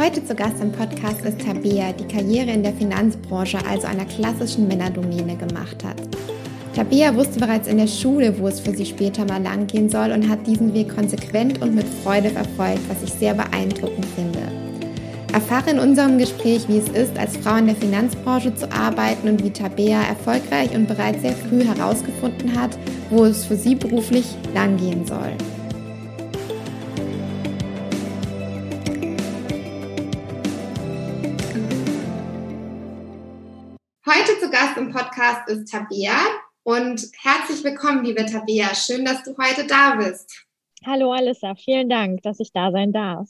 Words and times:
Heute 0.00 0.24
zu 0.24 0.36
Gast 0.36 0.60
im 0.62 0.70
Podcast 0.70 1.22
ist 1.22 1.40
Tabea, 1.40 1.92
die 1.92 2.06
Karriere 2.06 2.52
in 2.52 2.62
der 2.62 2.72
Finanzbranche, 2.72 3.58
also 3.68 3.88
einer 3.88 4.04
klassischen 4.04 4.68
Männerdomäne, 4.68 5.34
gemacht 5.34 5.82
hat. 5.82 5.96
Tabea 6.72 7.16
wusste 7.16 7.40
bereits 7.40 7.66
in 7.66 7.78
der 7.78 7.88
Schule, 7.88 8.38
wo 8.38 8.46
es 8.46 8.60
für 8.60 8.72
sie 8.72 8.86
später 8.86 9.24
mal 9.24 9.42
lang 9.42 9.66
gehen 9.66 9.88
soll 9.90 10.12
und 10.12 10.28
hat 10.28 10.46
diesen 10.46 10.72
Weg 10.72 10.94
konsequent 10.94 11.60
und 11.60 11.74
mit 11.74 11.84
Freude 12.04 12.30
verfolgt, 12.30 12.88
was 12.88 13.02
ich 13.02 13.12
sehr 13.12 13.34
beeindruckend 13.34 14.06
finde. 14.14 14.38
Erfahre 15.32 15.70
in 15.70 15.80
unserem 15.80 16.16
Gespräch, 16.16 16.68
wie 16.68 16.78
es 16.78 16.88
ist, 16.90 17.18
als 17.18 17.36
Frau 17.36 17.56
in 17.56 17.66
der 17.66 17.74
Finanzbranche 17.74 18.54
zu 18.54 18.70
arbeiten 18.70 19.28
und 19.28 19.42
wie 19.42 19.50
Tabea 19.50 20.00
erfolgreich 20.02 20.76
und 20.76 20.86
bereits 20.86 21.22
sehr 21.22 21.34
früh 21.34 21.64
herausgefunden 21.64 22.56
hat, 22.56 22.78
wo 23.10 23.24
es 23.24 23.46
für 23.46 23.56
sie 23.56 23.74
beruflich 23.74 24.26
langgehen 24.54 25.04
soll. 25.04 25.32
Heute 34.38 34.50
zu 34.50 34.50
Gast 34.52 34.76
im 34.76 34.92
Podcast 34.92 35.48
ist 35.48 35.70
Tabea 35.70 36.16
und 36.62 37.02
herzlich 37.22 37.64
willkommen, 37.64 38.04
liebe 38.04 38.24
Tabea. 38.24 38.72
Schön, 38.74 39.04
dass 39.04 39.24
du 39.24 39.36
heute 39.36 39.66
da 39.66 39.96
bist. 39.96 40.44
Hallo 40.86 41.12
Alissa, 41.12 41.54
vielen 41.56 41.88
Dank, 41.88 42.22
dass 42.22 42.38
ich 42.38 42.52
da 42.52 42.70
sein 42.70 42.92
darf. 42.92 43.28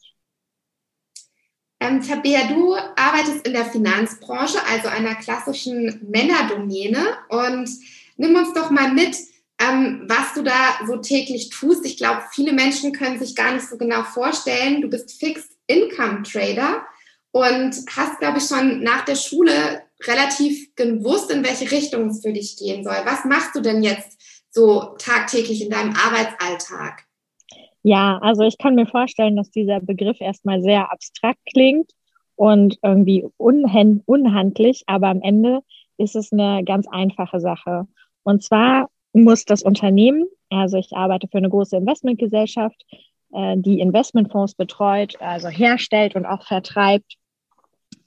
Ähm, 1.80 2.02
Tabea, 2.02 2.48
du 2.48 2.74
arbeitest 2.74 3.46
in 3.46 3.54
der 3.54 3.64
Finanzbranche, 3.64 4.58
also 4.70 4.88
einer 4.88 5.14
klassischen 5.14 6.06
Männerdomäne. 6.10 7.00
Und 7.28 7.70
nimm 8.16 8.34
uns 8.34 8.52
doch 8.52 8.70
mal 8.70 8.92
mit, 8.92 9.16
ähm, 9.60 10.04
was 10.08 10.34
du 10.34 10.42
da 10.42 10.78
so 10.86 10.96
täglich 10.98 11.48
tust. 11.48 11.86
Ich 11.86 11.96
glaube, 11.96 12.24
viele 12.32 12.52
Menschen 12.52 12.92
können 12.92 13.18
sich 13.18 13.34
gar 13.34 13.54
nicht 13.54 13.66
so 13.66 13.78
genau 13.78 14.02
vorstellen. 14.02 14.82
Du 14.82 14.88
bist 14.88 15.18
Fixed 15.18 15.52
Income 15.68 16.24
Trader 16.24 16.84
und 17.30 17.76
hast, 17.96 18.18
glaube 18.18 18.38
ich, 18.38 18.44
schon 18.44 18.82
nach 18.82 19.04
der 19.06 19.16
Schule 19.16 19.87
relativ 20.06 20.74
gewusst, 20.76 21.30
in 21.30 21.44
welche 21.44 21.70
Richtung 21.70 22.08
es 22.08 22.22
für 22.22 22.32
dich 22.32 22.56
gehen 22.56 22.84
soll. 22.84 22.96
Was 23.04 23.24
machst 23.24 23.54
du 23.54 23.60
denn 23.60 23.82
jetzt 23.82 24.18
so 24.50 24.94
tagtäglich 24.98 25.62
in 25.62 25.70
deinem 25.70 25.94
Arbeitsalltag? 25.94 27.04
Ja, 27.82 28.18
also 28.18 28.42
ich 28.42 28.58
kann 28.58 28.74
mir 28.74 28.86
vorstellen, 28.86 29.36
dass 29.36 29.50
dieser 29.50 29.80
Begriff 29.80 30.20
erstmal 30.20 30.62
sehr 30.62 30.92
abstrakt 30.92 31.40
klingt 31.52 31.92
und 32.36 32.78
irgendwie 32.82 33.26
unhandlich, 33.36 34.82
aber 34.86 35.08
am 35.08 35.22
Ende 35.22 35.60
ist 35.96 36.16
es 36.16 36.32
eine 36.32 36.64
ganz 36.64 36.86
einfache 36.88 37.40
Sache. 37.40 37.86
Und 38.22 38.42
zwar 38.42 38.88
muss 39.12 39.44
das 39.44 39.62
Unternehmen, 39.62 40.26
also 40.50 40.76
ich 40.76 40.92
arbeite 40.94 41.28
für 41.28 41.38
eine 41.38 41.50
große 41.50 41.76
Investmentgesellschaft, 41.76 42.84
äh, 43.32 43.56
die 43.56 43.80
Investmentfonds 43.80 44.54
betreut, 44.54 45.20
also 45.20 45.48
herstellt 45.48 46.14
und 46.14 46.26
auch 46.26 46.46
vertreibt, 46.46 47.16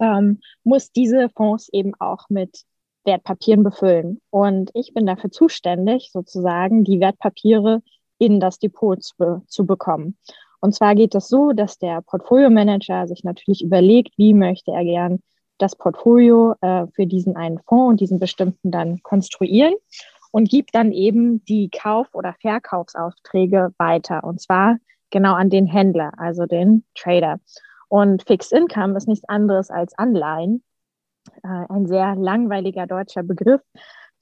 ähm, 0.02 0.41
muss 0.63 0.91
diese 0.91 1.30
Fonds 1.30 1.69
eben 1.71 1.94
auch 1.99 2.30
mit 2.30 2.63
Wertpapieren 3.05 3.63
befüllen. 3.63 4.19
Und 4.30 4.71
ich 4.73 4.94
bin 4.94 5.05
dafür 5.05 5.31
zuständig, 5.31 6.09
sozusagen 6.11 6.83
die 6.83 6.99
Wertpapiere 6.99 7.81
in 8.17 8.39
das 8.39 8.59
Depot 8.59 9.01
zu, 9.01 9.44
zu 9.47 9.66
bekommen. 9.66 10.17
Und 10.59 10.75
zwar 10.75 10.94
geht 10.94 11.16
es 11.16 11.28
so, 11.28 11.53
dass 11.53 11.79
der 11.79 12.01
Portfolio-Manager 12.01 13.07
sich 13.07 13.23
natürlich 13.23 13.63
überlegt, 13.63 14.17
wie 14.17 14.34
möchte 14.34 14.72
er 14.72 14.84
gern 14.84 15.19
das 15.57 15.75
Portfolio 15.75 16.56
äh, 16.62 16.85
für 16.94 17.07
diesen 17.07 17.35
einen 17.35 17.59
Fonds 17.68 17.91
und 17.91 18.00
diesen 18.00 18.19
bestimmten 18.19 18.72
dann 18.72 19.01
konstruieren 19.01 19.73
und 20.31 20.50
gibt 20.50 20.73
dann 20.75 20.91
eben 20.91 21.44
die 21.45 21.69
Kauf- 21.69 22.13
oder 22.13 22.35
Verkaufsaufträge 22.41 23.73
weiter. 23.78 24.23
Und 24.23 24.41
zwar 24.41 24.78
genau 25.09 25.33
an 25.33 25.50
den 25.50 25.66
Händler, 25.66 26.12
also 26.18 26.45
den 26.45 26.83
Trader. 26.95 27.39
Und 27.91 28.24
Fixed 28.24 28.53
Income 28.53 28.96
ist 28.96 29.09
nichts 29.09 29.28
anderes 29.28 29.69
als 29.69 29.94
Anleihen. 29.97 30.63
Äh, 31.44 31.66
ein 31.68 31.88
sehr 31.88 32.16
langweiliger 32.16 32.88
deutscher 32.88 33.22
Begriff 33.22 33.59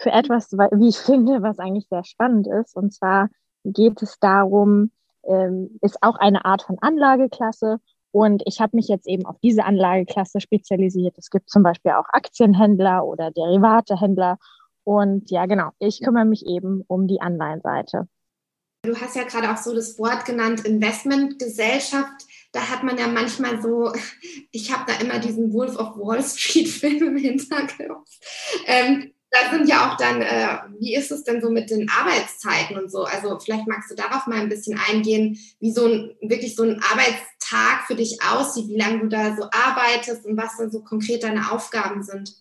für 0.02 0.09
etwas, 0.09 0.52
wie 0.53 0.90
ich 0.90 0.97
finde, 1.06 1.44
was 1.44 1.59
eigentlich 1.59 1.88
sehr 1.88 2.03
spannend 2.03 2.47
ist. 2.47 2.75
Und 2.75 2.96
zwar 2.96 3.29
geht 3.63 4.02
es 4.02 4.18
darum, 4.19 4.90
ähm, 5.24 5.78
ist 5.84 6.02
auch 6.02 6.16
eine 6.16 6.46
Art 6.46 6.63
von 6.63 6.79
Anlageklasse. 6.81 7.78
Und 8.12 8.41
ich 8.47 8.59
habe 8.59 8.75
mich 8.75 8.88
jetzt 8.88 9.08
eben 9.08 9.28
auf 9.28 9.35
diese 9.44 9.63
Anlageklasse 9.66 10.41
spezialisiert. 10.41 11.16
Es 11.19 11.29
gibt 11.29 11.52
zum 11.52 11.62
Beispiel 11.62 11.91
auch 11.91 12.09
Aktienhändler 12.12 13.06
oder 13.06 13.29
Derivatehändler. 13.29 14.40
Und 14.84 15.29
ja, 15.29 15.46
genau, 15.46 15.69
ich 15.78 16.02
kümmere 16.02 16.25
mich 16.25 16.44
eben 16.47 16.84
um 16.88 17.08
die 17.08 17.22
Anleihenseite. 17.22 18.08
Du 18.81 18.96
hast 18.96 19.16
ja 19.16 19.25
gerade 19.25 19.52
auch 19.52 19.58
so 19.58 19.75
das 19.75 20.00
Wort 20.00 20.25
genannt, 20.25 20.66
Investmentgesellschaft. 20.66 22.25
Da 22.51 22.69
hat 22.69 22.83
man 22.83 22.97
ja 22.97 23.07
manchmal 23.07 23.61
so, 23.61 23.91
ich 24.51 24.71
habe 24.71 24.91
da 24.91 24.99
immer 24.99 25.19
diesen 25.19 25.53
Wolf 25.53 25.77
of 25.77 25.97
Wall 25.97 26.23
Street 26.23 26.67
Film 26.79 27.07
im 27.07 27.17
Hinterkopf. 27.17 28.09
Ähm, 28.65 29.11
da 29.31 29.51
sind 29.51 29.69
ja 29.69 29.87
auch 29.87 29.97
dann, 29.97 30.21
äh, 30.21 30.57
wie 30.79 30.95
ist 30.95 31.11
es 31.11 31.23
denn 31.23 31.41
so 31.41 31.51
mit 31.51 31.69
den 31.69 31.87
Arbeitszeiten 31.89 32.77
und 32.77 32.91
so? 32.91 33.03
Also 33.03 33.37
vielleicht 33.37 33.67
magst 33.67 33.91
du 33.91 33.95
darauf 33.95 34.25
mal 34.25 34.39
ein 34.39 34.49
bisschen 34.49 34.79
eingehen, 34.89 35.37
wie 35.59 35.71
so 35.71 35.85
ein 35.85 36.15
wirklich 36.21 36.55
so 36.55 36.63
ein 36.63 36.81
Arbeitstag 36.81 37.85
für 37.85 37.95
dich 37.95 38.17
aussieht, 38.23 38.69
wie 38.69 38.79
lange 38.79 39.01
du 39.01 39.07
da 39.07 39.35
so 39.35 39.43
arbeitest 39.51 40.25
und 40.25 40.35
was 40.35 40.57
dann 40.57 40.71
so 40.71 40.81
konkret 40.81 41.23
deine 41.23 41.51
Aufgaben 41.51 42.01
sind. 42.01 42.33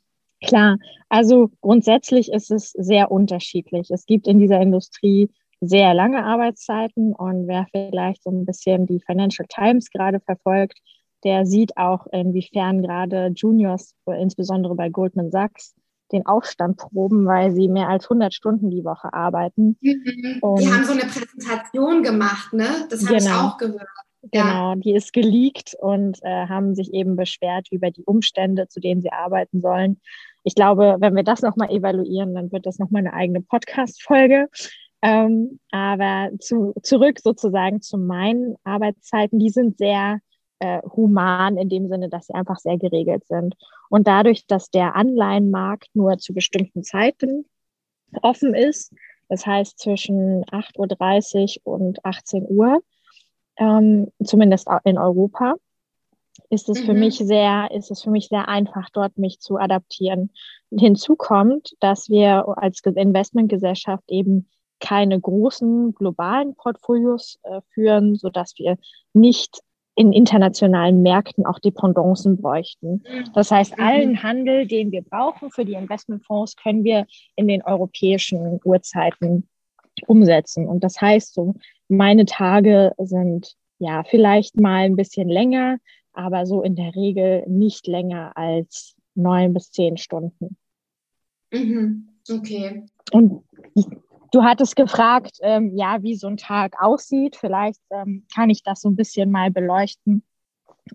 Klar, 0.47 0.79
also 1.09 1.51
grundsätzlich 1.61 2.33
ist 2.33 2.51
es 2.51 2.71
sehr 2.71 3.11
unterschiedlich. 3.11 3.91
Es 3.91 4.07
gibt 4.07 4.27
in 4.27 4.39
dieser 4.39 4.61
Industrie 4.61 5.31
sehr 5.61 5.95
lange 5.95 6.25
Arbeitszeiten 6.25 7.15
und 7.15 7.49
wer 7.49 7.67
vielleicht 7.71 8.23
so 8.23 8.31
ein 8.31 8.47
bisschen 8.47 8.87
die 8.87 9.01
Financial 9.01 9.47
Times 9.49 9.91
gerade 9.91 10.21
verfolgt, 10.21 10.79
der 11.25 11.47
sieht 11.47 11.77
auch, 11.77 12.07
inwiefern 12.13 12.83
gerade 12.83 13.33
Juniors, 13.35 13.95
insbesondere 14.07 14.75
bei 14.75 14.89
Goldman 14.89 15.31
Sachs, 15.31 15.75
den 16.13 16.25
Aufstand 16.27 16.77
proben, 16.79 17.27
weil 17.27 17.53
sie 17.53 17.69
mehr 17.69 17.89
als 17.89 18.05
100 18.05 18.33
Stunden 18.33 18.71
die 18.71 18.85
Woche 18.85 19.13
arbeiten. 19.13 19.77
Mhm. 19.81 20.41
die 20.59 20.73
haben 20.73 20.85
so 20.85 20.93
eine 20.93 21.03
Präsentation 21.03 22.03
gemacht, 22.03 22.53
ne? 22.53 22.87
Das 22.89 23.05
habe 23.05 23.19
genau. 23.19 23.31
ich 23.31 23.37
auch 23.37 23.59
gehört. 23.59 23.89
Genau, 24.33 24.75
die 24.75 24.95
ist 24.95 25.13
geleakt 25.13 25.77
und 25.79 26.19
äh, 26.23 26.47
haben 26.47 26.75
sich 26.75 26.93
eben 26.93 27.15
beschwert 27.15 27.69
über 27.71 27.91
die 27.91 28.05
Umstände, 28.05 28.69
zu 28.69 28.81
denen 28.81 29.01
sie 29.01 29.13
arbeiten 29.13 29.61
sollen. 29.61 30.01
Ich 30.43 30.55
glaube, 30.55 30.97
wenn 30.99 31.15
wir 31.15 31.23
das 31.23 31.43
nochmal 31.43 31.71
evaluieren, 31.71 32.35
dann 32.35 32.51
wird 32.51 32.67
das 32.67 32.79
nochmal 32.79 33.01
eine 33.01 33.13
eigene 33.13 33.43
Podcast-Folge. 33.43 34.49
Ähm, 35.01 35.61
aber 35.71 36.31
zu, 36.41 36.75
zurück 36.83 37.21
sozusagen 37.21 37.81
zu 37.81 37.99
meinen 37.99 38.57
Arbeitszeiten, 38.65 39.39
die 39.39 39.51
sind 39.51 39.79
sehr 39.79 40.19
äh, 40.59 40.83
human 40.83 41.57
in 41.57 41.69
dem 41.69 41.89
Sinne, 41.89 42.09
dass 42.09 42.27
sie 42.27 42.35
einfach 42.35 42.59
sehr 42.59 42.79
geregelt 42.79 43.27
sind. 43.27 43.55
Und 43.91 44.07
dadurch, 44.09 44.47
dass 44.47 44.71
der 44.71 44.97
Anleihenmarkt 44.97 45.89
nur 45.95 46.19
zu 46.19 46.35
bestimmten 46.35 46.83
Zeiten 46.83 47.47
offen 48.23 48.55
ist, 48.55 48.93
das 49.29 49.47
heißt 49.47 49.79
zwischen 49.79 50.45
8.30 50.47 51.61
Uhr 51.65 51.75
und 51.75 52.05
18 52.05 52.47
Uhr, 52.49 52.83
ähm, 53.57 54.11
zumindest 54.25 54.69
in 54.85 54.99
Europa, 54.99 55.55
ist 56.51 56.69
es 56.69 56.81
mhm. 56.83 56.87
für 56.87 56.95
mich 56.95 57.19
sehr, 57.19 57.71
ist 57.73 57.91
es 57.91 58.03
für 58.03 58.11
mich 58.11 58.29
sehr 58.29 58.49
einfach, 58.49 58.89
dort 58.93 59.19
mich 59.19 59.41
zu 59.41 59.59
adaptieren. 59.59 60.31
Hinzu 60.71 61.17
kommt, 61.17 61.75
dass 61.81 62.09
wir 62.09 62.47
als 62.57 62.81
Investmentgesellschaft 62.85 64.05
eben 64.09 64.49
keine 64.81 65.21
großen 65.21 65.95
globalen 65.95 66.55
Portfolios 66.55 67.39
äh, 67.43 67.61
führen, 67.73 68.17
so 68.17 68.29
dass 68.29 68.55
wir 68.59 68.77
nicht 69.13 69.61
in 69.99 70.13
internationalen 70.13 71.03
Märkten 71.03 71.45
auch 71.45 71.59
Dependancen 71.59 72.41
bräuchten. 72.41 73.03
Das 73.35 73.51
heißt, 73.51 73.77
mhm. 73.77 73.85
allen 73.85 74.23
Handel, 74.23 74.67
den 74.67 74.93
wir 74.93 75.03
brauchen 75.03 75.51
für 75.51 75.65
die 75.65 75.75
Investmentfonds, 75.75 76.55
können 76.55 76.85
wir 76.85 77.07
in 77.35 77.49
den 77.49 77.63
europäischen 77.63 78.61
Uhrzeiten 78.65 79.49
umsetzen. 80.07 80.69
Und 80.69 80.85
das 80.85 81.01
heißt, 81.01 81.35
so 81.35 81.55
meine 81.89 82.27
Tage 82.27 82.93
sind 82.99 83.57
ja 83.81 84.05
vielleicht 84.05 84.61
mal 84.61 84.85
ein 84.85 84.95
bisschen 84.95 85.29
länger, 85.29 85.79
aber 86.13 86.47
so 86.47 86.63
in 86.63 86.77
der 86.77 86.95
Regel 86.95 87.45
nicht 87.49 87.89
länger 87.89 88.37
als 88.37 88.95
neun 89.17 89.53
bis 89.53 89.73
zehn 89.73 89.97
Stunden. 89.97 90.57
Mhm. 91.53 92.09
Okay. 92.31 92.85
Und 93.11 93.43
Du 94.31 94.43
hattest 94.45 94.77
gefragt, 94.77 95.39
ähm, 95.43 95.75
ja, 95.75 96.03
wie 96.03 96.15
so 96.15 96.27
ein 96.27 96.37
Tag 96.37 96.75
aussieht. 96.81 97.37
Vielleicht 97.37 97.81
ähm, 97.91 98.27
kann 98.35 98.51
ich 98.51 98.63
das 98.63 98.83
so 98.83 98.91
ein 98.91 98.97
bisschen 98.97 99.31
mal 99.31 99.51
beleuchten. 99.51 100.23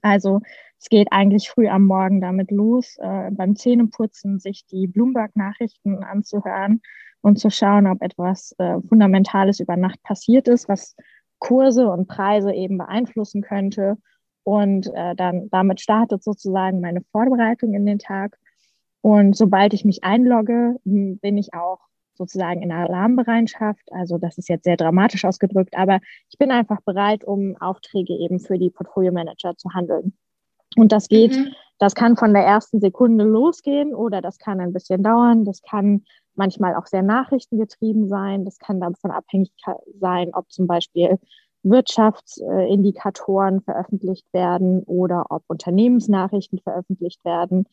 Also 0.01 0.41
es 0.79 0.89
geht 0.89 1.07
eigentlich 1.11 1.49
früh 1.49 1.67
am 1.67 1.85
Morgen 1.85 2.21
damit 2.21 2.51
los, 2.51 2.97
äh, 2.99 3.31
beim 3.31 3.55
Zähneputzen 3.55 4.39
sich 4.39 4.65
die 4.65 4.87
Bloomberg-Nachrichten 4.87 6.03
anzuhören 6.03 6.81
und 7.21 7.39
zu 7.39 7.49
schauen, 7.49 7.87
ob 7.87 8.01
etwas 8.01 8.53
äh, 8.57 8.79
Fundamentales 8.87 9.59
über 9.59 9.77
Nacht 9.77 10.01
passiert 10.03 10.47
ist, 10.47 10.67
was 10.67 10.95
Kurse 11.39 11.89
und 11.89 12.07
Preise 12.07 12.53
eben 12.53 12.77
beeinflussen 12.77 13.41
könnte. 13.41 13.97
Und 14.43 14.87
äh, 14.93 15.15
dann 15.15 15.49
damit 15.49 15.79
startet 15.79 16.23
sozusagen 16.23 16.81
meine 16.81 17.01
Vorbereitung 17.11 17.73
in 17.73 17.85
den 17.85 17.99
Tag. 17.99 18.37
Und 19.01 19.35
sobald 19.35 19.73
ich 19.73 19.85
mich 19.85 20.03
einlogge, 20.03 20.79
bin 20.83 21.37
ich 21.37 21.53
auch 21.53 21.79
sozusagen 22.15 22.61
in 22.61 22.71
Alarmbereitschaft. 22.71 23.91
Also 23.91 24.17
das 24.17 24.37
ist 24.37 24.49
jetzt 24.49 24.63
sehr 24.63 24.77
dramatisch 24.77 25.25
ausgedrückt, 25.25 25.75
aber 25.77 25.99
ich 26.29 26.37
bin 26.37 26.51
einfach 26.51 26.81
bereit, 26.81 27.23
um 27.23 27.55
Aufträge 27.59 28.13
eben 28.13 28.39
für 28.39 28.57
die 28.57 28.69
Portfolio 28.69 29.11
Manager 29.11 29.55
zu 29.57 29.69
handeln. 29.73 30.13
Und 30.75 30.91
das 30.91 31.07
geht, 31.07 31.35
mhm. 31.35 31.53
das 31.79 31.95
kann 31.95 32.17
von 32.17 32.33
der 32.33 32.43
ersten 32.43 32.79
Sekunde 32.79 33.23
losgehen 33.25 33.93
oder 33.93 34.21
das 34.21 34.37
kann 34.39 34.59
ein 34.59 34.73
bisschen 34.73 35.03
dauern. 35.03 35.45
Das 35.45 35.61
kann 35.61 36.03
manchmal 36.35 36.75
auch 36.75 36.87
sehr 36.87 37.03
nachrichtengetrieben 37.03 38.07
sein. 38.07 38.43
Das 38.45 38.57
kann 38.57 38.79
davon 38.79 39.11
abhängig 39.11 39.51
sein, 39.99 40.31
ob 40.33 40.51
zum 40.51 40.65
Beispiel 40.67 41.19
Wirtschaftsindikatoren 41.63 43.61
veröffentlicht 43.61 44.25
werden 44.33 44.83
oder 44.83 45.27
ob 45.29 45.43
Unternehmensnachrichten 45.47 46.59
veröffentlicht 46.59 47.23
werden 47.23 47.67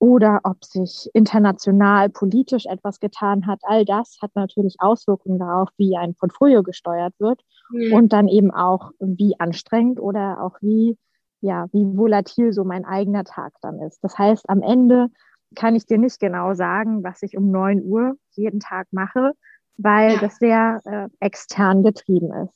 oder 0.00 0.40
ob 0.44 0.64
sich 0.64 1.10
international 1.12 2.08
politisch 2.08 2.64
etwas 2.64 3.00
getan 3.00 3.46
hat. 3.46 3.60
All 3.64 3.84
das 3.84 4.16
hat 4.22 4.30
natürlich 4.34 4.76
Auswirkungen 4.78 5.38
darauf, 5.38 5.68
wie 5.76 5.96
ein 5.96 6.14
Portfolio 6.14 6.62
gesteuert 6.62 7.14
wird 7.18 7.42
mhm. 7.70 7.92
und 7.92 8.12
dann 8.12 8.26
eben 8.26 8.50
auch, 8.50 8.92
wie 8.98 9.38
anstrengend 9.38 10.00
oder 10.00 10.42
auch 10.42 10.56
wie, 10.62 10.96
ja, 11.42 11.66
wie 11.72 11.84
volatil 11.84 12.54
so 12.54 12.64
mein 12.64 12.86
eigener 12.86 13.24
Tag 13.24 13.52
dann 13.60 13.78
ist. 13.80 14.02
Das 14.02 14.16
heißt, 14.16 14.48
am 14.48 14.62
Ende 14.62 15.08
kann 15.54 15.76
ich 15.76 15.84
dir 15.84 15.98
nicht 15.98 16.18
genau 16.18 16.54
sagen, 16.54 17.04
was 17.04 17.22
ich 17.22 17.36
um 17.36 17.50
neun 17.50 17.82
Uhr 17.82 18.14
jeden 18.32 18.60
Tag 18.60 18.86
mache, 18.92 19.32
weil 19.76 20.14
ja. 20.14 20.20
das 20.20 20.36
sehr 20.36 20.80
äh, 20.84 21.08
extern 21.20 21.82
getrieben 21.82 22.32
ist. 22.32 22.54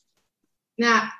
Ja. 0.76 1.11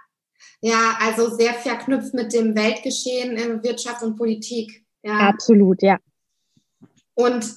Ja, 0.63 0.97
also 1.01 1.29
sehr 1.29 1.53
verknüpft 1.53 2.15
mit 2.15 2.33
dem 2.33 2.57
Weltgeschehen 2.57 3.37
in 3.37 3.63
Wirtschaft 3.63 4.03
und 4.03 4.17
Politik. 4.17 4.85
Ja. 5.03 5.19
Absolut, 5.29 5.83
ja. 5.83 5.99
Und 7.15 7.55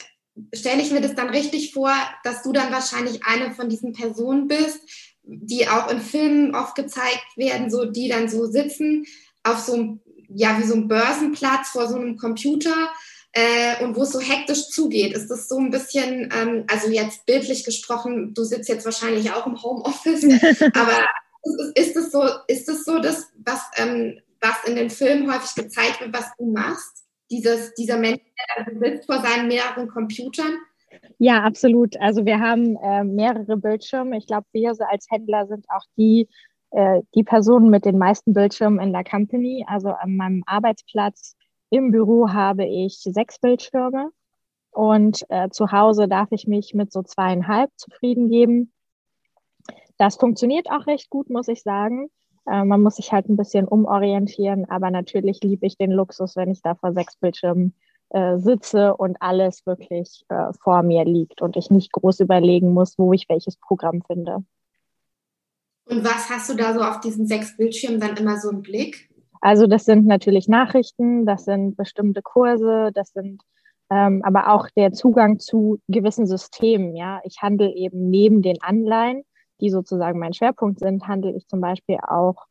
stelle 0.53 0.81
ich 0.81 0.91
mir 0.91 1.01
das 1.01 1.15
dann 1.15 1.29
richtig 1.29 1.73
vor, 1.73 1.93
dass 2.23 2.43
du 2.43 2.51
dann 2.51 2.71
wahrscheinlich 2.71 3.25
eine 3.25 3.53
von 3.53 3.69
diesen 3.69 3.93
Personen 3.93 4.47
bist, 4.47 4.79
die 5.23 5.67
auch 5.67 5.91
in 5.91 5.99
Filmen 5.99 6.55
oft 6.55 6.75
gezeigt 6.75 7.25
werden, 7.35 7.69
so 7.69 7.85
die 7.85 8.07
dann 8.07 8.29
so 8.29 8.45
sitzen 8.45 9.05
auf 9.43 9.59
so 9.59 9.73
einem, 9.73 9.99
ja, 10.29 10.59
wie 10.59 10.67
so 10.67 10.73
einem 10.73 10.87
Börsenplatz 10.87 11.69
vor 11.69 11.87
so 11.87 11.95
einem 11.95 12.17
Computer 12.17 12.89
äh, 13.33 13.83
und 13.83 13.95
wo 13.95 14.03
es 14.03 14.11
so 14.11 14.19
hektisch 14.19 14.69
zugeht. 14.69 15.13
Ist 15.13 15.29
das 15.29 15.47
so 15.47 15.57
ein 15.57 15.71
bisschen, 15.71 16.31
ähm, 16.33 16.65
also 16.67 16.89
jetzt 16.89 17.25
bildlich 17.25 17.63
gesprochen, 17.63 18.33
du 18.33 18.43
sitzt 18.43 18.69
jetzt 18.69 18.85
wahrscheinlich 18.85 19.31
auch 19.31 19.47
im 19.47 19.61
Homeoffice, 19.61 20.23
aber 20.73 21.05
ist 21.75 21.95
es 21.95 22.11
so, 22.11 22.23
ist 22.47 22.69
es 22.69 22.83
so, 22.83 22.99
dass 22.99 23.27
was, 23.43 23.61
ähm, 23.75 24.19
was 24.41 24.55
in 24.65 24.75
den 24.75 24.89
Filmen 24.89 25.31
häufig 25.33 25.55
gezeigt 25.55 26.01
wird, 26.01 26.13
was 26.13 26.25
du 26.37 26.51
machst? 26.51 27.06
Dieses, 27.29 27.73
dieser 27.73 27.97
Mensch, 27.97 28.21
der 28.57 28.79
sitzt 28.79 29.05
vor 29.05 29.21
seinen 29.21 29.47
mehreren 29.47 29.87
Computern? 29.87 30.57
Ja, 31.17 31.43
absolut. 31.43 31.99
Also 31.99 32.25
wir 32.25 32.39
haben 32.39 32.77
äh, 32.77 33.03
mehrere 33.03 33.57
Bildschirme. 33.57 34.17
Ich 34.17 34.27
glaube, 34.27 34.47
wir 34.53 34.73
als 34.89 35.07
Händler 35.09 35.47
sind 35.47 35.65
auch 35.69 35.83
die, 35.97 36.29
äh, 36.71 37.01
die 37.15 37.23
Personen 37.23 37.69
mit 37.69 37.85
den 37.85 37.97
meisten 37.97 38.33
Bildschirmen 38.33 38.79
in 38.79 38.93
der 38.93 39.03
Company. 39.03 39.65
Also 39.67 39.89
an 39.89 40.15
meinem 40.15 40.43
Arbeitsplatz 40.45 41.35
im 41.69 41.91
Büro 41.91 42.29
habe 42.29 42.65
ich 42.65 42.99
sechs 42.99 43.39
Bildschirme 43.39 44.11
und 44.71 45.25
äh, 45.29 45.49
zu 45.49 45.71
Hause 45.71 46.07
darf 46.07 46.29
ich 46.31 46.47
mich 46.47 46.73
mit 46.73 46.93
so 46.93 47.01
zweieinhalb 47.03 47.71
zufrieden 47.77 48.29
geben. 48.29 48.71
Das 49.97 50.15
funktioniert 50.15 50.69
auch 50.69 50.85
recht 50.87 51.09
gut, 51.09 51.29
muss 51.29 51.47
ich 51.47 51.63
sagen. 51.63 52.09
Äh, 52.49 52.63
man 52.63 52.81
muss 52.81 52.95
sich 52.95 53.11
halt 53.11 53.29
ein 53.29 53.37
bisschen 53.37 53.67
umorientieren, 53.67 54.69
aber 54.69 54.91
natürlich 54.91 55.41
liebe 55.43 55.65
ich 55.65 55.77
den 55.77 55.91
Luxus, 55.91 56.35
wenn 56.35 56.51
ich 56.51 56.61
da 56.61 56.75
vor 56.75 56.93
sechs 56.93 57.15
Bildschirmen 57.17 57.73
äh, 58.09 58.37
sitze 58.37 58.95
und 58.95 59.21
alles 59.21 59.65
wirklich 59.65 60.23
äh, 60.29 60.53
vor 60.61 60.83
mir 60.83 61.03
liegt 61.05 61.41
und 61.41 61.57
ich 61.57 61.69
nicht 61.69 61.91
groß 61.91 62.21
überlegen 62.21 62.73
muss, 62.73 62.97
wo 62.97 63.13
ich 63.13 63.27
welches 63.27 63.57
Programm 63.57 64.01
finde. 64.01 64.43
Und 65.85 66.03
was 66.03 66.29
hast 66.29 66.49
du 66.49 66.55
da 66.55 66.73
so 66.73 66.81
auf 66.81 66.99
diesen 66.99 67.27
sechs 67.27 67.55
Bildschirmen 67.57 67.99
dann 67.99 68.15
immer 68.17 68.37
so 68.37 68.49
im 68.49 68.61
Blick? 68.61 69.09
Also 69.41 69.67
das 69.67 69.85
sind 69.85 70.05
natürlich 70.05 70.47
Nachrichten, 70.47 71.25
das 71.25 71.45
sind 71.45 71.77
bestimmte 71.77 72.21
Kurse, 72.21 72.91
das 72.93 73.11
sind 73.11 73.41
ähm, 73.89 74.21
aber 74.23 74.53
auch 74.53 74.69
der 74.75 74.91
Zugang 74.91 75.39
zu 75.39 75.79
gewissen 75.87 76.27
Systemen. 76.27 76.95
Ja, 76.95 77.21
ich 77.23 77.41
handle 77.41 77.73
eben 77.73 78.09
neben 78.09 78.41
den 78.41 78.61
Anleihen 78.61 79.23
die 79.61 79.69
sozusagen 79.69 80.19
mein 80.19 80.33
Schwerpunkt 80.33 80.79
sind, 80.79 81.07
handle 81.07 81.35
ich 81.35 81.47
zum 81.47 81.61
Beispiel 81.61 81.97
auch 82.07 82.45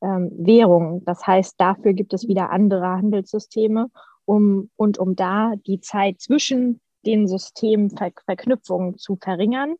ähm, 0.00 0.30
Währungen. 0.36 1.04
Das 1.04 1.26
heißt, 1.26 1.60
dafür 1.60 1.92
gibt 1.92 2.12
es 2.14 2.28
wieder 2.28 2.50
andere 2.50 2.86
Handelssysteme, 2.86 3.90
um 4.24 4.70
und 4.76 4.98
um 4.98 5.16
da 5.16 5.54
die 5.66 5.80
Zeit 5.80 6.20
zwischen 6.20 6.80
den 7.06 7.26
Systemverknüpfungen 7.26 8.98
zu 8.98 9.16
verringern 9.16 9.76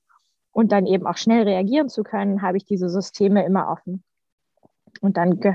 und 0.53 0.73
dann 0.73 0.87
eben 0.87 1.07
auch 1.07 1.17
schnell 1.17 1.43
reagieren 1.43 1.89
zu 1.89 2.03
können, 2.03 2.43
habe 2.43 2.57
ich 2.57 2.65
diese 2.65 2.89
Systeme 2.89 3.45
immer 3.45 3.69
offen. 3.71 4.03
Und 5.01 5.17
dann, 5.17 5.39
ge 5.41 5.55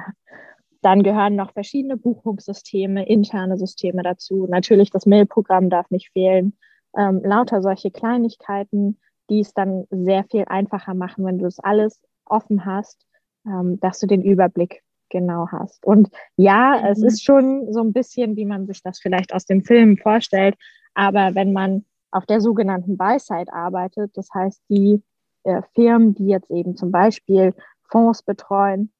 dann 0.81 1.03
gehören 1.03 1.35
noch 1.35 1.51
verschiedene 1.53 1.97
Buchungssysteme, 1.97 3.07
interne 3.07 3.57
Systeme 3.57 4.03
dazu. 4.03 4.45
Natürlich 4.47 4.91
das 4.91 5.05
Mailprogramm 5.05 5.69
darf 5.69 5.89
nicht 5.89 6.11
fehlen. 6.11 6.57
Ähm, 6.95 7.21
lauter 7.23 7.61
solche 7.61 7.89
Kleinigkeiten, 7.89 8.99
die 9.29 9.39
es 9.41 9.53
dann 9.53 9.85
sehr 9.89 10.23
viel 10.25 10.45
einfacher 10.47 10.93
machen, 10.93 11.25
wenn 11.25 11.37
du 11.37 11.45
das 11.45 11.59
alles 11.59 11.99
offen 12.25 12.65
hast, 12.65 13.05
ähm, 13.45 13.79
dass 13.79 13.99
du 13.99 14.07
den 14.07 14.21
Überblick 14.21 14.83
genau 15.09 15.47
hast. 15.51 15.85
Und 15.85 16.09
ja, 16.37 16.79
mhm. 16.79 16.87
es 16.87 17.03
ist 17.03 17.23
schon 17.23 17.71
so 17.71 17.81
ein 17.81 17.93
bisschen, 17.93 18.35
wie 18.35 18.45
man 18.45 18.65
sich 18.67 18.81
das 18.83 18.99
vielleicht 18.99 19.33
aus 19.33 19.45
dem 19.45 19.63
Film 19.63 19.97
vorstellt, 19.97 20.55
aber 20.93 21.35
wenn 21.35 21.53
man 21.53 21.85
auf 22.11 22.25
der 22.25 22.41
sogenannten 22.41 22.97
Buy-Side 22.97 23.51
arbeitet, 23.51 24.15
das 24.15 24.27
heißt 24.33 24.61
die 24.69 25.01
äh, 25.43 25.61
Firmen, 25.73 26.13
die 26.13 26.27
jetzt 26.27 26.51
eben 26.51 26.75
zum 26.75 26.91
Beispiel 26.91 27.53
Fonds 27.89 28.23
betreuen, 28.23 28.91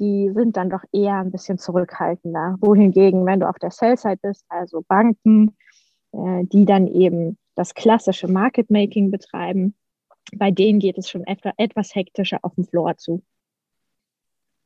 die 0.00 0.30
sind 0.34 0.56
dann 0.56 0.70
doch 0.70 0.82
eher 0.92 1.16
ein 1.16 1.30
bisschen 1.30 1.58
zurückhaltender. 1.58 2.56
Wohingegen, 2.60 3.26
wenn 3.26 3.40
du 3.40 3.48
auf 3.48 3.58
der 3.58 3.70
Sell-Side 3.70 4.18
bist, 4.22 4.44
also 4.48 4.82
Banken, 4.88 5.56
äh, 6.12 6.44
die 6.44 6.64
dann 6.64 6.86
eben 6.86 7.38
das 7.54 7.74
klassische 7.74 8.28
Market 8.28 8.70
Making 8.70 9.10
betreiben, 9.10 9.74
bei 10.36 10.50
denen 10.50 10.78
geht 10.78 10.98
es 10.98 11.08
schon 11.08 11.24
etwa, 11.26 11.52
etwas 11.56 11.94
hektischer 11.94 12.38
auf 12.42 12.54
dem 12.54 12.64
Floor 12.64 12.96
zu. 12.96 13.22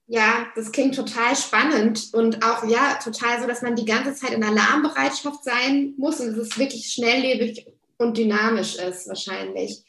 Ja, 0.06 0.46
das 0.54 0.72
klingt 0.72 0.94
total 0.94 1.36
spannend 1.36 2.08
und 2.14 2.42
auch 2.42 2.64
ja 2.66 2.98
total 3.02 3.40
so, 3.42 3.46
dass 3.46 3.60
man 3.60 3.76
die 3.76 3.84
ganze 3.84 4.14
Zeit 4.14 4.32
in 4.32 4.42
Alarmbereitschaft 4.42 5.44
sein 5.44 5.92
muss 5.98 6.18
und 6.20 6.28
dass 6.28 6.38
es 6.38 6.58
wirklich 6.58 6.86
schnelllebig 6.86 7.66
und 7.98 8.16
dynamisch 8.16 8.76
ist 8.76 9.06
wahrscheinlich. 9.06 9.84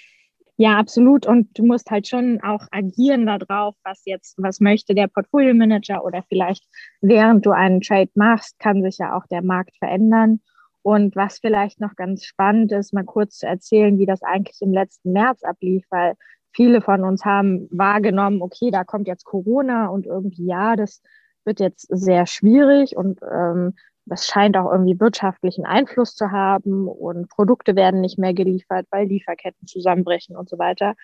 Ja, 0.57 0.77
absolut. 0.77 1.25
Und 1.25 1.57
du 1.57 1.65
musst 1.65 1.89
halt 1.89 2.09
schon 2.09 2.41
auch 2.41 2.67
agieren 2.71 3.27
darauf, 3.27 3.75
was 3.85 4.01
jetzt, 4.03 4.35
was 4.37 4.59
möchte 4.59 4.93
der 4.93 5.07
Portfolio 5.07 5.53
Manager 5.53 6.03
oder 6.03 6.21
vielleicht 6.27 6.65
während 6.99 7.45
du 7.45 7.51
einen 7.51 7.79
Trade 7.79 8.11
machst, 8.15 8.59
kann 8.59 8.83
sich 8.83 8.97
ja 8.97 9.15
auch 9.15 9.25
der 9.27 9.41
Markt 9.41 9.77
verändern. 9.77 10.41
Und 10.81 11.15
was 11.15 11.39
vielleicht 11.39 11.79
noch 11.79 11.95
ganz 11.95 12.24
spannend 12.24 12.71
ist, 12.71 12.93
mal 12.93 13.03
kurz 13.03 13.38
zu 13.38 13.48
erzählen, 13.48 13.98
wie 13.98 14.05
das 14.05 14.24
eigentlich 14.24 14.62
im 14.62 14.71
letzten 14.71 15.12
März 15.12 15.43
ablief, 15.43 15.86
weil 15.89 16.15
viele 16.51 16.81
von 16.81 17.03
uns 17.03 17.25
haben 17.25 17.67
wahrgenommen, 17.71 18.41
okay, 18.41 18.71
da 18.71 18.83
kommt 18.83 19.07
jetzt 19.07 19.25
Corona 19.25 19.88
und 19.88 20.05
irgendwie, 20.05 20.48
ja, 20.48 20.75
das 20.75 21.01
wird 21.45 21.59
jetzt 21.59 21.88
sehr 21.89 22.25
schwierig 22.25 22.95
und 22.95 23.19
ähm, 23.24 23.74
das 24.05 24.25
scheint 24.25 24.57
auch 24.57 24.71
irgendwie 24.71 25.00
wirtschaftlichen 25.00 25.65
Einfluss 25.65 26.15
zu 26.15 26.31
haben 26.31 26.88
und 26.88 27.29
Produkte 27.29 27.75
werden 27.75 28.01
nicht 28.01 28.17
mehr 28.17 28.33
geliefert, 28.33 28.88
weil 28.89 29.07
Lieferketten 29.07 29.67
zusammenbrechen 29.67 30.36
und 30.36 30.50
so 30.50 30.57
weiter. 30.57 30.95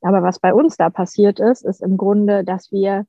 Aber 0.00 0.22
was 0.22 0.38
bei 0.38 0.54
uns 0.54 0.76
da 0.76 0.88
passiert 0.88 1.40
ist, 1.40 1.64
ist 1.64 1.82
im 1.82 1.96
Grunde, 1.96 2.42
dass 2.42 2.72
wir 2.72 3.06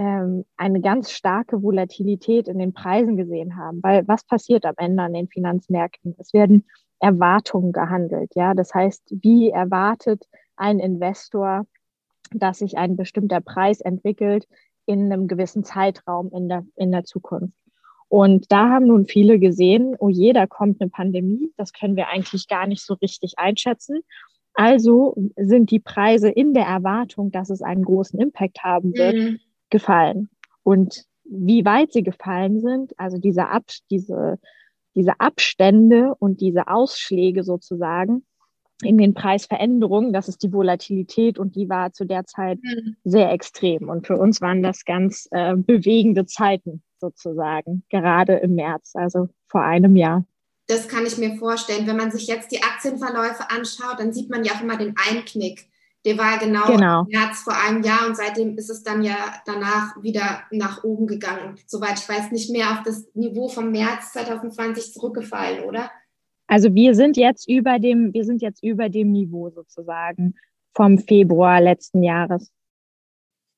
ähm, 0.00 0.46
eine 0.56 0.80
ganz 0.80 1.10
starke 1.10 1.62
Volatilität 1.62 2.48
in 2.48 2.58
den 2.58 2.72
Preisen 2.72 3.18
gesehen 3.18 3.58
haben. 3.58 3.82
Weil 3.82 4.08
was 4.08 4.24
passiert 4.24 4.64
am 4.64 4.74
Ende 4.78 5.02
an 5.02 5.12
den 5.12 5.28
Finanzmärkten? 5.28 6.16
Es 6.18 6.32
werden 6.32 6.64
Erwartungen 7.00 7.72
gehandelt. 7.72 8.32
Ja, 8.34 8.54
das 8.54 8.72
heißt, 8.72 9.02
wie 9.10 9.50
erwartet 9.50 10.26
ein 10.56 10.78
Investor, 10.78 11.66
dass 12.32 12.60
sich 12.60 12.78
ein 12.78 12.96
bestimmter 12.96 13.42
Preis 13.42 13.82
entwickelt 13.82 14.48
in 14.86 15.12
einem 15.12 15.28
gewissen 15.28 15.64
Zeitraum 15.64 16.30
in 16.32 16.48
der, 16.48 16.64
in 16.76 16.92
der 16.92 17.04
Zukunft. 17.04 17.58
Und 18.08 18.50
da 18.50 18.70
haben 18.70 18.86
nun 18.86 19.04
viele 19.04 19.38
gesehen, 19.38 19.96
oh 19.98 20.08
je, 20.08 20.32
da 20.32 20.46
kommt 20.46 20.80
eine 20.80 20.88
Pandemie, 20.88 21.52
das 21.58 21.74
können 21.74 21.96
wir 21.96 22.08
eigentlich 22.08 22.48
gar 22.48 22.66
nicht 22.66 22.82
so 22.82 22.94
richtig 22.94 23.38
einschätzen. 23.38 24.00
Also 24.54 25.14
sind 25.36 25.70
die 25.70 25.78
Preise 25.78 26.30
in 26.30 26.54
der 26.54 26.64
Erwartung, 26.64 27.30
dass 27.32 27.50
es 27.50 27.60
einen 27.60 27.84
großen 27.84 28.18
Impact 28.18 28.64
haben 28.64 28.94
wird, 28.94 29.14
mhm 29.14 29.40
gefallen. 29.70 30.28
Und 30.62 31.04
wie 31.24 31.64
weit 31.64 31.92
sie 31.92 32.02
gefallen 32.02 32.60
sind, 32.60 32.92
also 32.98 33.18
diese, 33.18 33.48
Ab 33.48 33.64
diese, 33.90 34.38
diese 34.94 35.20
Abstände 35.20 36.14
und 36.18 36.40
diese 36.40 36.68
Ausschläge 36.68 37.44
sozusagen 37.44 38.24
in 38.82 38.98
den 38.98 39.14
Preisveränderungen, 39.14 40.12
das 40.12 40.28
ist 40.28 40.42
die 40.42 40.52
Volatilität 40.52 41.38
und 41.38 41.54
die 41.54 41.68
war 41.68 41.92
zu 41.92 42.04
der 42.04 42.24
Zeit 42.24 42.58
mhm. 42.62 42.96
sehr 43.04 43.30
extrem. 43.30 43.88
Und 43.88 44.06
für 44.06 44.16
uns 44.16 44.40
waren 44.40 44.62
das 44.62 44.84
ganz 44.84 45.28
äh, 45.30 45.54
bewegende 45.56 46.26
Zeiten 46.26 46.82
sozusagen, 46.98 47.84
gerade 47.90 48.34
im 48.36 48.54
März, 48.54 48.92
also 48.94 49.28
vor 49.48 49.62
einem 49.62 49.96
Jahr. 49.96 50.24
Das 50.66 50.88
kann 50.88 51.04
ich 51.04 51.18
mir 51.18 51.36
vorstellen. 51.36 51.86
Wenn 51.86 51.96
man 51.96 52.10
sich 52.10 52.26
jetzt 52.26 52.52
die 52.52 52.62
Aktienverläufe 52.62 53.50
anschaut, 53.50 53.98
dann 53.98 54.12
sieht 54.12 54.30
man 54.30 54.44
ja 54.44 54.52
auch 54.52 54.62
immer 54.62 54.76
den 54.76 54.94
Einknick. 55.08 55.69
Der 56.06 56.16
war 56.16 56.38
genau, 56.38 56.66
genau. 56.66 57.02
im 57.02 57.18
März 57.18 57.42
vor 57.42 57.54
einem 57.54 57.82
Jahr 57.82 58.06
und 58.06 58.16
seitdem 58.16 58.56
ist 58.56 58.70
es 58.70 58.82
dann 58.82 59.02
ja 59.02 59.16
danach 59.44 60.02
wieder 60.02 60.42
nach 60.50 60.82
oben 60.82 61.06
gegangen. 61.06 61.56
Soweit 61.66 61.98
ich 61.98 62.08
weiß, 62.08 62.32
nicht 62.32 62.50
mehr 62.50 62.70
auf 62.70 62.82
das 62.84 63.06
Niveau 63.14 63.48
vom 63.48 63.70
März 63.70 64.12
2020 64.12 64.94
zurückgefallen, 64.94 65.64
oder? 65.64 65.90
Also 66.46 66.74
wir 66.74 66.94
sind 66.94 67.16
jetzt 67.16 67.48
über 67.48 67.78
dem, 67.78 68.14
wir 68.14 68.24
sind 68.24 68.40
jetzt 68.40 68.62
über 68.62 68.88
dem 68.88 69.12
Niveau 69.12 69.50
sozusagen 69.50 70.34
vom 70.74 70.98
Februar 70.98 71.60
letzten 71.60 72.02
Jahres. 72.02 72.50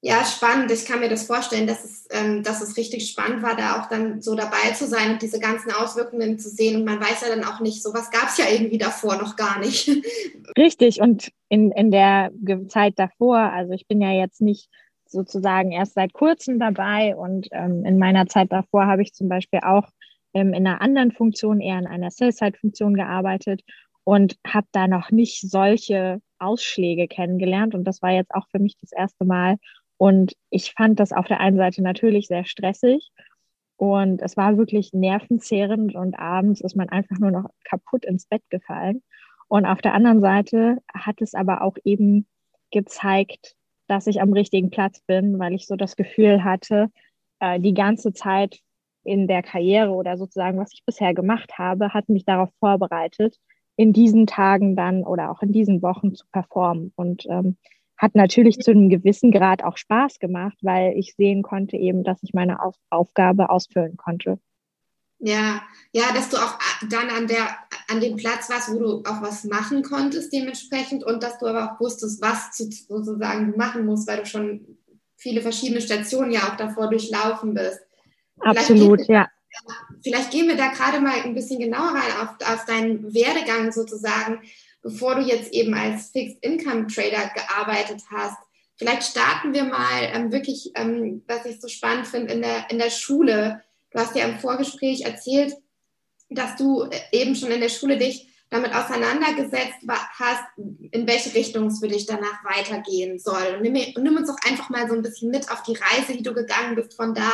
Ja, 0.04 0.24
spannend. 0.24 0.72
Ich 0.72 0.84
kann 0.84 0.98
mir 0.98 1.08
das 1.08 1.26
vorstellen, 1.26 1.68
dass 1.68 1.84
es, 1.84 2.08
ähm, 2.10 2.42
dass 2.42 2.60
es 2.60 2.76
richtig 2.76 3.08
spannend 3.08 3.40
war, 3.44 3.54
da 3.54 3.80
auch 3.80 3.88
dann 3.88 4.20
so 4.20 4.34
dabei 4.34 4.72
zu 4.74 4.88
sein 4.88 5.12
und 5.12 5.22
diese 5.22 5.38
ganzen 5.38 5.70
Auswirkungen 5.70 6.40
zu 6.40 6.48
sehen. 6.48 6.74
Und 6.74 6.84
man 6.84 7.00
weiß 7.00 7.20
ja 7.22 7.28
dann 7.28 7.44
auch 7.44 7.60
nicht, 7.60 7.84
sowas 7.84 8.10
gab 8.10 8.28
es 8.28 8.36
ja 8.36 8.46
irgendwie 8.50 8.78
davor 8.78 9.14
noch 9.14 9.36
gar 9.36 9.60
nicht. 9.60 9.88
Richtig. 10.58 11.00
Und 11.00 11.30
in, 11.48 11.70
in 11.70 11.92
der 11.92 12.32
Zeit 12.66 12.98
davor, 12.98 13.38
also 13.38 13.74
ich 13.74 13.86
bin 13.86 14.00
ja 14.00 14.10
jetzt 14.10 14.40
nicht 14.40 14.68
sozusagen 15.06 15.70
erst 15.70 15.94
seit 15.94 16.12
kurzem 16.12 16.58
dabei 16.58 17.14
und 17.14 17.46
ähm, 17.52 17.84
in 17.84 17.98
meiner 17.98 18.26
Zeit 18.26 18.50
davor 18.50 18.86
habe 18.86 19.02
ich 19.02 19.12
zum 19.12 19.28
Beispiel 19.28 19.60
auch 19.62 19.88
ähm, 20.34 20.52
in 20.52 20.66
einer 20.66 20.80
anderen 20.80 21.12
Funktion, 21.12 21.60
eher 21.60 21.78
in 21.78 21.86
einer 21.86 22.10
Sales-Side-Funktion 22.10 22.94
gearbeitet 22.94 23.62
und 24.02 24.36
habe 24.44 24.66
da 24.72 24.88
noch 24.88 25.12
nicht 25.12 25.48
solche 25.48 26.20
Ausschläge 26.40 27.06
kennengelernt. 27.06 27.74
Und 27.74 27.84
das 27.84 28.02
war 28.02 28.10
jetzt 28.10 28.34
auch 28.34 28.48
für 28.50 28.58
mich 28.58 28.76
das 28.80 28.90
erste 28.90 29.24
Mal. 29.24 29.58
Und 30.02 30.32
ich 30.50 30.72
fand 30.72 30.98
das 30.98 31.12
auf 31.12 31.28
der 31.28 31.38
einen 31.38 31.56
Seite 31.56 31.80
natürlich 31.80 32.26
sehr 32.26 32.44
stressig 32.44 33.12
und 33.76 34.20
es 34.20 34.36
war 34.36 34.58
wirklich 34.58 34.92
nervenzehrend 34.92 35.94
und 35.94 36.18
abends 36.18 36.60
ist 36.60 36.74
man 36.74 36.88
einfach 36.88 37.20
nur 37.20 37.30
noch 37.30 37.50
kaputt 37.62 38.04
ins 38.04 38.26
Bett 38.26 38.42
gefallen. 38.50 39.04
Und 39.46 39.64
auf 39.64 39.80
der 39.80 39.94
anderen 39.94 40.20
Seite 40.20 40.78
hat 40.92 41.22
es 41.22 41.34
aber 41.34 41.62
auch 41.62 41.76
eben 41.84 42.26
gezeigt, 42.72 43.54
dass 43.86 44.08
ich 44.08 44.20
am 44.20 44.32
richtigen 44.32 44.70
Platz 44.70 45.00
bin, 45.06 45.38
weil 45.38 45.54
ich 45.54 45.68
so 45.68 45.76
das 45.76 45.94
Gefühl 45.94 46.42
hatte, 46.42 46.88
äh, 47.38 47.60
die 47.60 47.74
ganze 47.74 48.12
Zeit 48.12 48.58
in 49.04 49.28
der 49.28 49.44
Karriere 49.44 49.92
oder 49.92 50.16
sozusagen, 50.16 50.58
was 50.58 50.72
ich 50.74 50.82
bisher 50.84 51.14
gemacht 51.14 51.58
habe, 51.58 51.94
hat 51.94 52.08
mich 52.08 52.24
darauf 52.24 52.50
vorbereitet, 52.58 53.36
in 53.76 53.92
diesen 53.92 54.26
Tagen 54.26 54.74
dann 54.74 55.04
oder 55.04 55.30
auch 55.30 55.42
in 55.42 55.52
diesen 55.52 55.80
Wochen 55.80 56.16
zu 56.16 56.26
performen. 56.32 56.92
Und 56.96 57.24
ähm, 57.30 57.56
hat 58.02 58.16
natürlich 58.16 58.58
zu 58.58 58.72
einem 58.72 58.88
gewissen 58.88 59.30
Grad 59.30 59.62
auch 59.62 59.76
Spaß 59.76 60.18
gemacht, 60.18 60.58
weil 60.60 60.98
ich 60.98 61.14
sehen 61.14 61.42
konnte 61.42 61.76
eben, 61.76 62.02
dass 62.02 62.18
ich 62.22 62.34
meine 62.34 62.60
Auf 62.60 62.74
Aufgabe 62.90 63.48
ausfüllen 63.48 63.96
konnte. 63.96 64.40
Ja, 65.20 65.62
ja, 65.92 66.12
dass 66.12 66.28
du 66.28 66.36
auch 66.36 66.58
dann 66.90 67.08
an 67.10 67.28
der 67.28 67.46
an 67.88 68.00
dem 68.00 68.16
Platz 68.16 68.50
warst, 68.50 68.72
wo 68.72 68.78
du 68.80 69.02
auch 69.08 69.22
was 69.22 69.44
machen 69.44 69.84
konntest 69.84 70.32
dementsprechend 70.32 71.04
und 71.04 71.22
dass 71.22 71.38
du 71.38 71.46
aber 71.46 71.72
auch 71.72 71.80
wusstest, 71.80 72.20
was 72.20 72.50
zu, 72.50 72.68
sozusagen 72.72 73.52
du 73.52 73.56
machen 73.56 73.86
musst, 73.86 74.08
weil 74.08 74.18
du 74.18 74.26
schon 74.26 74.78
viele 75.16 75.40
verschiedene 75.40 75.80
Stationen 75.80 76.32
ja 76.32 76.40
auch 76.40 76.56
davor 76.56 76.90
durchlaufen 76.90 77.54
bist. 77.54 77.78
Absolut, 78.40 79.06
ja. 79.06 79.28
Vielleicht 80.02 80.32
gehen 80.32 80.48
wir 80.48 80.56
da 80.56 80.68
gerade 80.68 81.00
mal 81.00 81.20
ein 81.22 81.34
bisschen 81.34 81.60
genauer 81.60 81.90
rein 81.90 82.12
auf, 82.20 82.52
auf 82.52 82.64
deinen 82.64 83.14
Werdegang 83.14 83.70
sozusagen 83.70 84.40
bevor 84.82 85.14
du 85.14 85.22
jetzt 85.22 85.52
eben 85.52 85.74
als 85.74 86.10
Fixed 86.10 86.38
Income 86.42 86.88
Trader 86.88 87.30
gearbeitet 87.34 88.02
hast. 88.10 88.36
Vielleicht 88.76 89.04
starten 89.04 89.54
wir 89.54 89.64
mal 89.64 90.10
ähm, 90.12 90.32
wirklich, 90.32 90.72
ähm, 90.74 91.22
was 91.26 91.46
ich 91.46 91.60
so 91.60 91.68
spannend 91.68 92.06
finde, 92.06 92.32
in 92.32 92.42
der, 92.42 92.70
in 92.70 92.78
der 92.78 92.90
Schule. 92.90 93.62
Du 93.90 93.98
hast 93.98 94.16
ja 94.16 94.26
im 94.26 94.38
Vorgespräch 94.38 95.02
erzählt, 95.02 95.54
dass 96.28 96.56
du 96.56 96.82
äh, 96.82 97.00
eben 97.12 97.36
schon 97.36 97.50
in 97.50 97.60
der 97.60 97.68
Schule 97.68 97.96
dich 97.96 98.28
damit 98.50 98.74
auseinandergesetzt 98.74 99.78
hast, 99.88 100.44
in 100.58 101.06
welche 101.06 101.34
Richtung 101.34 101.68
es 101.68 101.80
für 101.80 101.88
dich 101.88 102.04
danach 102.04 102.44
weitergehen 102.44 103.18
soll. 103.18 103.56
Und 103.56 103.62
nimm, 103.62 103.72
nimm, 103.72 104.16
uns 104.16 104.28
doch 104.28 104.36
einfach 104.46 104.68
mal 104.68 104.86
so 104.88 104.94
ein 104.94 105.00
bisschen 105.00 105.30
mit 105.30 105.50
auf 105.50 105.62
die 105.62 105.74
Reise, 105.74 106.12
die 106.12 106.22
du 106.22 106.34
gegangen 106.34 106.74
bist, 106.74 106.94
von 106.94 107.14
da 107.14 107.32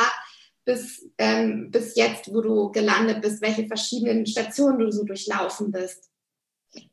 bis, 0.63 1.05
ähm, 1.17 1.71
bis 1.71 1.95
jetzt, 1.95 2.33
wo 2.33 2.39
du 2.39 2.71
gelandet 2.71 3.21
bist, 3.21 3.41
welche 3.41 3.67
verschiedenen 3.67 4.25
Stationen 4.25 4.79
du 4.79 4.91
so 4.91 5.03
durchlaufen 5.03 5.71
bist. 5.71 6.09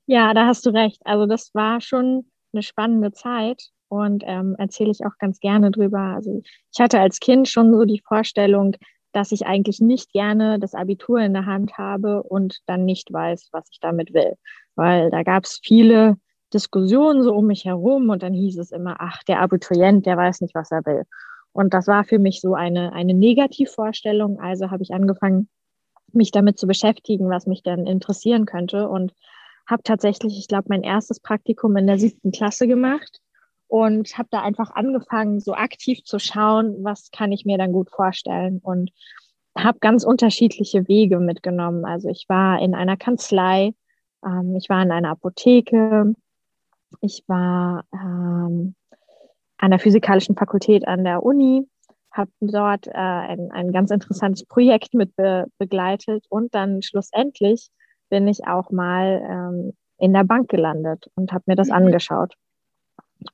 Ja, 0.06 0.34
da 0.34 0.46
hast 0.46 0.64
du 0.66 0.70
recht. 0.70 1.00
Also 1.04 1.26
das 1.26 1.54
war 1.54 1.80
schon 1.80 2.30
eine 2.52 2.62
spannende 2.62 3.12
Zeit 3.12 3.70
und 3.88 4.22
ähm, 4.26 4.54
erzähle 4.58 4.90
ich 4.90 5.04
auch 5.04 5.18
ganz 5.18 5.40
gerne 5.40 5.70
drüber. 5.70 5.98
Also 5.98 6.42
ich 6.72 6.80
hatte 6.80 7.00
als 7.00 7.20
Kind 7.20 7.48
schon 7.48 7.72
so 7.72 7.84
die 7.84 8.02
Vorstellung, 8.06 8.76
dass 9.12 9.32
ich 9.32 9.46
eigentlich 9.46 9.80
nicht 9.80 10.12
gerne 10.12 10.58
das 10.58 10.74
Abitur 10.74 11.20
in 11.20 11.32
der 11.32 11.46
Hand 11.46 11.78
habe 11.78 12.22
und 12.22 12.58
dann 12.66 12.84
nicht 12.84 13.12
weiß, 13.12 13.48
was 13.52 13.68
ich 13.70 13.78
damit 13.80 14.12
will. 14.14 14.34
Weil 14.74 15.10
da 15.10 15.22
gab 15.22 15.44
es 15.44 15.60
viele 15.62 16.16
Diskussionen 16.52 17.22
so 17.22 17.34
um 17.34 17.46
mich 17.46 17.64
herum 17.64 18.10
und 18.10 18.22
dann 18.22 18.34
hieß 18.34 18.58
es 18.58 18.72
immer, 18.72 18.96
ach, 19.00 19.22
der 19.24 19.40
Abiturient, 19.40 20.06
der 20.06 20.16
weiß 20.16 20.40
nicht, 20.40 20.54
was 20.54 20.70
er 20.70 20.84
will. 20.84 21.04
Und 21.52 21.72
das 21.74 21.86
war 21.86 22.04
für 22.04 22.18
mich 22.18 22.40
so 22.40 22.54
eine, 22.54 22.92
eine 22.92 23.14
Negativvorstellung. 23.14 24.38
Also 24.38 24.70
habe 24.70 24.82
ich 24.82 24.92
angefangen, 24.92 25.48
mich 26.12 26.30
damit 26.30 26.58
zu 26.58 26.66
beschäftigen, 26.66 27.30
was 27.30 27.46
mich 27.46 27.62
denn 27.62 27.86
interessieren 27.86 28.44
könnte. 28.46 28.88
Und 28.88 29.12
habe 29.66 29.82
tatsächlich, 29.82 30.38
ich 30.38 30.48
glaube, 30.48 30.66
mein 30.68 30.82
erstes 30.82 31.20
Praktikum 31.20 31.76
in 31.76 31.86
der 31.86 31.98
siebten 31.98 32.30
Klasse 32.30 32.66
gemacht 32.66 33.20
und 33.68 34.16
habe 34.16 34.28
da 34.30 34.42
einfach 34.42 34.70
angefangen, 34.70 35.40
so 35.40 35.54
aktiv 35.54 36.04
zu 36.04 36.18
schauen, 36.18 36.84
was 36.84 37.10
kann 37.10 37.32
ich 37.32 37.44
mir 37.44 37.58
dann 37.58 37.72
gut 37.72 37.90
vorstellen 37.90 38.60
und 38.62 38.90
habe 39.56 39.78
ganz 39.80 40.04
unterschiedliche 40.04 40.86
Wege 40.86 41.18
mitgenommen. 41.18 41.84
Also 41.84 42.08
ich 42.08 42.26
war 42.28 42.60
in 42.60 42.74
einer 42.74 42.96
Kanzlei, 42.96 43.74
ähm, 44.24 44.54
ich 44.56 44.68
war 44.68 44.82
in 44.82 44.92
einer 44.92 45.10
Apotheke, 45.10 46.14
ich 47.00 47.24
war 47.26 47.84
ähm, 47.92 48.74
an 49.58 49.70
der 49.70 49.80
Physikalischen 49.80 50.36
Fakultät 50.36 50.86
an 50.86 51.04
der 51.04 51.22
Uni, 51.22 51.66
habe 52.12 52.30
dort 52.40 52.86
äh, 52.86 52.92
ein, 52.92 53.50
ein 53.50 53.72
ganz 53.72 53.90
interessantes 53.90 54.44
Projekt 54.44 54.94
mit 54.94 55.16
be 55.16 55.46
begleitet 55.58 56.26
und 56.28 56.54
dann 56.54 56.82
schlussendlich 56.82 57.70
bin 58.08 58.28
ich 58.28 58.46
auch 58.46 58.70
mal 58.70 59.22
ähm, 59.28 59.72
in 59.98 60.12
der 60.12 60.24
Bank 60.24 60.48
gelandet 60.48 61.10
und 61.14 61.32
habe 61.32 61.44
mir 61.46 61.56
das 61.56 61.68
mhm. 61.68 61.74
angeschaut. 61.74 62.34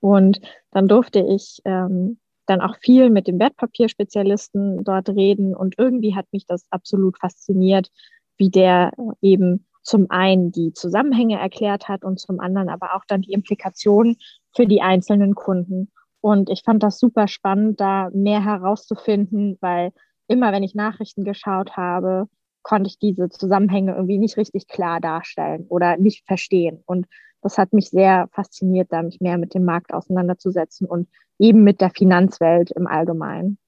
Und 0.00 0.40
dann 0.70 0.88
durfte 0.88 1.20
ich 1.20 1.60
ähm, 1.64 2.18
dann 2.46 2.60
auch 2.60 2.76
viel 2.76 3.10
mit 3.10 3.26
dem 3.26 3.38
Wertpapierspezialisten 3.38 4.84
dort 4.84 5.08
reden 5.08 5.54
und 5.54 5.74
irgendwie 5.78 6.14
hat 6.14 6.26
mich 6.32 6.46
das 6.46 6.66
absolut 6.70 7.18
fasziniert, 7.18 7.88
wie 8.36 8.50
der 8.50 8.92
eben 9.20 9.66
zum 9.82 10.10
einen 10.10 10.52
die 10.52 10.72
Zusammenhänge 10.72 11.38
erklärt 11.38 11.88
hat 11.88 12.04
und 12.04 12.20
zum 12.20 12.40
anderen 12.40 12.68
aber 12.68 12.94
auch 12.94 13.04
dann 13.06 13.22
die 13.22 13.32
Implikationen 13.32 14.16
für 14.54 14.66
die 14.66 14.80
einzelnen 14.80 15.34
Kunden. 15.34 15.90
Und 16.20 16.50
ich 16.50 16.62
fand 16.62 16.82
das 16.82 16.98
super 16.98 17.26
spannend, 17.26 17.80
da 17.80 18.08
mehr 18.12 18.44
herauszufinden, 18.44 19.58
weil 19.60 19.92
immer 20.28 20.52
wenn 20.52 20.62
ich 20.62 20.74
Nachrichten 20.74 21.24
geschaut 21.24 21.76
habe, 21.76 22.28
konnte 22.62 22.88
ich 22.88 22.98
diese 22.98 23.28
Zusammenhänge 23.28 23.92
irgendwie 23.92 24.18
nicht 24.18 24.36
richtig 24.36 24.68
klar 24.68 25.00
darstellen 25.00 25.66
oder 25.68 25.96
nicht 25.96 26.24
verstehen. 26.26 26.82
Und 26.86 27.06
das 27.42 27.58
hat 27.58 27.72
mich 27.72 27.90
sehr 27.90 28.28
fasziniert, 28.32 28.92
da 28.92 29.02
mich 29.02 29.20
mehr 29.20 29.38
mit 29.38 29.54
dem 29.54 29.64
Markt 29.64 29.92
auseinanderzusetzen 29.92 30.86
und 30.86 31.08
eben 31.38 31.64
mit 31.64 31.80
der 31.80 31.90
Finanzwelt 31.90 32.70
im 32.70 32.86
Allgemeinen. 32.86 33.58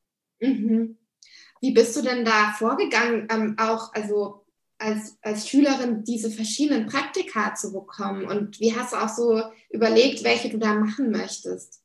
Mhm. 0.40 0.98
Wie 1.60 1.72
bist 1.72 1.96
du 1.96 2.02
denn 2.02 2.24
da 2.24 2.52
vorgegangen, 2.56 3.26
ähm, 3.30 3.56
auch 3.58 3.92
also 3.94 4.44
als, 4.78 5.18
als 5.22 5.48
Schülerin 5.48 6.04
diese 6.04 6.30
verschiedenen 6.30 6.86
Praktika 6.86 7.54
zu 7.54 7.72
bekommen? 7.72 8.26
Und 8.26 8.60
wie 8.60 8.76
hast 8.76 8.92
du 8.92 8.96
auch 8.96 9.08
so 9.08 9.42
überlegt, 9.70 10.24
welche 10.24 10.50
du 10.50 10.58
da 10.58 10.74
machen 10.74 11.10
möchtest? 11.10 11.82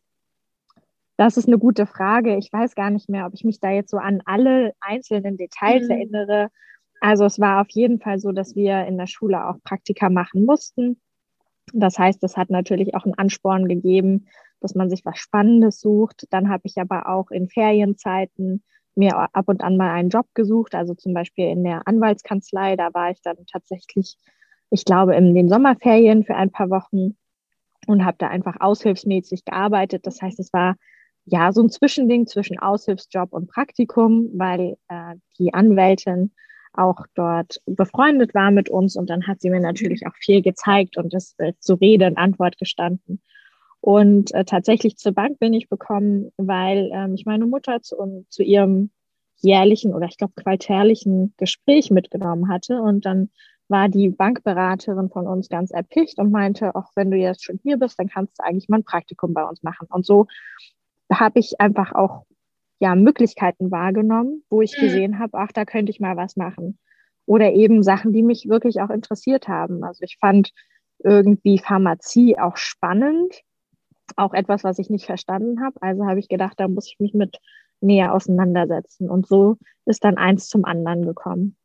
Das 1.18 1.38
ist 1.38 1.48
eine 1.48 1.58
gute 1.58 1.86
Frage. 1.86 2.38
Ich 2.38 2.52
weiß 2.52 2.76
gar 2.76 2.90
nicht 2.90 3.10
mehr, 3.10 3.26
ob 3.26 3.34
ich 3.34 3.44
mich 3.44 3.60
da 3.60 3.72
jetzt 3.72 3.92
so 3.92 3.98
an 3.98 4.22
alle 4.26 4.74
einzelnen 4.80 5.38
Details 5.38 5.86
mhm. 5.86 5.92
erinnere. 5.92 6.50
Also 7.00 7.26
es 7.26 7.40
war 7.40 7.62
auf 7.62 7.70
jeden 7.70 8.00
Fall 8.00 8.20
so, 8.20 8.32
dass 8.32 8.56
wir 8.56 8.86
in 8.86 8.98
der 8.98 9.08
Schule 9.08 9.48
auch 9.48 9.58
Praktika 9.64 10.10
machen 10.10 10.46
mussten. 10.46 11.00
Das 11.74 11.98
heißt, 11.98 12.24
es 12.24 12.36
hat 12.36 12.50
natürlich 12.50 12.96
auch 12.96 13.06
einen 13.06 13.14
Ansporn 13.14 13.68
gegeben, 13.68 14.28
dass 14.60 14.76
man 14.76 14.90
sich 14.90 15.06
was 15.06 15.18
Spannendes 15.18 15.80
sucht. 15.80 16.26
Dann 16.32 16.50
habe 16.50 16.64
ich 16.66 16.78
aber 16.78 17.08
auch 17.08 17.32
in 17.32 17.48
Ferienzeiten 17.48 18.64
mir 18.96 19.16
ab 19.18 19.48
und 19.48 19.62
an 19.62 19.78
mal 19.78 19.92
einen 19.92 20.10
Job 20.10 20.26
gesucht, 20.34 20.76
also 20.76 20.94
zum 20.94 21.14
Beispiel 21.14 21.48
in 21.48 21.64
der 21.64 21.88
Anwaltskanzlei. 21.88 22.76
Da 22.76 22.94
war 22.94 23.12
ich 23.12 23.22
dann 23.22 23.38
tatsächlich, 23.50 24.18
ich 24.72 24.84
glaube, 24.84 25.16
in 25.16 25.34
den 25.34 25.48
Sommerferien 25.48 26.26
für 26.26 26.36
ein 26.36 26.52
paar 26.52 26.70
Wochen 26.70 27.16
und 27.88 28.04
habe 28.04 28.18
da 28.20 28.28
einfach 28.28 28.58
aushilfsmäßig 28.60 29.46
gearbeitet. 29.46 30.06
Das 30.06 30.22
heißt, 30.22 30.40
es 30.40 30.52
war 30.52 30.76
ja, 31.26 31.52
so 31.54 31.62
ein 31.62 31.70
Zwischending 31.70 32.28
zwischen 32.28 32.60
Aushilfsjob 32.60 33.34
und 33.34 33.48
Praktikum, 33.48 34.30
weil 34.34 34.78
äh, 34.88 35.16
die 35.38 35.54
Anwältin 35.54 36.32
auch 36.74 37.06
dort 37.16 37.62
befreundet 37.66 38.34
war 38.34 38.52
mit 38.52 38.70
uns 38.70 38.96
und 38.96 39.10
dann 39.10 39.28
hat 39.28 39.42
sie 39.42 39.50
mir 39.50 39.60
natürlich 39.60 40.06
auch 40.08 40.16
viel 40.16 40.42
gezeigt 40.42 40.98
und 40.98 41.14
das 41.14 41.36
äh, 41.38 41.54
zu 41.60 41.76
Rede 41.76 42.08
und 42.08 42.18
Antwort 42.18 42.58
gestanden. 42.58 43.22
Und 43.82 44.34
äh, 44.34 44.44
tatsächlich 44.46 44.98
zur 44.98 45.14
Bank 45.14 45.40
bin 45.40 45.54
ich 45.54 45.70
bekommen, 45.70 46.32
weil 46.38 46.92
äh, 46.92 47.08
mich 47.08 47.26
meine 47.26 47.46
Mutter 47.46 47.82
zu, 47.82 47.98
um, 47.98 48.26
zu 48.30 48.44
ihrem 48.44 48.92
jährlichen 49.38 49.94
oder 49.94 50.08
ich 50.08 50.18
glaube 50.18 50.34
quartärlichen 50.36 51.34
Gespräch 51.38 51.92
mitgenommen 51.92 52.50
hatte. 52.50 52.82
Und 52.82 53.06
dann 53.06 53.30
war 53.70 53.88
die 53.88 54.10
Bankberaterin 54.10 55.10
von 55.10 55.28
uns 55.28 55.48
ganz 55.48 55.72
erpicht 55.72 56.20
und 56.20 56.32
meinte, 56.32 56.76
auch 56.76 56.92
wenn 56.96 57.12
du 57.12 57.18
jetzt 57.18 57.44
schon 57.44 57.60
hier 57.64 57.78
bist, 57.78 58.00
dann 58.00 58.10
kannst 58.10 58.40
du 58.40 58.44
eigentlich 58.44 58.68
mal 58.68 58.78
ein 58.78 58.84
Praktikum 58.84 59.34
bei 59.34 59.44
uns 59.44 59.64
machen. 59.64 59.88
Und 59.90 60.06
so 60.06 60.28
habe 61.12 61.40
ich 61.40 61.62
einfach 61.62 61.94
auch 61.94 62.26
ja 62.80 62.96
Möglichkeiten 62.96 63.72
wahrgenommen, 63.72 64.44
wo 64.50 64.62
ich 64.62 64.78
mhm. 64.78 64.82
gesehen 64.82 65.20
habe, 65.20 65.38
ach, 65.38 65.52
da 65.52 65.66
könnte 65.66 65.92
ich 65.92 66.00
mal 66.00 66.18
was 66.18 66.36
machen. 66.36 66.80
Oder 67.26 67.52
eben 67.54 67.84
Sachen, 67.84 68.12
die 68.12 68.24
mich 68.24 68.50
wirklich 68.50 68.82
auch 68.82 68.90
interessiert 68.90 69.48
haben. 69.48 69.84
Also 69.84 70.04
ich 70.04 70.18
fand 70.20 70.52
irgendwie 71.04 71.60
Pharmazie 71.60 72.40
auch 72.40 72.58
spannend, 72.58 73.42
auch 74.16 74.34
etwas, 74.34 74.64
was 74.64 74.80
ich 74.80 74.90
nicht 74.90 75.06
verstanden 75.06 75.62
habe. 75.64 75.82
Also 75.82 76.06
habe 76.06 76.20
ich 76.20 76.28
gedacht, 76.28 76.60
da 76.60 76.68
muss 76.68 76.88
ich 76.88 77.00
mich 77.00 77.14
mit 77.14 77.38
näher 77.82 78.14
auseinandersetzen. 78.14 79.10
Und 79.10 79.28
so 79.28 79.58
ist 79.86 80.04
dann 80.04 80.18
eins 80.18 80.48
zum 80.48 80.66
anderen 80.66 81.06
gekommen. 81.06 81.56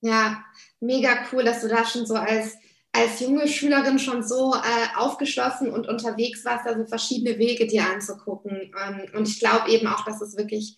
Ja, 0.00 0.44
mega 0.80 1.10
cool, 1.32 1.42
dass 1.42 1.62
du 1.62 1.68
da 1.68 1.84
schon 1.84 2.06
so 2.06 2.14
als, 2.14 2.56
als 2.98 3.20
junge 3.20 3.48
Schülerin 3.48 3.98
schon 3.98 4.22
so 4.22 4.54
äh, 4.54 4.96
aufgeschlossen 4.96 5.70
und 5.70 5.88
unterwegs 5.88 6.44
warst, 6.44 6.66
da 6.66 6.76
so 6.76 6.84
verschiedene 6.86 7.38
Wege 7.38 7.66
dir 7.66 7.84
anzugucken. 7.90 8.72
Ähm, 8.84 9.06
und 9.14 9.28
ich 9.28 9.38
glaube 9.40 9.70
eben 9.70 9.86
auch, 9.86 10.04
dass 10.04 10.20
es 10.20 10.36
wirklich 10.36 10.76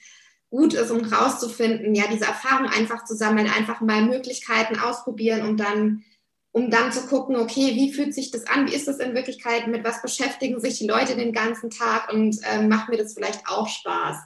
gut 0.51 0.75
ist, 0.75 0.91
um 0.91 1.05
rauszufinden, 1.05 1.95
ja, 1.95 2.05
diese 2.11 2.25
Erfahrung 2.25 2.67
einfach 2.67 3.05
zu 3.05 3.15
sammeln, 3.15 3.49
einfach 3.49 3.81
mal 3.81 4.03
Möglichkeiten 4.03 4.79
ausprobieren 4.79 5.49
und 5.49 5.59
dann 5.59 6.05
um 6.53 6.71
dann 6.71 6.91
zu 6.91 7.07
gucken, 7.07 7.37
okay, 7.37 7.77
wie 7.77 7.93
fühlt 7.93 8.13
sich 8.13 8.31
das 8.31 8.47
an, 8.47 8.67
wie 8.67 8.75
ist 8.75 8.89
das 8.89 8.99
in 8.99 9.15
Wirklichkeit, 9.15 9.69
mit 9.69 9.85
was 9.85 10.03
beschäftigen 10.03 10.61
sich 10.61 10.79
die 10.79 10.87
Leute 10.87 11.15
den 11.15 11.33
ganzen 11.33 11.71
Tag 11.71 12.13
und 12.13 12.37
ähm, 12.53 12.69
macht 12.69 12.89
mir 12.89 12.97
das 12.97 13.15
vielleicht 13.15 13.47
auch 13.47 13.69
Spaß. 13.69 14.17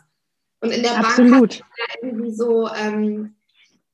Und 0.61 0.71
in 0.71 0.83
der 0.83 0.97
Absolut. 0.97 1.61
Bank 1.61 1.73
hat 1.79 1.99
irgendwie 2.01 2.35
so 2.35 2.69
ähm, 2.69 3.35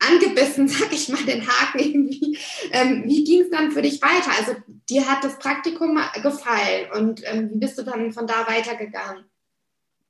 angebissen, 0.00 0.68
sag 0.68 0.92
ich 0.92 1.08
mal, 1.08 1.24
den 1.24 1.46
Haken 1.46 1.78
irgendwie. 1.78 2.38
Ähm, 2.72 3.04
wie 3.06 3.24
ging 3.24 3.42
es 3.42 3.50
dann 3.50 3.70
für 3.70 3.82
dich 3.82 4.00
weiter? 4.02 4.30
Also 4.38 4.60
dir 4.88 5.08
hat 5.08 5.24
das 5.24 5.38
Praktikum 5.38 5.98
gefallen 6.22 6.90
und 6.96 7.22
ähm, 7.24 7.50
wie 7.50 7.58
bist 7.58 7.78
du 7.78 7.82
dann 7.82 8.12
von 8.12 8.26
da 8.26 8.46
weitergegangen? 8.46 9.24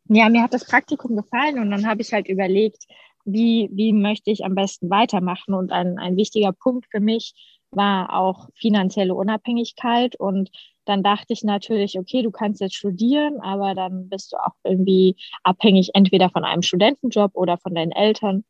Ja, 0.08 0.28
mir 0.28 0.42
hat 0.42 0.54
das 0.54 0.64
Praktikum 0.64 1.16
gefallen 1.16 1.58
und 1.58 1.70
dann 1.70 1.86
habe 1.86 2.02
ich 2.02 2.12
halt 2.12 2.28
überlegt, 2.28 2.84
wie, 3.24 3.68
wie 3.72 3.92
möchte 3.92 4.30
ich 4.30 4.44
am 4.44 4.54
besten 4.54 4.90
weitermachen. 4.90 5.54
Und 5.54 5.72
ein, 5.72 5.98
ein 5.98 6.16
wichtiger 6.16 6.52
Punkt 6.52 6.86
für 6.90 7.00
mich 7.00 7.34
war 7.70 8.12
auch 8.12 8.48
finanzielle 8.54 9.14
Unabhängigkeit. 9.14 10.16
Und 10.16 10.50
dann 10.84 11.02
dachte 11.02 11.32
ich 11.32 11.44
natürlich, 11.44 11.98
okay, 11.98 12.22
du 12.22 12.30
kannst 12.30 12.60
jetzt 12.60 12.74
studieren, 12.74 13.40
aber 13.40 13.74
dann 13.74 14.08
bist 14.08 14.32
du 14.32 14.36
auch 14.36 14.54
irgendwie 14.64 15.16
abhängig 15.44 15.90
entweder 15.94 16.30
von 16.30 16.44
einem 16.44 16.62
Studentenjob 16.62 17.32
oder 17.34 17.58
von 17.58 17.74
deinen 17.74 17.92
Eltern. 17.92 18.44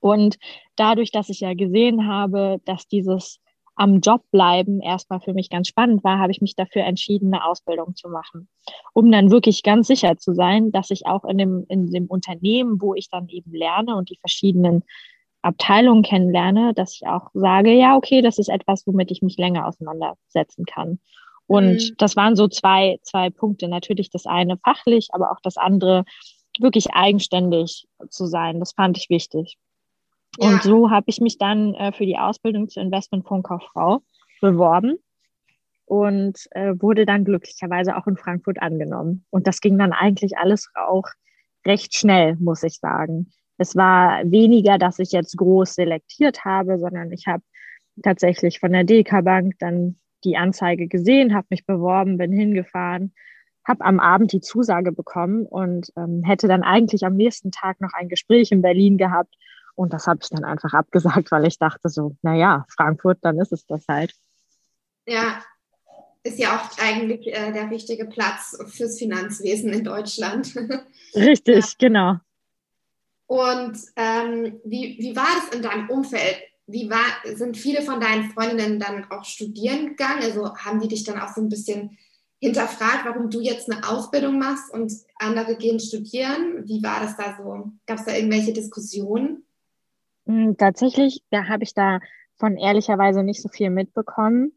Und 0.00 0.36
dadurch, 0.76 1.10
dass 1.10 1.28
ich 1.28 1.40
ja 1.40 1.54
gesehen 1.54 2.06
habe, 2.06 2.60
dass 2.64 2.86
dieses 2.86 3.40
am 3.76 4.00
Job 4.00 4.22
bleiben 4.30 4.80
erstmal 4.80 5.20
für 5.20 5.34
mich 5.34 5.50
ganz 5.50 5.68
spannend 5.68 6.04
war, 6.04 6.18
habe 6.18 6.30
ich 6.30 6.40
mich 6.40 6.54
dafür 6.54 6.84
entschieden, 6.84 7.34
eine 7.34 7.44
Ausbildung 7.44 7.96
zu 7.96 8.08
machen, 8.08 8.48
um 8.92 9.10
dann 9.10 9.30
wirklich 9.30 9.62
ganz 9.62 9.88
sicher 9.88 10.16
zu 10.16 10.32
sein, 10.32 10.70
dass 10.70 10.90
ich 10.90 11.06
auch 11.06 11.24
in 11.24 11.38
dem, 11.38 11.64
in 11.68 11.90
dem 11.90 12.06
Unternehmen, 12.06 12.80
wo 12.80 12.94
ich 12.94 13.10
dann 13.10 13.28
eben 13.28 13.52
lerne 13.52 13.96
und 13.96 14.10
die 14.10 14.18
verschiedenen 14.18 14.84
Abteilungen 15.42 16.02
kennenlerne, 16.02 16.72
dass 16.74 16.94
ich 16.94 17.06
auch 17.06 17.30
sage, 17.34 17.72
ja, 17.72 17.96
okay, 17.96 18.22
das 18.22 18.38
ist 18.38 18.48
etwas, 18.48 18.86
womit 18.86 19.10
ich 19.10 19.22
mich 19.22 19.36
länger 19.36 19.66
auseinandersetzen 19.66 20.64
kann. 20.64 21.00
Und 21.46 21.74
mhm. 21.74 21.94
das 21.98 22.16
waren 22.16 22.36
so 22.36 22.48
zwei, 22.48 22.98
zwei 23.02 23.28
Punkte. 23.28 23.68
Natürlich 23.68 24.08
das 24.08 24.24
eine 24.24 24.56
fachlich, 24.56 25.08
aber 25.12 25.30
auch 25.30 25.40
das 25.42 25.58
andere 25.58 26.04
wirklich 26.58 26.94
eigenständig 26.94 27.86
zu 28.08 28.26
sein. 28.26 28.60
Das 28.60 28.72
fand 28.72 28.96
ich 28.96 29.10
wichtig. 29.10 29.58
Ja. 30.38 30.48
Und 30.48 30.62
so 30.62 30.90
habe 30.90 31.06
ich 31.08 31.20
mich 31.20 31.38
dann 31.38 31.74
äh, 31.74 31.92
für 31.92 32.06
die 32.06 32.18
Ausbildung 32.18 32.68
zur 32.68 32.82
Investmentfondskauffrau 32.82 34.02
beworben 34.40 34.96
und 35.86 36.38
äh, 36.52 36.74
wurde 36.78 37.06
dann 37.06 37.24
glücklicherweise 37.24 37.96
auch 37.96 38.06
in 38.06 38.16
Frankfurt 38.16 38.60
angenommen. 38.60 39.24
Und 39.30 39.46
das 39.46 39.60
ging 39.60 39.78
dann 39.78 39.92
eigentlich 39.92 40.36
alles 40.38 40.70
auch 40.74 41.04
recht 41.66 41.94
schnell, 41.94 42.36
muss 42.36 42.62
ich 42.62 42.78
sagen 42.78 43.32
es 43.58 43.76
war 43.76 44.22
weniger, 44.30 44.78
dass 44.78 44.98
ich 44.98 45.12
jetzt 45.12 45.36
groß 45.36 45.74
selektiert 45.74 46.44
habe, 46.44 46.78
sondern 46.78 47.12
ich 47.12 47.26
habe 47.26 47.42
tatsächlich 48.02 48.58
von 48.58 48.72
der 48.72 48.84
DK 48.84 49.22
Bank 49.22 49.54
dann 49.58 49.96
die 50.24 50.36
Anzeige 50.36 50.88
gesehen, 50.88 51.34
habe 51.34 51.46
mich 51.50 51.66
beworben, 51.66 52.18
bin 52.18 52.32
hingefahren, 52.32 53.12
habe 53.66 53.84
am 53.84 54.00
Abend 54.00 54.32
die 54.32 54.40
Zusage 54.40 54.90
bekommen 54.90 55.46
und 55.46 55.92
ähm, 55.96 56.22
hätte 56.24 56.48
dann 56.48 56.62
eigentlich 56.62 57.04
am 57.04 57.14
nächsten 57.14 57.52
Tag 57.52 57.80
noch 57.80 57.92
ein 57.92 58.08
Gespräch 58.08 58.50
in 58.50 58.62
Berlin 58.62 58.98
gehabt. 58.98 59.34
Und 59.74 59.92
das 59.92 60.06
habe 60.06 60.20
ich 60.22 60.28
dann 60.28 60.44
einfach 60.44 60.72
abgesagt, 60.72 61.30
weil 61.30 61.46
ich 61.46 61.58
dachte 61.58 61.88
so, 61.88 62.16
naja, 62.22 62.64
Frankfurt, 62.68 63.18
dann 63.22 63.38
ist 63.38 63.52
es 63.52 63.66
das 63.66 63.84
halt. 63.88 64.14
Ja, 65.06 65.42
ist 66.22 66.38
ja 66.38 66.56
auch 66.56 66.78
eigentlich 66.82 67.26
äh, 67.26 67.52
der 67.52 67.70
richtige 67.70 68.06
Platz 68.06 68.56
fürs 68.68 68.98
Finanzwesen 68.98 69.72
in 69.72 69.84
Deutschland. 69.84 70.54
Richtig, 71.14 71.64
ja. 71.64 71.74
genau. 71.78 72.14
Und 73.26 73.78
ähm, 73.96 74.60
wie, 74.64 74.96
wie 74.98 75.16
war 75.16 75.26
das 75.36 75.54
in 75.54 75.62
deinem 75.62 75.90
Umfeld? 75.90 76.38
Wie 76.66 76.88
war, 76.88 77.04
sind 77.36 77.56
viele 77.56 77.82
von 77.82 78.00
deinen 78.00 78.30
Freundinnen 78.30 78.78
dann 78.78 79.10
auch 79.10 79.24
studieren 79.24 79.88
gegangen? 79.88 80.22
Also 80.22 80.56
haben 80.56 80.80
die 80.80 80.88
dich 80.88 81.04
dann 81.04 81.20
auch 81.20 81.34
so 81.34 81.42
ein 81.42 81.48
bisschen 81.48 81.98
hinterfragt, 82.40 83.04
warum 83.04 83.30
du 83.30 83.40
jetzt 83.40 83.70
eine 83.70 83.86
Ausbildung 83.88 84.38
machst 84.38 84.72
und 84.72 84.92
andere 85.18 85.56
gehen 85.56 85.80
studieren? 85.80 86.66
Wie 86.66 86.82
war 86.82 87.00
das 87.00 87.16
da 87.16 87.36
so? 87.36 87.72
Gab 87.86 87.98
es 87.98 88.04
da 88.04 88.14
irgendwelche 88.14 88.52
Diskussionen? 88.52 89.43
Hm, 90.26 90.56
tatsächlich, 90.56 91.22
da 91.30 91.48
habe 91.48 91.64
ich 91.64 91.74
da 91.74 92.00
von 92.36 92.56
ehrlicherweise 92.56 93.22
nicht 93.22 93.42
so 93.42 93.48
viel 93.48 93.70
mitbekommen. 93.70 94.52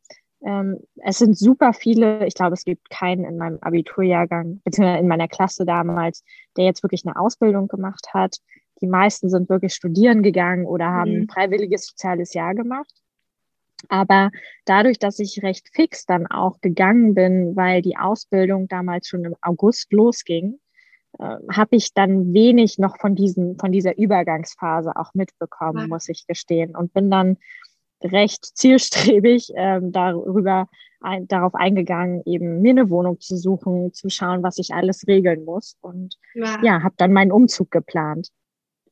Ähm, 0.46 0.80
es 0.98 1.18
sind 1.18 1.38
super 1.38 1.74
viele, 1.74 2.26
ich 2.26 2.36
glaube, 2.36 2.54
es 2.54 2.64
gibt 2.64 2.90
keinen 2.90 3.26
in 3.26 3.38
meinem 3.38 3.58
Abiturjahrgang, 3.62 4.62
beziehungsweise 4.64 5.00
in 5.00 5.08
meiner 5.08 5.28
Klasse 5.28 5.66
damals, 5.66 6.24
der 6.56 6.66
jetzt 6.66 6.84
wirklich 6.84 7.06
eine 7.06 7.18
Ausbildung 7.18 7.68
gemacht 7.68 8.08
hat. 8.14 8.38
Die 8.82 8.88
meisten 8.88 9.30
sind 9.30 9.50
wirklich 9.50 9.74
studieren 9.74 10.22
gegangen 10.22 10.66
oder 10.66 10.86
haben 10.86 11.12
mhm. 11.12 11.22
ein 11.22 11.28
freiwilliges 11.28 11.88
soziales 11.88 12.34
Jahr 12.34 12.54
gemacht. 12.54 12.94
Aber 13.90 14.32
dadurch, 14.66 15.00
dass 15.00 15.20
ich 15.20 15.44
recht 15.44 15.70
fix 15.74 16.06
dann 16.06 16.28
auch 16.28 16.62
gegangen 16.62 17.14
bin, 17.14 17.56
weil 17.56 17.82
die 17.82 17.98
Ausbildung 17.98 18.68
damals 18.68 19.08
schon 19.08 19.26
im 19.26 19.36
August 19.42 19.92
losging, 19.94 20.60
äh, 21.20 21.38
habe 21.52 21.76
ich 21.76 21.94
dann 21.94 22.34
wenig 22.34 22.78
noch 22.78 22.98
von 22.98 23.16
diesen, 23.16 23.58
von 23.58 23.72
dieser 23.72 23.98
Übergangsphase 23.98 24.96
auch 24.96 25.14
mitbekommen, 25.14 25.82
ja. 25.82 25.88
muss 25.88 26.10
ich 26.10 26.28
gestehen. 26.28 26.76
Und 26.76 26.94
bin 26.94 27.10
dann 27.10 27.38
recht 28.02 28.46
zielstrebig 28.58 29.52
ähm, 29.56 29.92
darüber 29.92 30.68
ein, 31.02 31.28
darauf 31.28 31.56
eingegangen, 31.56 32.22
eben 32.26 32.62
mir 32.62 32.72
eine 32.72 32.90
Wohnung 32.90 33.20
zu 33.20 33.38
suchen, 33.38 33.94
zu 33.94 34.10
schauen, 34.10 34.44
was 34.44 34.58
ich 34.58 34.74
alles 34.74 35.08
regeln 35.08 35.46
muss. 35.46 35.78
Und 35.82 36.18
ja, 36.34 36.60
ja 36.64 36.84
habe 36.84 36.96
dann 36.98 37.14
meinen 37.14 37.32
Umzug 37.32 37.72
geplant. 37.72 38.30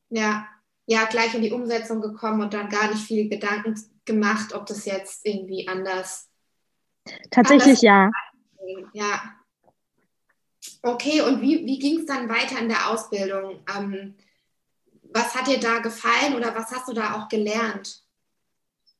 Ja, 0.08 0.46
ja, 0.86 1.04
gleich 1.04 1.34
in 1.34 1.42
die 1.42 1.52
Umsetzung 1.52 2.00
gekommen 2.00 2.42
und 2.42 2.54
dann 2.54 2.68
gar 2.68 2.88
nicht 2.88 3.02
viel 3.02 3.28
Gedanken 3.28 3.74
gemacht, 4.04 4.54
ob 4.54 4.66
das 4.66 4.84
jetzt 4.84 5.26
irgendwie 5.26 5.66
anders. 5.66 6.28
Tatsächlich 7.30 7.68
anders 7.68 7.82
ja. 7.82 8.10
Ja. 8.92 9.20
Okay, 10.82 11.20
und 11.20 11.40
wie, 11.40 11.64
wie 11.66 11.78
ging 11.78 12.00
es 12.00 12.06
dann 12.06 12.28
weiter 12.28 12.60
in 12.60 12.68
der 12.68 12.90
Ausbildung? 12.90 13.60
Ähm, 13.76 14.14
was 15.12 15.34
hat 15.34 15.46
dir 15.46 15.60
da 15.60 15.78
gefallen 15.78 16.34
oder 16.34 16.54
was 16.54 16.70
hast 16.70 16.88
du 16.88 16.92
da 16.92 17.14
auch 17.14 17.28
gelernt? 17.28 18.02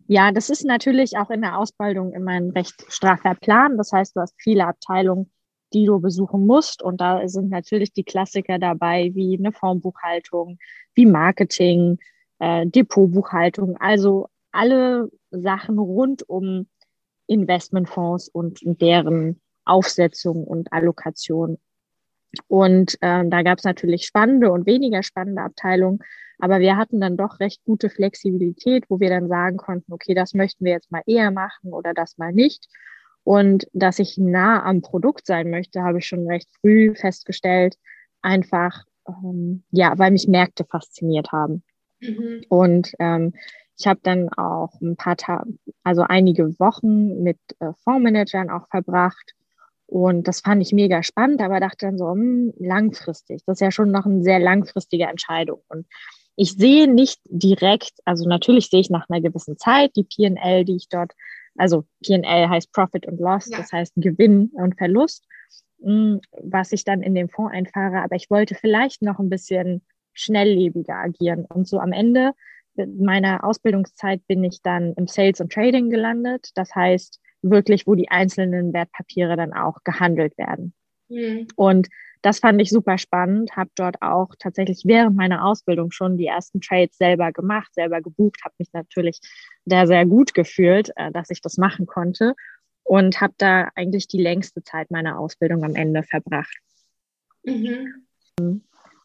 Ja, 0.08 0.30
das 0.30 0.50
ist 0.50 0.64
natürlich 0.64 1.16
auch 1.16 1.30
in 1.30 1.42
der 1.42 1.58
Ausbildung 1.58 2.12
immer 2.12 2.32
ein 2.32 2.50
recht 2.50 2.74
straffer 2.88 3.34
Plan. 3.34 3.76
Das 3.76 3.92
heißt, 3.92 4.14
du 4.14 4.20
hast 4.20 4.34
viele 4.38 4.66
Abteilungen, 4.66 5.32
die 5.72 5.84
du 5.84 6.00
besuchen 6.00 6.46
musst. 6.46 6.82
Und 6.82 7.00
da 7.00 7.26
sind 7.28 7.50
natürlich 7.50 7.92
die 7.92 8.04
Klassiker 8.04 8.58
dabei, 8.58 9.10
wie 9.14 9.36
eine 9.36 9.52
Formbuchhaltung, 9.52 10.58
wie 10.94 11.06
Marketing, 11.06 11.98
äh, 12.38 12.66
Depotbuchhaltung, 12.66 13.76
also 13.78 14.28
alle 14.52 15.10
Sachen 15.30 15.78
rund 15.78 16.28
um 16.28 16.68
Investmentfonds 17.26 18.28
und 18.28 18.60
deren 18.62 19.40
Aufsetzung 19.66 20.44
und 20.44 20.72
Allokation. 20.72 21.58
Und 22.48 22.94
äh, 23.00 23.24
da 23.28 23.42
gab 23.42 23.58
es 23.58 23.64
natürlich 23.64 24.06
spannende 24.06 24.50
und 24.50 24.66
weniger 24.66 25.02
spannende 25.02 25.42
Abteilungen. 25.42 26.00
Aber 26.38 26.60
wir 26.60 26.76
hatten 26.76 27.00
dann 27.00 27.16
doch 27.16 27.40
recht 27.40 27.64
gute 27.64 27.88
Flexibilität, 27.88 28.84
wo 28.88 29.00
wir 29.00 29.08
dann 29.08 29.28
sagen 29.28 29.56
konnten, 29.56 29.92
okay, 29.92 30.14
das 30.14 30.34
möchten 30.34 30.64
wir 30.64 30.72
jetzt 30.72 30.92
mal 30.92 31.02
eher 31.06 31.30
machen 31.30 31.72
oder 31.72 31.94
das 31.94 32.18
mal 32.18 32.32
nicht. 32.32 32.68
Und 33.24 33.66
dass 33.72 33.98
ich 33.98 34.18
nah 34.18 34.62
am 34.62 34.82
Produkt 34.82 35.26
sein 35.26 35.50
möchte, 35.50 35.82
habe 35.82 35.98
ich 35.98 36.06
schon 36.06 36.26
recht 36.28 36.48
früh 36.60 36.94
festgestellt, 36.94 37.76
einfach, 38.22 38.84
ähm, 39.08 39.64
ja, 39.70 39.98
weil 39.98 40.10
mich 40.10 40.28
Märkte 40.28 40.64
fasziniert 40.64 41.32
haben. 41.32 41.62
Mhm. 42.00 42.42
Und 42.48 42.92
ähm, 42.98 43.32
ich 43.78 43.86
habe 43.86 44.00
dann 44.02 44.28
auch 44.30 44.80
ein 44.80 44.96
paar 44.96 45.16
Tage, 45.16 45.54
also 45.82 46.02
einige 46.02 46.58
Wochen 46.58 47.22
mit 47.22 47.38
äh, 47.58 47.72
Fondsmanagern 47.82 48.50
auch 48.50 48.68
verbracht. 48.68 49.34
Und 49.86 50.26
das 50.26 50.40
fand 50.40 50.62
ich 50.62 50.72
mega 50.72 51.02
spannend, 51.02 51.40
aber 51.40 51.60
dachte 51.60 51.86
dann 51.86 51.98
so, 51.98 52.10
hm, 52.10 52.52
langfristig. 52.58 53.42
Das 53.46 53.56
ist 53.56 53.60
ja 53.60 53.70
schon 53.70 53.90
noch 53.90 54.04
eine 54.04 54.22
sehr 54.22 54.40
langfristige 54.40 55.04
Entscheidung. 55.04 55.62
Und 55.68 55.86
ich 56.34 56.52
sehe 56.52 56.92
nicht 56.92 57.20
direkt, 57.24 57.92
also 58.04 58.28
natürlich 58.28 58.68
sehe 58.68 58.80
ich 58.80 58.90
nach 58.90 59.08
einer 59.08 59.20
gewissen 59.20 59.56
Zeit 59.58 59.92
die 59.96 60.04
PL, 60.04 60.64
die 60.64 60.76
ich 60.76 60.88
dort, 60.88 61.12
also 61.56 61.84
PL 62.04 62.48
heißt 62.48 62.72
Profit 62.72 63.06
und 63.06 63.20
Loss, 63.20 63.48
ja. 63.48 63.58
das 63.58 63.72
heißt 63.72 63.94
Gewinn 63.96 64.50
und 64.54 64.76
Verlust, 64.76 65.24
hm, 65.80 66.20
was 66.42 66.72
ich 66.72 66.84
dann 66.84 67.00
in 67.00 67.14
dem 67.14 67.28
Fonds 67.28 67.54
einfahre. 67.54 68.02
Aber 68.02 68.16
ich 68.16 68.28
wollte 68.28 68.54
vielleicht 68.54 69.02
noch 69.02 69.18
ein 69.18 69.30
bisschen 69.30 69.82
schnelllebiger 70.12 70.96
agieren. 70.96 71.44
Und 71.44 71.68
so 71.68 71.78
am 71.78 71.92
Ende 71.92 72.32
meiner 72.74 73.44
Ausbildungszeit 73.44 74.26
bin 74.26 74.44
ich 74.44 74.60
dann 74.62 74.92
im 74.94 75.06
Sales 75.06 75.40
und 75.40 75.52
Trading 75.52 75.90
gelandet. 75.90 76.50
Das 76.54 76.74
heißt 76.74 77.20
wirklich, 77.50 77.86
wo 77.86 77.94
die 77.94 78.08
einzelnen 78.08 78.72
Wertpapiere 78.72 79.36
dann 79.36 79.52
auch 79.52 79.82
gehandelt 79.84 80.36
werden. 80.38 80.74
Mhm. 81.08 81.46
Und 81.56 81.88
das 82.22 82.40
fand 82.40 82.60
ich 82.60 82.70
super 82.70 82.98
spannend, 82.98 83.56
habe 83.56 83.70
dort 83.76 84.02
auch 84.02 84.34
tatsächlich 84.38 84.82
während 84.84 85.16
meiner 85.16 85.44
Ausbildung 85.44 85.92
schon 85.92 86.16
die 86.16 86.26
ersten 86.26 86.60
Trades 86.60 86.96
selber 86.96 87.30
gemacht, 87.32 87.72
selber 87.74 88.00
gebucht, 88.00 88.40
habe 88.44 88.54
mich 88.58 88.72
natürlich 88.72 89.20
da 89.64 89.86
sehr 89.86 90.06
gut 90.06 90.34
gefühlt, 90.34 90.90
äh, 90.96 91.12
dass 91.12 91.30
ich 91.30 91.40
das 91.40 91.56
machen 91.56 91.86
konnte 91.86 92.34
und 92.82 93.20
habe 93.20 93.34
da 93.38 93.68
eigentlich 93.74 94.08
die 94.08 94.20
längste 94.20 94.62
Zeit 94.62 94.90
meiner 94.90 95.18
Ausbildung 95.18 95.64
am 95.64 95.74
Ende 95.74 96.02
verbracht. 96.02 96.56
Mhm. 97.44 98.04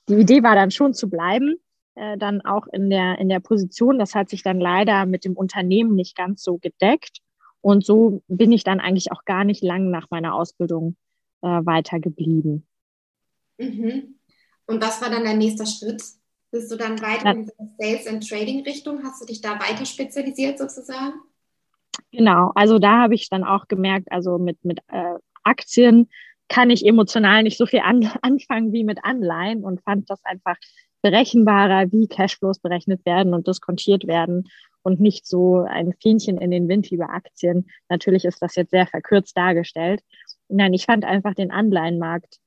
Die 0.10 0.15
Idee 0.15 0.43
war 0.43 0.56
dann 0.56 0.71
schon 0.71 0.93
zu 0.93 1.10
bleiben, 1.10 1.56
äh, 1.95 2.17
dann 2.17 2.41
auch 2.41 2.67
in 2.67 2.89
der, 2.89 3.19
in 3.19 3.30
der 3.30 3.39
Position. 3.39 3.99
Das 3.99 4.15
hat 4.15 4.30
sich 4.30 4.43
dann 4.43 4.60
leider 4.60 5.06
mit 5.06 5.25
dem 5.25 5.34
Unternehmen 5.34 5.95
nicht 5.95 6.15
ganz 6.15 6.43
so 6.43 6.58
gedeckt. 6.58 7.19
Und 7.62 7.86
so 7.86 8.24
bin 8.28 8.52
ich 8.52 8.63
dann 8.63 8.80
eigentlich 8.80 9.12
auch 9.12 9.26
gar 9.26 9.43
nicht 9.43 9.63
lang 9.63 9.89
nach 9.91 10.08
meiner 10.10 10.34
Ausbildung 10.34 10.95
äh, 11.41 11.47
weiter 11.47 12.00
geblieben. 12.00 12.65
Mhm. 13.58 14.15
Und 14.65 14.82
was 14.82 15.02
war 15.02 15.10
dann 15.10 15.24
dein 15.24 15.38
nächster 15.38 15.65
Schritt? 15.65 16.04
Bist 16.52 16.71
du 16.71 16.76
dann 16.76 17.02
weiter 17.02 17.32
in 17.32 17.45
der 17.45 17.67
Sales 17.78 18.08
and 18.08 18.28
Trading 18.28 18.63
Richtung? 18.63 19.04
Hast 19.04 19.21
du 19.21 19.26
dich 19.26 19.41
da 19.41 19.60
weiter 19.60 19.86
spezialisiert 19.86 20.60
sozusagen? 20.60 21.13
Genau, 22.12 22.52
also 22.56 22.80
da 22.80 23.02
habe 23.02 23.15
ich 23.15 23.30
dann 23.30 23.43
auch 23.43 23.67
gemerkt, 23.67 24.12
also 24.12 24.38
mit, 24.38 24.63
mit 24.65 24.80
äh, 24.88 25.15
Aktien 25.43 26.10
kann 26.50 26.69
ich 26.69 26.86
emotional 26.86 27.43
nicht 27.43 27.58
so 27.58 27.65
viel 27.65 27.80
an, 27.80 28.10
anfangen 28.21 28.74
wie 28.74 28.84
mit 28.84 29.04
Anleihen 29.04 29.63
und 29.63 29.82
fand 29.82 30.10
das 30.10 30.24
einfach 30.26 30.58
berechenbarer, 31.02 31.91
wie 31.91 32.08
Cashflows 32.08 32.60
berechnet 32.60 33.06
werden 33.06 33.34
und 33.34 33.47
diskontiert 33.47 34.06
werden 34.06 34.50
und 34.84 35.00
nicht 35.00 35.26
so 35.26 35.60
ein 35.67 35.94
Fähnchen 36.02 36.38
in 36.38 36.52
den 36.52 36.67
Wind 36.67 36.91
wie 36.91 36.98
bei 36.98 37.08
Aktien. 37.08 37.67
Natürlich 37.89 38.26
ist 38.26 38.41
das 38.41 38.56
jetzt 38.56 38.72
sehr 38.72 38.88
verkürzt 38.88 39.38
dargestellt. 39.38 40.02
Nein, 40.50 40.74
ich 40.74 40.86
fand 40.86 41.06
einfach 41.06 41.34
den 41.34 41.52
Anleihenmarkt 41.52 42.38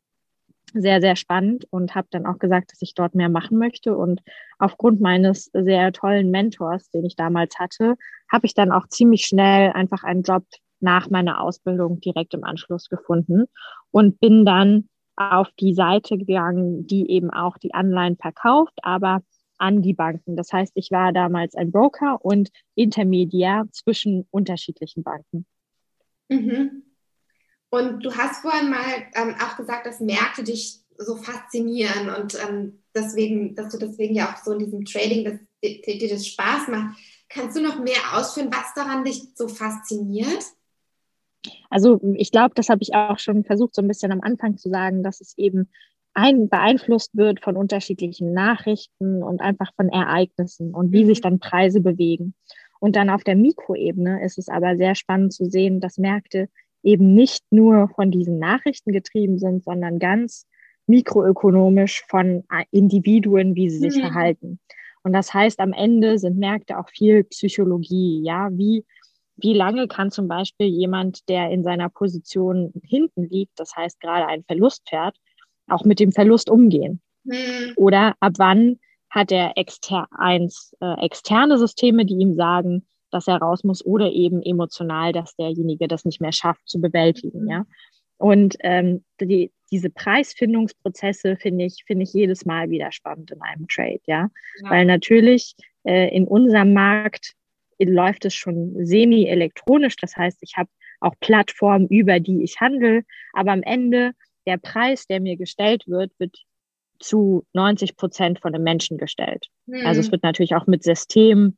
sehr, 0.75 1.01
sehr 1.01 1.17
spannend 1.17 1.67
und 1.71 1.95
habe 1.95 2.09
dann 2.11 2.27
auch 2.27 2.39
gesagt, 2.39 2.73
dass 2.73 2.83
ich 2.83 2.95
dort 2.95 3.15
mehr 3.15 3.29
machen 3.29 3.59
möchte. 3.59 3.97
Und 3.97 4.21
aufgrund 4.59 5.01
meines 5.01 5.51
sehr 5.53 5.93
tollen 5.93 6.31
Mentors, 6.31 6.91
den 6.91 7.05
ich 7.05 7.17
damals 7.17 7.59
hatte, 7.59 7.95
habe 8.31 8.47
ich 8.47 8.55
dann 8.55 8.73
auch 8.73 8.89
ziemlich 8.89 9.27
schnell 9.27 9.73
einfach 9.73 10.03
einen 10.03 10.23
Job 10.23 10.45
nach 10.81 11.09
meiner 11.11 11.41
Ausbildung 11.41 12.01
direkt 12.01 12.35
im 12.35 12.45
Anschluss 12.45 12.89
gefunden 12.89 13.45
und 13.91 14.19
bin 14.21 14.45
dann 14.45 14.89
auf 15.17 15.49
die 15.61 15.75
Seite 15.75 16.19
gegangen, 16.19 16.87
die 16.87 17.09
eben 17.09 17.31
auch 17.31 17.57
die 17.57 17.73
Anleihen 17.73 18.17
verkauft, 18.17 18.75
aber 18.83 19.23
an 19.59 19.83
die 19.83 19.95
Banken. 19.95 20.37
Das 20.37 20.53
heißt, 20.53 20.73
ich 20.75 20.91
war 20.91 21.13
damals 21.13 21.55
ein 21.55 21.71
Broker 21.71 22.25
und 22.25 22.51
Intermediär 22.75 23.67
zwischen 23.73 24.27
unterschiedlichen 24.31 25.03
Banken. 25.03 25.47
Mhm. 26.29 26.83
Und 27.71 28.05
du 28.05 28.15
hast 28.15 28.43
vorhin 28.43 28.71
mal 28.71 28.85
ähm, 29.15 29.35
auch 29.43 29.57
gesagt, 29.57 29.87
dass 29.87 30.01
Märkte 30.01 30.45
dich 30.45 30.81
so 30.97 31.17
faszinieren 31.17 32.09
und 32.09 32.39
ähm, 32.41 32.85
deswegen, 32.95 33.57
dass 33.57 33.73
du 33.73 33.79
deswegen 33.79 34.15
ja 34.15 34.33
auch 34.33 34.37
so 34.45 34.53
in 34.53 34.61
diesem 34.61 34.85
Trading, 34.85 35.25
dass 35.25 35.41
dir, 35.63 35.99
dir 35.99 36.09
das 36.09 36.27
Spaß 36.27 36.69
macht. 36.69 36.99
Kannst 37.29 37.57
du 37.57 37.63
noch 37.63 37.81
mehr 37.81 37.99
ausführen, 38.13 38.51
was 38.53 38.75
daran 38.75 39.05
dich 39.05 39.25
so 39.35 39.49
fasziniert? 39.49 40.45
Also 41.69 42.01
ich 42.15 42.31
glaube, 42.31 42.55
das 42.55 42.69
habe 42.69 42.83
ich 42.83 42.95
auch 42.95 43.19
schon 43.19 43.45
versucht, 43.45 43.75
so 43.75 43.83
ein 43.83 43.89
bisschen 43.89 44.13
am 44.13 44.21
Anfang 44.21 44.57
zu 44.57 44.71
sagen, 44.71 45.03
dass 45.03 45.21
es 45.21 45.37
eben 45.37 45.69
ein, 46.15 46.49
beeinflusst 46.49 47.17
wird 47.17 47.41
von 47.41 47.57
unterschiedlichen 47.57 48.33
Nachrichten 48.33 49.23
und 49.23 49.41
einfach 49.41 49.73
von 49.77 49.89
Ereignissen 49.89 50.75
und 50.75 50.93
wie 50.93 51.05
mhm. 51.05 51.09
sich 51.09 51.21
dann 51.21 51.41
Preise 51.41 51.81
bewegen. 51.81 52.35
Und 52.81 52.97
dann 52.97 53.11
auf 53.11 53.25
der 53.25 53.37
Mikroebene 53.37 54.25
ist 54.25 54.39
es 54.39 54.49
aber 54.49 54.77
sehr 54.77 54.95
spannend 54.95 55.33
zu 55.33 55.47
sehen, 55.47 55.81
dass 55.81 55.99
Märkte 55.99 56.49
eben 56.83 57.15
nicht 57.15 57.43
nur 57.51 57.89
von 57.89 58.11
diesen 58.11 58.39
Nachrichten 58.39 58.93
getrieben 58.93 59.39
sind, 59.39 59.65
sondern 59.65 59.99
ganz 59.99 60.47
mikroökonomisch 60.87 62.05
von 62.09 62.45
Individuen, 62.71 63.55
wie 63.55 63.71
sie 63.71 63.79
sich 63.79 63.97
mhm. 63.97 64.07
verhalten. 64.07 64.61
Und 65.03 65.13
das 65.13 65.33
heißt, 65.35 65.61
am 65.61 65.73
Ende 65.73 66.19
sind 66.19 66.39
Märkte 66.39 66.79
auch 66.79 66.89
viel 66.89 67.25
Psychologie, 67.25 68.23
ja, 68.23 68.51
wie 68.53 68.85
wie 69.37 69.53
lange 69.53 69.89
kann 69.89 70.11
zum 70.11 70.29
Beispiel 70.29 70.69
jemand, 70.69 71.29
der 71.29 71.51
in 71.51 71.65
seiner 71.65 71.89
Position 71.89 72.73
hinten 72.85 73.25
liegt, 73.29 73.59
das 73.59 73.75
heißt 73.75 74.01
gerade 74.01 74.27
einen 74.27 74.45
Verlust 74.45 74.89
fährt, 74.89 75.17
auch 75.69 75.85
mit 75.85 76.01
dem 76.01 76.13
Verlust 76.13 76.51
umgehen? 76.51 77.01
Mhm. 77.25 77.73
Oder 77.77 78.15
ab 78.21 78.35
wann 78.39 78.79
hat 79.11 79.31
er 79.33 79.53
exter 79.57 80.09
eins, 80.11 80.75
äh, 80.81 81.05
externe 81.05 81.59
Systeme, 81.59 82.05
die 82.05 82.15
ihm 82.15 82.35
sagen, 82.35 82.87
dass 83.11 83.29
er 83.29 83.37
raus 83.37 83.63
muss, 83.63 83.85
oder 83.85 84.11
eben 84.11 84.43
emotional, 84.43 85.13
dass 85.13 85.37
derjenige 85.37 85.87
das 85.87 86.05
nicht 86.05 86.21
mehr 86.21 86.33
schafft 86.33 86.69
zu 86.69 86.81
bewältigen, 86.81 87.49
ja? 87.49 87.65
Und 88.17 88.57
ähm, 88.61 89.05
die, 89.21 89.53
diese 89.71 89.91
Preisfindungsprozesse 89.91 91.37
finde 91.37 91.65
ich, 91.65 91.85
finde 91.87 92.05
ich 92.05 92.13
jedes 92.13 92.45
Mal 92.45 92.71
wieder 92.71 92.93
spannend 92.93 93.31
in 93.31 93.43
einem 93.43 93.67
Trade, 93.69 94.01
ja. 94.07 94.31
ja. 94.63 94.71
Weil 94.71 94.85
natürlich 94.85 95.55
äh, 95.85 96.15
in 96.15 96.27
unserem 96.27 96.73
Markt 96.73 97.35
läuft 97.81 98.25
es 98.25 98.35
schon 98.35 98.75
semi-elektronisch. 98.87 99.97
Das 99.97 100.17
heißt, 100.17 100.39
ich 100.43 100.57
habe 100.57 100.71
auch 101.01 101.15
Plattformen, 101.21 101.89
über 101.89 102.21
die 102.21 102.43
ich 102.43 102.61
handle. 102.61 103.03
Aber 103.33 103.53
am 103.53 103.63
Ende, 103.63 104.13
der 104.47 104.59
Preis, 104.59 105.07
der 105.07 105.21
mir 105.21 105.37
gestellt 105.37 105.85
wird, 105.87 106.13
wird 106.19 106.37
zu 106.99 107.45
90 107.53 107.97
Prozent 107.97 108.41
von 108.41 108.53
den 108.53 108.63
Menschen 108.63 108.99
gestellt. 108.99 109.47
Mhm. 109.67 109.87
Also 109.87 110.01
es 110.01 110.11
wird 110.11 110.23
natürlich 110.23 110.55
auch 110.55 110.67
mit 110.67 110.83
System 110.83 111.57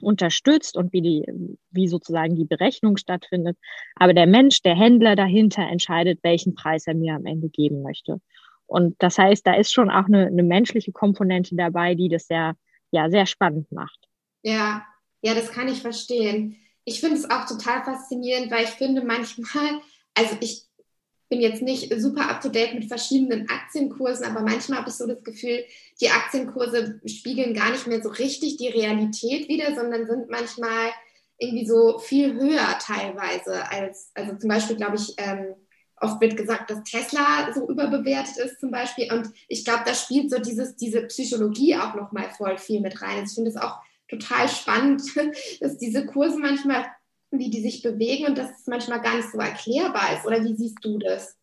unterstützt 0.00 0.76
und 0.76 0.92
wie 0.92 1.02
die, 1.02 1.24
wie 1.70 1.88
sozusagen 1.88 2.34
die 2.34 2.44
Berechnung 2.44 2.96
stattfindet. 2.96 3.56
Aber 3.94 4.12
der 4.12 4.26
Mensch, 4.26 4.62
der 4.62 4.74
Händler 4.74 5.16
dahinter 5.16 5.62
entscheidet, 5.62 6.18
welchen 6.22 6.54
Preis 6.54 6.86
er 6.86 6.94
mir 6.94 7.14
am 7.14 7.26
Ende 7.26 7.48
geben 7.48 7.82
möchte. 7.82 8.20
Und 8.66 8.96
das 8.98 9.18
heißt, 9.18 9.46
da 9.46 9.54
ist 9.54 9.72
schon 9.72 9.90
auch 9.90 10.06
eine, 10.06 10.26
eine 10.26 10.42
menschliche 10.42 10.92
Komponente 10.92 11.54
dabei, 11.54 11.94
die 11.94 12.08
das 12.08 12.26
sehr, 12.26 12.56
ja, 12.90 13.10
sehr 13.10 13.26
spannend 13.26 13.70
macht. 13.70 14.08
Ja, 14.42 14.84
ja, 15.22 15.34
das 15.34 15.52
kann 15.52 15.68
ich 15.68 15.80
verstehen. 15.80 16.56
Ich 16.84 17.00
finde 17.00 17.16
es 17.16 17.30
auch 17.30 17.46
total 17.46 17.84
faszinierend, 17.84 18.50
weil 18.50 18.64
ich 18.64 18.70
finde 18.70 19.04
manchmal, 19.04 19.80
also 20.14 20.36
ich 20.40 20.64
bin 21.34 21.42
jetzt 21.42 21.62
nicht 21.62 21.92
super 22.00 22.30
up 22.30 22.40
to 22.40 22.48
date 22.48 22.74
mit 22.74 22.84
verschiedenen 22.84 23.48
Aktienkursen, 23.48 24.24
aber 24.24 24.40
manchmal 24.40 24.78
habe 24.78 24.88
ich 24.88 24.94
so 24.94 25.04
das 25.04 25.24
Gefühl, 25.24 25.64
die 26.00 26.08
Aktienkurse 26.08 27.00
spiegeln 27.06 27.54
gar 27.54 27.72
nicht 27.72 27.88
mehr 27.88 28.00
so 28.00 28.08
richtig 28.08 28.56
die 28.56 28.68
Realität 28.68 29.48
wieder, 29.48 29.74
sondern 29.74 30.06
sind 30.06 30.30
manchmal 30.30 30.90
irgendwie 31.38 31.66
so 31.66 31.98
viel 31.98 32.34
höher 32.34 32.78
teilweise 32.80 33.68
als, 33.68 34.12
also 34.14 34.36
zum 34.36 34.48
Beispiel 34.48 34.76
glaube 34.76 34.94
ich, 34.94 35.14
ähm, 35.16 35.56
oft 36.00 36.20
wird 36.20 36.36
gesagt, 36.36 36.70
dass 36.70 36.84
Tesla 36.84 37.52
so 37.52 37.68
überbewertet 37.68 38.36
ist 38.36 38.60
zum 38.60 38.70
Beispiel 38.70 39.12
und 39.12 39.28
ich 39.48 39.64
glaube, 39.64 39.82
da 39.84 39.92
spielt 39.92 40.30
so 40.30 40.38
dieses, 40.38 40.76
diese 40.76 41.02
Psychologie 41.02 41.74
auch 41.74 41.96
nochmal 41.96 42.30
voll 42.30 42.58
viel 42.58 42.80
mit 42.80 43.02
rein. 43.02 43.18
Also 43.18 43.24
ich 43.24 43.34
finde 43.34 43.50
es 43.50 43.56
auch 43.56 43.78
total 44.08 44.48
spannend, 44.48 45.02
dass 45.60 45.78
diese 45.78 46.06
Kurse 46.06 46.38
manchmal, 46.38 46.86
wie 47.38 47.50
die 47.50 47.60
sich 47.60 47.82
bewegen 47.82 48.26
und 48.26 48.38
dass 48.38 48.50
es 48.50 48.66
manchmal 48.66 49.00
gar 49.00 49.16
nicht 49.16 49.30
so 49.30 49.38
erklärbar 49.38 50.14
ist. 50.16 50.26
Oder 50.26 50.42
wie 50.44 50.54
siehst 50.54 50.78
du 50.82 50.98
das? 50.98 51.36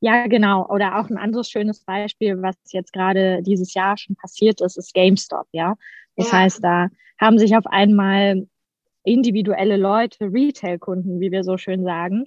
Ja, 0.00 0.26
genau. 0.26 0.66
Oder 0.68 0.98
auch 0.98 1.08
ein 1.08 1.18
anderes 1.18 1.50
schönes 1.50 1.80
Beispiel, 1.84 2.40
was 2.42 2.56
jetzt 2.72 2.92
gerade 2.92 3.42
dieses 3.42 3.74
Jahr 3.74 3.96
schon 3.96 4.16
passiert 4.16 4.60
ist, 4.60 4.76
ist 4.76 4.94
GameStop, 4.94 5.46
ja. 5.52 5.76
Das 6.16 6.32
ja. 6.32 6.38
heißt, 6.38 6.64
da 6.64 6.88
haben 7.18 7.38
sich 7.38 7.56
auf 7.56 7.66
einmal 7.66 8.46
individuelle 9.04 9.76
Leute, 9.76 10.26
Retail-Kunden, 10.32 11.20
wie 11.20 11.30
wir 11.30 11.44
so 11.44 11.56
schön 11.56 11.84
sagen, 11.84 12.26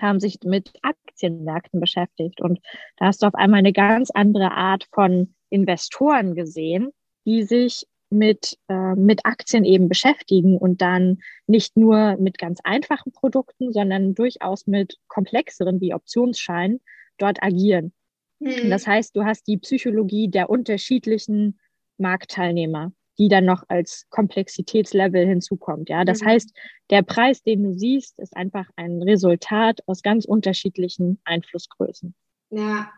haben 0.00 0.20
sich 0.20 0.38
mit 0.44 0.72
Aktienmärkten 0.82 1.80
beschäftigt. 1.80 2.40
Und 2.40 2.60
da 2.96 3.06
hast 3.06 3.22
du 3.22 3.26
auf 3.26 3.34
einmal 3.34 3.58
eine 3.58 3.72
ganz 3.72 4.10
andere 4.10 4.52
Art 4.52 4.88
von 4.92 5.34
Investoren 5.50 6.34
gesehen, 6.34 6.90
die 7.26 7.42
sich 7.42 7.86
mit, 8.12 8.58
äh, 8.68 8.94
mit 8.94 9.24
Aktien 9.24 9.64
eben 9.64 9.88
beschäftigen 9.88 10.56
und 10.58 10.82
dann 10.82 11.18
nicht 11.46 11.76
nur 11.76 12.16
mit 12.18 12.38
ganz 12.38 12.60
einfachen 12.62 13.12
Produkten, 13.12 13.72
sondern 13.72 14.14
durchaus 14.14 14.66
mit 14.66 14.98
komplexeren 15.08 15.80
wie 15.80 15.94
Optionsscheinen 15.94 16.80
dort 17.18 17.42
agieren. 17.42 17.92
Mhm. 18.38 18.70
Das 18.70 18.86
heißt, 18.86 19.16
du 19.16 19.24
hast 19.24 19.46
die 19.46 19.58
Psychologie 19.58 20.28
der 20.28 20.50
unterschiedlichen 20.50 21.58
Marktteilnehmer, 21.98 22.92
die 23.18 23.28
dann 23.28 23.44
noch 23.44 23.64
als 23.68 24.06
Komplexitätslevel 24.10 25.26
hinzukommt. 25.26 25.88
Ja, 25.88 26.04
das 26.04 26.20
mhm. 26.20 26.26
heißt, 26.26 26.56
der 26.90 27.02
Preis, 27.02 27.42
den 27.42 27.62
du 27.62 27.72
siehst, 27.72 28.18
ist 28.18 28.36
einfach 28.36 28.68
ein 28.76 29.02
Resultat 29.02 29.80
aus 29.86 30.02
ganz 30.02 30.24
unterschiedlichen 30.24 31.20
Einflussgrößen. 31.24 32.14
Ja. 32.50 32.90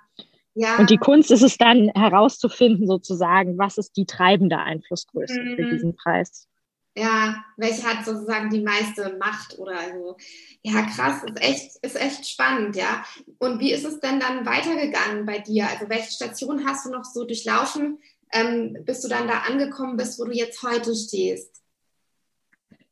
Ja. 0.54 0.78
Und 0.78 0.90
die 0.90 0.98
Kunst 0.98 1.30
ist 1.30 1.42
es 1.42 1.58
dann 1.58 1.90
herauszufinden, 1.94 2.86
sozusagen, 2.86 3.58
was 3.58 3.76
ist 3.76 3.96
die 3.96 4.06
treibende 4.06 4.58
Einflussgröße 4.58 5.40
mhm. 5.40 5.56
für 5.56 5.70
diesen 5.70 5.96
Preis. 5.96 6.48
Ja, 6.96 7.44
welche 7.56 7.82
hat 7.82 8.04
sozusagen 8.04 8.50
die 8.50 8.62
meiste 8.62 9.16
Macht 9.18 9.58
oder 9.58 9.78
so. 9.92 10.16
Ja, 10.62 10.82
krass, 10.82 11.24
ist 11.24 11.42
echt, 11.42 11.76
ist 11.84 12.00
echt 12.00 12.28
spannend, 12.28 12.76
ja. 12.76 13.04
Und 13.40 13.58
wie 13.58 13.72
ist 13.72 13.84
es 13.84 13.98
denn 13.98 14.20
dann 14.20 14.46
weitergegangen 14.46 15.26
bei 15.26 15.40
dir? 15.40 15.68
Also 15.68 15.88
welche 15.88 16.12
Station 16.12 16.64
hast 16.64 16.86
du 16.86 16.90
noch 16.90 17.04
so 17.04 17.24
durchlaufen, 17.24 17.98
ähm, 18.32 18.76
bis 18.84 19.00
du 19.00 19.08
dann 19.08 19.26
da 19.26 19.40
angekommen 19.40 19.96
bist, 19.96 20.20
wo 20.20 20.24
du 20.24 20.32
jetzt 20.32 20.62
heute 20.62 20.94
stehst? 20.94 21.62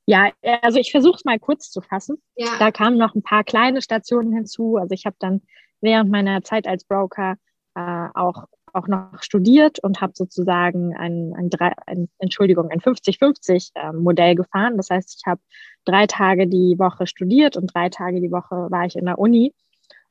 Ja, 0.05 0.33
also 0.62 0.81
ich 0.81 0.90
versuche 0.90 1.16
es 1.16 1.25
mal 1.25 1.38
kurz 1.38 1.70
zu 1.70 1.81
fassen. 1.81 2.20
Ja. 2.35 2.59
Da 2.59 2.72
kamen 2.72 2.98
noch 2.98 3.14
ein 3.14 3.22
paar 3.22 3.44
kleine 3.44 3.83
Stationen 3.83 4.33
hinzu. 4.33 4.79
Also 4.79 4.94
ich 4.94 5.07
habe 5.07 5.16
dann 5.20 5.42
während 5.81 6.11
meiner 6.11 6.42
Zeit 6.42 6.66
als 6.66 6.85
Broker 6.85 7.37
äh, 7.74 8.08
auch 8.14 8.46
auch 8.74 8.88
noch 8.88 9.22
studiert 9.22 9.78
und 9.80 10.00
habe 10.00 10.12
sozusagen 10.16 10.96
ein, 10.96 11.35
ein, 11.37 11.50
drei, 11.50 11.72
ein 11.87 12.08
Entschuldigung, 12.18 12.70
ein 12.70 12.80
50-50-Modell 12.80 14.30
ähm, 14.30 14.37
gefahren. 14.37 14.76
Das 14.76 14.90
heißt, 14.90 15.18
ich 15.18 15.26
habe 15.26 15.40
drei 15.85 16.06
Tage 16.06 16.46
die 16.46 16.78
Woche 16.78 17.06
studiert 17.06 17.56
und 17.56 17.74
drei 17.74 17.88
Tage 17.88 18.20
die 18.20 18.32
Woche 18.32 18.70
war 18.70 18.87
ich 18.87 18.96
in 18.96 19.04
der 19.04 19.18
Uni 19.18 19.54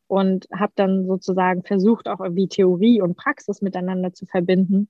und 0.08 0.48
habe 0.54 0.74
dann 0.76 1.08
sozusagen 1.08 1.64
versucht, 1.64 2.08
auch 2.08 2.20
irgendwie 2.20 2.48
Theorie 2.48 3.02
und 3.02 3.18
Praxis 3.18 3.62
miteinander 3.62 4.14
zu 4.14 4.26
verbinden. 4.26 4.90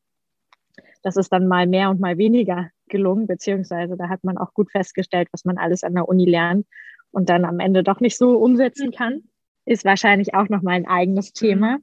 Das 1.03 1.15
ist 1.15 1.31
dann 1.31 1.47
mal 1.47 1.67
mehr 1.67 1.89
und 1.89 1.99
mal 1.99 2.17
weniger 2.17 2.69
gelungen, 2.87 3.27
beziehungsweise 3.27 3.97
da 3.97 4.09
hat 4.09 4.23
man 4.23 4.37
auch 4.37 4.53
gut 4.53 4.71
festgestellt, 4.71 5.29
was 5.31 5.45
man 5.45 5.57
alles 5.57 5.83
an 5.83 5.93
der 5.93 6.07
Uni 6.07 6.25
lernt 6.25 6.67
und 7.11 7.29
dann 7.29 7.45
am 7.45 7.59
Ende 7.59 7.83
doch 7.83 7.99
nicht 7.99 8.17
so 8.17 8.37
umsetzen 8.37 8.91
kann. 8.91 9.23
Ist 9.65 9.85
wahrscheinlich 9.85 10.33
auch 10.33 10.49
noch 10.49 10.61
mal 10.61 10.71
ein 10.71 10.87
eigenes 10.87 11.33
Thema. 11.33 11.77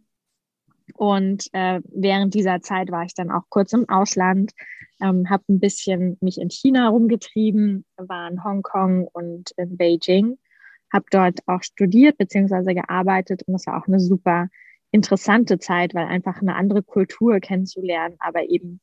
Und 0.94 1.48
äh, 1.52 1.80
während 1.84 2.34
dieser 2.34 2.60
Zeit 2.60 2.90
war 2.90 3.04
ich 3.04 3.14
dann 3.14 3.30
auch 3.30 3.44
kurz 3.48 3.72
im 3.72 3.88
Ausland, 3.88 4.52
ähm, 5.00 5.28
habe 5.30 5.44
ein 5.48 5.60
bisschen 5.60 6.16
mich 6.20 6.38
in 6.38 6.50
China 6.50 6.88
rumgetrieben, 6.88 7.84
war 7.96 8.30
in 8.30 8.42
Hongkong 8.42 9.06
und 9.06 9.52
in 9.56 9.76
Beijing, 9.76 10.38
habe 10.92 11.04
dort 11.10 11.40
auch 11.46 11.62
studiert 11.62 12.18
bzw. 12.18 12.74
gearbeitet 12.74 13.42
und 13.46 13.52
das 13.52 13.66
war 13.66 13.80
auch 13.80 13.86
eine 13.86 14.00
super 14.00 14.48
interessante 14.90 15.58
Zeit, 15.58 15.94
weil 15.94 16.06
einfach 16.06 16.40
eine 16.40 16.54
andere 16.54 16.82
Kultur 16.82 17.40
kennenzulernen, 17.40 18.16
aber 18.18 18.48
eben 18.48 18.80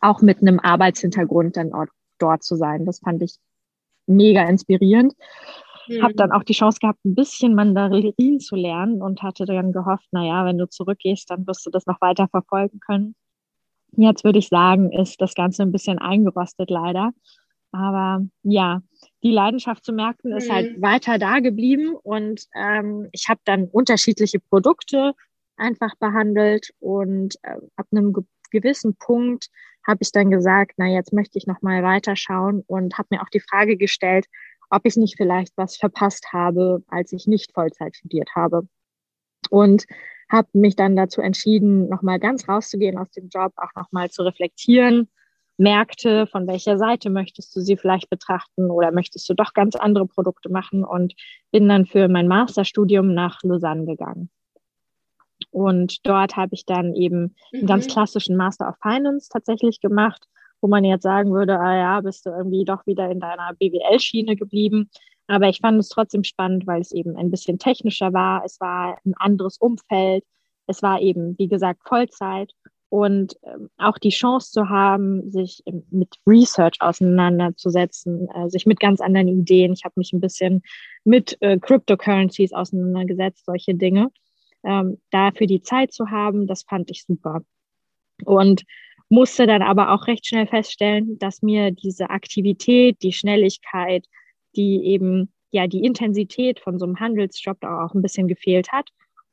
auch 0.00 0.22
mit 0.22 0.40
einem 0.40 0.58
Arbeitshintergrund 0.58 1.56
dann 1.56 1.72
dort 2.18 2.42
zu 2.42 2.56
sein. 2.56 2.84
Das 2.84 3.00
fand 3.00 3.22
ich 3.22 3.36
mega 4.06 4.42
inspirierend. 4.48 5.14
Mhm. 5.88 6.02
Habe 6.02 6.14
dann 6.14 6.32
auch 6.32 6.42
die 6.42 6.52
Chance 6.52 6.78
gehabt, 6.80 7.04
ein 7.04 7.14
bisschen 7.14 7.54
Mandarin 7.54 8.40
zu 8.40 8.56
lernen 8.56 9.02
und 9.02 9.22
hatte 9.22 9.44
dann 9.46 9.72
gehofft, 9.72 10.06
naja, 10.12 10.44
wenn 10.44 10.58
du 10.58 10.68
zurückgehst, 10.68 11.30
dann 11.30 11.46
wirst 11.46 11.64
du 11.66 11.70
das 11.70 11.86
noch 11.86 12.00
weiter 12.00 12.28
verfolgen 12.28 12.80
können. 12.80 13.14
Jetzt 13.96 14.24
würde 14.24 14.38
ich 14.38 14.48
sagen, 14.48 14.92
ist 14.92 15.20
das 15.20 15.34
Ganze 15.34 15.62
ein 15.62 15.72
bisschen 15.72 15.98
eingerostet 15.98 16.70
leider. 16.70 17.12
Aber 17.72 18.24
ja, 18.42 18.82
die 19.22 19.32
Leidenschaft 19.32 19.84
zu 19.84 19.92
Märkten 19.92 20.30
mhm. 20.30 20.36
ist 20.38 20.50
halt 20.50 20.76
mhm. 20.76 20.82
weiter 20.82 21.18
da 21.18 21.40
geblieben 21.40 21.94
und 21.94 22.46
ähm, 22.54 23.08
ich 23.12 23.28
habe 23.28 23.40
dann 23.44 23.64
unterschiedliche 23.64 24.40
Produkte 24.40 25.12
einfach 25.56 25.94
behandelt 25.98 26.70
und 26.78 27.36
äh, 27.42 27.56
ab 27.76 27.86
einem 27.90 28.12
ge 28.12 28.24
gewissen 28.52 28.94
Punkt 28.96 29.48
habe 29.84 29.98
ich 30.02 30.12
dann 30.12 30.30
gesagt, 30.30 30.74
na 30.76 30.86
jetzt 30.86 31.12
möchte 31.12 31.36
ich 31.36 31.48
noch 31.48 31.62
mal 31.62 31.82
weiterschauen 31.82 32.62
und 32.68 32.96
habe 32.96 33.08
mir 33.10 33.22
auch 33.22 33.28
die 33.28 33.40
Frage 33.40 33.76
gestellt, 33.76 34.26
ob 34.70 34.82
ich 34.84 34.96
nicht 34.96 35.16
vielleicht 35.16 35.56
was 35.56 35.76
verpasst 35.76 36.32
habe, 36.32 36.82
als 36.88 37.12
ich 37.12 37.26
nicht 37.26 37.52
Vollzeit 37.52 37.96
studiert 37.96 38.30
habe. 38.34 38.66
Und 39.50 39.84
habe 40.30 40.48
mich 40.54 40.74
dann 40.74 40.96
dazu 40.96 41.20
entschieden, 41.20 41.88
nochmal 41.88 42.18
ganz 42.18 42.48
rauszugehen 42.48 42.98
aus 42.98 43.10
dem 43.10 43.28
Job, 43.28 43.52
auch 43.56 43.74
nochmal 43.76 44.10
zu 44.10 44.22
reflektieren. 44.22 45.08
Märkte, 45.58 46.26
von 46.26 46.46
welcher 46.46 46.76
Seite 46.76 47.08
möchtest 47.10 47.54
du 47.56 47.60
sie 47.60 47.76
vielleicht 47.76 48.10
betrachten 48.10 48.70
oder 48.70 48.92
möchtest 48.92 49.28
du 49.28 49.34
doch 49.34 49.54
ganz 49.54 49.74
andere 49.74 50.06
Produkte 50.06 50.50
machen 50.50 50.84
und 50.84 51.14
bin 51.50 51.68
dann 51.68 51.86
für 51.86 52.08
mein 52.08 52.28
Masterstudium 52.28 53.14
nach 53.14 53.42
Lausanne 53.42 53.86
gegangen. 53.86 54.30
Und 55.50 56.06
dort 56.06 56.36
habe 56.36 56.54
ich 56.54 56.66
dann 56.66 56.94
eben 56.94 57.34
mhm. 57.52 57.60
einen 57.60 57.66
ganz 57.66 57.86
mhm. 57.86 57.90
klassischen 57.90 58.36
Master 58.36 58.68
of 58.68 58.76
Finance 58.82 59.28
tatsächlich 59.30 59.80
gemacht 59.80 60.26
wo 60.60 60.68
man 60.68 60.84
jetzt 60.84 61.02
sagen 61.02 61.32
würde, 61.32 61.58
ah 61.58 61.76
ja, 61.76 62.00
bist 62.00 62.26
du 62.26 62.30
irgendwie 62.30 62.64
doch 62.64 62.86
wieder 62.86 63.10
in 63.10 63.20
deiner 63.20 63.52
BWL-Schiene 63.58 64.36
geblieben. 64.36 64.90
Aber 65.28 65.48
ich 65.48 65.60
fand 65.60 65.78
es 65.80 65.88
trotzdem 65.88 66.24
spannend, 66.24 66.66
weil 66.66 66.80
es 66.80 66.92
eben 66.92 67.16
ein 67.16 67.30
bisschen 67.30 67.58
technischer 67.58 68.12
war. 68.12 68.44
Es 68.44 68.60
war 68.60 68.98
ein 69.04 69.14
anderes 69.16 69.58
Umfeld. 69.58 70.24
Es 70.66 70.82
war 70.82 71.00
eben, 71.00 71.36
wie 71.38 71.48
gesagt, 71.48 71.80
Vollzeit 71.84 72.52
und 72.88 73.36
ähm, 73.42 73.68
auch 73.78 73.98
die 73.98 74.10
Chance 74.10 74.52
zu 74.52 74.68
haben, 74.68 75.30
sich 75.30 75.62
mit 75.90 76.16
Research 76.26 76.76
auseinanderzusetzen, 76.80 78.28
äh, 78.30 78.48
sich 78.48 78.66
mit 78.66 78.80
ganz 78.80 79.00
anderen 79.00 79.28
Ideen. 79.28 79.72
Ich 79.72 79.84
habe 79.84 79.94
mich 79.96 80.12
ein 80.12 80.20
bisschen 80.20 80.62
mit 81.04 81.36
äh, 81.40 81.58
Cryptocurrencies 81.58 82.52
auseinandergesetzt, 82.52 83.44
solche 83.44 83.74
Dinge. 83.74 84.10
Ähm, 84.64 85.00
dafür 85.10 85.46
die 85.46 85.62
Zeit 85.62 85.92
zu 85.92 86.10
haben, 86.10 86.46
das 86.46 86.62
fand 86.62 86.90
ich 86.90 87.04
super. 87.04 87.42
Und 88.24 88.62
musste 89.08 89.46
dann 89.46 89.62
aber 89.62 89.92
auch 89.92 90.06
recht 90.06 90.26
schnell 90.26 90.46
feststellen, 90.46 91.18
dass 91.18 91.42
mir 91.42 91.70
diese 91.70 92.10
Aktivität, 92.10 93.02
die 93.02 93.12
Schnelligkeit, 93.12 94.06
die 94.56 94.84
eben 94.86 95.32
ja 95.52 95.66
die 95.66 95.84
Intensität 95.84 96.60
von 96.60 96.78
so 96.78 96.86
einem 96.86 96.98
Handelsjob 96.98 97.64
auch 97.64 97.94
ein 97.94 98.02
bisschen 98.02 98.28
gefehlt 98.28 98.72
hat. 98.72 98.88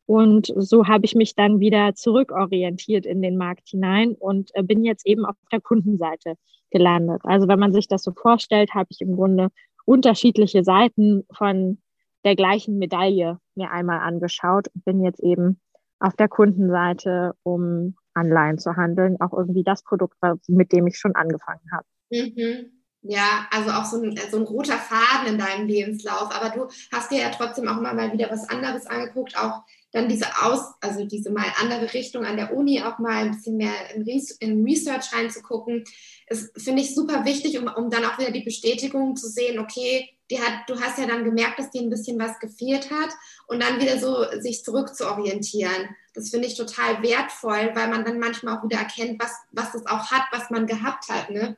Und 0.06 0.54
so 0.56 0.88
habe 0.88 1.06
ich 1.06 1.16
mich 1.16 1.36
dann 1.36 1.60
wieder 1.60 1.96
zurückorientiert 1.96 3.06
in 3.06 3.22
den 3.22 3.38
Markt 3.38 3.70
hinein 3.70 4.14
und 4.14 4.52
äh, 4.54 4.64
bin 4.64 4.84
jetzt 4.84 5.08
eben 5.08 5.26
auf 5.26 5.36
der 5.52 5.62
Kundenseite 5.62 6.36
gelandet. 6.72 7.22
Also 7.24 7.48
wenn 7.48 7.60
man 7.60 7.72
sich 7.72 7.88
das 7.88 8.04
so 8.04 8.12
vorstellt, 8.12 8.74
habe 8.74 8.88
ich 8.90 9.00
im 9.02 9.16
Grunde 9.16 9.50
unterschiedliche 9.86 10.64
Seiten 10.64 11.24
von 11.32 11.78
der 12.26 12.36
gleichen 12.36 12.78
Medaille 12.78 13.40
mir 13.56 13.72
einmal 13.72 14.00
angeschaut 14.00 14.68
und 14.74 14.86
bin 14.86 15.04
jetzt 15.04 15.22
eben 15.22 15.60
auf 16.00 16.16
der 16.16 16.28
Kundenseite, 16.28 17.34
um 17.44 17.96
Anleihen 18.14 18.58
zu 18.58 18.76
handeln, 18.76 19.20
auch 19.20 19.34
irgendwie 19.34 19.64
das 19.64 19.84
Produkt, 19.84 20.18
mit 20.48 20.72
dem 20.72 20.88
ich 20.88 20.98
schon 20.98 21.16
angefangen 21.16 21.62
habe. 21.72 21.86
Mhm. 22.12 22.83
Ja, 23.06 23.48
also 23.52 23.72
auch 23.72 23.84
so 23.84 24.02
ein, 24.02 24.18
so 24.32 24.38
ein 24.38 24.44
roter 24.44 24.78
Faden 24.78 25.34
in 25.34 25.38
deinem 25.38 25.68
Lebenslauf. 25.68 26.34
Aber 26.34 26.50
du 26.50 26.68
hast 26.92 27.12
dir 27.12 27.20
ja 27.20 27.30
trotzdem 27.30 27.68
auch 27.68 27.78
immer 27.78 27.94
mal 27.94 28.14
wieder 28.14 28.30
was 28.32 28.50
anderes 28.50 28.86
angeguckt, 28.88 29.38
auch 29.38 29.64
dann 29.92 30.08
diese 30.08 30.26
Aus, 30.42 30.74
also 30.82 31.06
diese 31.06 31.30
mal 31.30 31.46
andere 31.62 31.94
Richtung 31.94 32.26
an 32.26 32.38
der 32.38 32.56
Uni 32.56 32.82
auch 32.82 33.00
mal 33.00 33.26
ein 33.26 33.32
bisschen 33.32 33.58
mehr 33.58 33.74
in, 33.94 34.06
in 34.40 34.64
Research 34.64 35.14
reinzugucken. 35.14 35.84
Das 36.28 36.50
finde 36.58 36.82
ich 36.82 36.96
super 36.96 37.26
wichtig, 37.26 37.60
um, 37.60 37.68
um 37.68 37.90
dann 37.90 38.06
auch 38.06 38.18
wieder 38.18 38.32
die 38.32 38.44
Bestätigung 38.44 39.16
zu 39.16 39.28
sehen, 39.28 39.60
okay, 39.60 40.10
die 40.32 40.40
hat, 40.40 40.68
du 40.68 40.80
hast 40.80 40.98
ja 40.98 41.06
dann 41.06 41.26
gemerkt, 41.26 41.60
dass 41.60 41.70
dir 41.70 41.82
ein 41.82 41.90
bisschen 41.90 42.18
was 42.20 42.40
gefehlt 42.40 42.90
hat 42.90 43.10
und 43.48 43.62
dann 43.62 43.80
wieder 43.80 44.00
so 44.00 44.26
sich 44.40 44.64
zurück 44.64 44.96
zu 44.96 45.08
orientieren. 45.08 45.96
Das 46.16 46.30
finde 46.30 46.48
ich 46.48 46.56
total 46.56 47.04
wertvoll, 47.04 47.72
weil 47.76 47.90
man 47.90 48.06
dann 48.06 48.20
manchmal 48.20 48.58
auch 48.58 48.64
wieder 48.64 48.78
erkennt, 48.78 49.22
was, 49.22 49.32
was 49.52 49.74
das 49.74 49.86
auch 49.86 50.10
hat, 50.10 50.24
was 50.32 50.50
man 50.50 50.66
gehabt 50.66 51.10
hat. 51.10 51.30
Ne? 51.30 51.58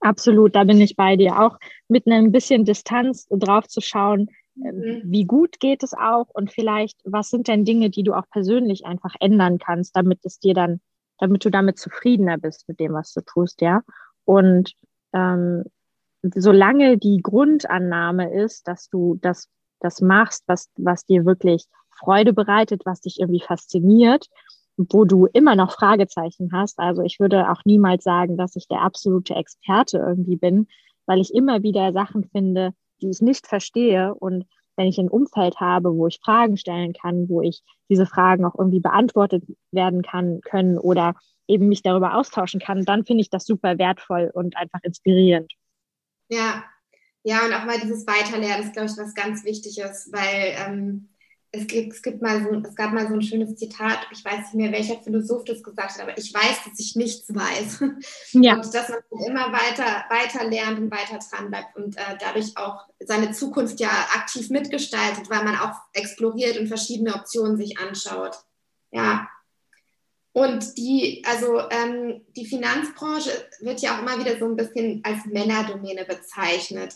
Absolut, 0.00 0.54
da 0.54 0.64
bin 0.64 0.80
ich 0.80 0.96
bei 0.96 1.16
dir. 1.16 1.40
Auch 1.40 1.58
mit 1.88 2.06
einem 2.06 2.32
bisschen 2.32 2.64
Distanz 2.64 3.26
drauf 3.30 3.66
zu 3.66 3.80
schauen, 3.80 4.28
ähm, 4.62 4.76
mhm. 4.76 5.02
wie 5.04 5.24
gut 5.24 5.60
geht 5.60 5.82
es 5.82 5.92
auch 5.94 6.26
und 6.32 6.50
vielleicht, 6.50 6.98
was 7.04 7.30
sind 7.30 7.48
denn 7.48 7.64
Dinge, 7.64 7.90
die 7.90 8.02
du 8.02 8.14
auch 8.14 8.28
persönlich 8.30 8.86
einfach 8.86 9.14
ändern 9.20 9.58
kannst, 9.58 9.96
damit 9.96 10.20
es 10.24 10.38
dir 10.38 10.54
dann, 10.54 10.80
damit 11.18 11.44
du 11.44 11.50
damit 11.50 11.78
zufriedener 11.78 12.38
bist 12.38 12.68
mit 12.68 12.80
dem, 12.80 12.92
was 12.92 13.12
du 13.12 13.20
tust, 13.22 13.60
ja. 13.60 13.82
Und 14.24 14.72
ähm, 15.12 15.64
solange 16.34 16.98
die 16.98 17.20
Grundannahme 17.22 18.32
ist, 18.32 18.66
dass 18.68 18.88
du 18.88 19.18
das, 19.20 19.48
das 19.80 20.00
machst, 20.00 20.44
was, 20.46 20.70
was 20.76 21.04
dir 21.04 21.24
wirklich 21.24 21.66
Freude 21.90 22.32
bereitet, 22.32 22.82
was 22.84 23.00
dich 23.00 23.20
irgendwie 23.20 23.40
fasziniert, 23.40 24.26
wo 24.76 25.04
du 25.04 25.26
immer 25.26 25.56
noch 25.56 25.72
Fragezeichen 25.72 26.50
hast. 26.52 26.78
Also 26.78 27.02
ich 27.02 27.18
würde 27.18 27.50
auch 27.50 27.64
niemals 27.64 28.04
sagen, 28.04 28.36
dass 28.36 28.56
ich 28.56 28.68
der 28.68 28.82
absolute 28.82 29.34
Experte 29.34 29.98
irgendwie 29.98 30.36
bin, 30.36 30.68
weil 31.06 31.20
ich 31.20 31.34
immer 31.34 31.62
wieder 31.62 31.92
Sachen 31.92 32.24
finde, 32.24 32.72
die 33.00 33.10
ich 33.10 33.20
nicht 33.20 33.46
verstehe. 33.46 34.14
Und 34.14 34.44
wenn 34.76 34.86
ich 34.86 34.98
ein 34.98 35.08
Umfeld 35.08 35.60
habe, 35.60 35.94
wo 35.94 36.06
ich 36.06 36.20
Fragen 36.22 36.56
stellen 36.56 36.92
kann, 36.92 37.28
wo 37.28 37.40
ich 37.40 37.62
diese 37.88 38.06
Fragen 38.06 38.44
auch 38.44 38.58
irgendwie 38.58 38.80
beantwortet 38.80 39.44
werden 39.70 40.02
kann, 40.02 40.40
können 40.42 40.78
oder 40.78 41.14
eben 41.48 41.68
mich 41.68 41.82
darüber 41.82 42.14
austauschen 42.14 42.60
kann, 42.60 42.84
dann 42.84 43.04
finde 43.04 43.22
ich 43.22 43.30
das 43.30 43.46
super 43.46 43.78
wertvoll 43.78 44.30
und 44.34 44.56
einfach 44.56 44.80
inspirierend. 44.82 45.52
Ja, 46.28 46.64
ja, 47.22 47.44
und 47.44 47.52
auch 47.52 47.64
mal 47.64 47.80
dieses 47.80 48.06
Weiterlernen 48.06 48.66
ist, 48.66 48.72
glaube 48.72 48.88
ich, 48.88 48.96
was 48.96 49.14
ganz 49.14 49.44
Wichtiges, 49.44 50.10
weil 50.12 50.54
ähm, 50.64 51.08
es 51.56 51.66
gibt, 51.66 51.92
es 51.92 52.02
gibt 52.02 52.22
mal 52.22 52.42
so, 52.42 52.68
es 52.68 52.74
gab 52.74 52.92
mal 52.92 53.08
so 53.08 53.14
ein 53.14 53.22
schönes 53.22 53.56
Zitat, 53.56 54.06
ich 54.12 54.24
weiß 54.24 54.52
nicht 54.52 54.54
mehr, 54.54 54.72
welcher 54.72 55.00
Philosoph 55.02 55.44
das 55.44 55.62
gesagt 55.62 55.94
hat, 55.94 56.02
aber 56.02 56.16
ich 56.18 56.32
weiß, 56.32 56.64
dass 56.64 56.78
ich 56.78 56.96
nichts 56.96 57.34
weiß. 57.34 57.84
Ja. 58.32 58.54
Und 58.56 58.74
dass 58.74 58.88
man 58.88 58.98
immer 59.26 59.52
weiter, 59.52 60.04
weiter 60.10 60.48
lernt 60.48 60.78
und 60.78 60.90
weiter 60.90 61.18
dran 61.18 61.48
bleibt 61.48 61.74
und 61.76 61.96
äh, 61.96 62.16
dadurch 62.20 62.56
auch 62.56 62.86
seine 63.00 63.32
Zukunft 63.32 63.80
ja 63.80 63.88
aktiv 64.14 64.50
mitgestaltet, 64.50 65.30
weil 65.30 65.44
man 65.44 65.56
auch 65.56 65.74
exploriert 65.92 66.58
und 66.58 66.66
verschiedene 66.66 67.14
Optionen 67.14 67.56
sich 67.56 67.78
anschaut. 67.78 68.36
Ja. 68.90 69.28
Und 70.32 70.76
die, 70.76 71.24
also 71.26 71.60
ähm, 71.70 72.26
die 72.36 72.44
Finanzbranche 72.44 73.30
wird 73.60 73.80
ja 73.80 73.96
auch 73.96 74.02
immer 74.02 74.18
wieder 74.18 74.38
so 74.38 74.44
ein 74.44 74.56
bisschen 74.56 75.00
als 75.02 75.24
Männerdomäne 75.24 76.04
bezeichnet. 76.04 76.94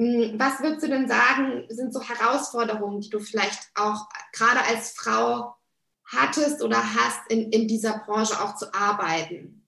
Hm, 0.00 0.38
was 0.38 0.62
würdest 0.62 0.82
du 0.82 0.88
denn 0.88 1.06
sagen, 1.06 1.66
sind 1.68 1.92
so 1.92 2.00
Herausforderungen, 2.00 3.02
die 3.02 3.10
du 3.10 3.20
vielleicht 3.20 3.68
auch 3.74 4.08
gerade 4.32 4.60
als 4.66 4.92
Frau 4.92 5.54
hattest 6.06 6.64
oder 6.64 6.78
hast, 6.78 7.30
in, 7.30 7.52
in 7.52 7.68
dieser 7.68 7.98
Branche 8.06 8.32
auch 8.42 8.56
zu 8.56 8.72
arbeiten? 8.72 9.66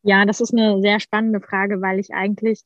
Ja, 0.00 0.24
das 0.24 0.40
ist 0.40 0.54
eine 0.54 0.80
sehr 0.80 0.98
spannende 0.98 1.42
Frage, 1.42 1.82
weil 1.82 1.98
ich 1.98 2.14
eigentlich 2.14 2.62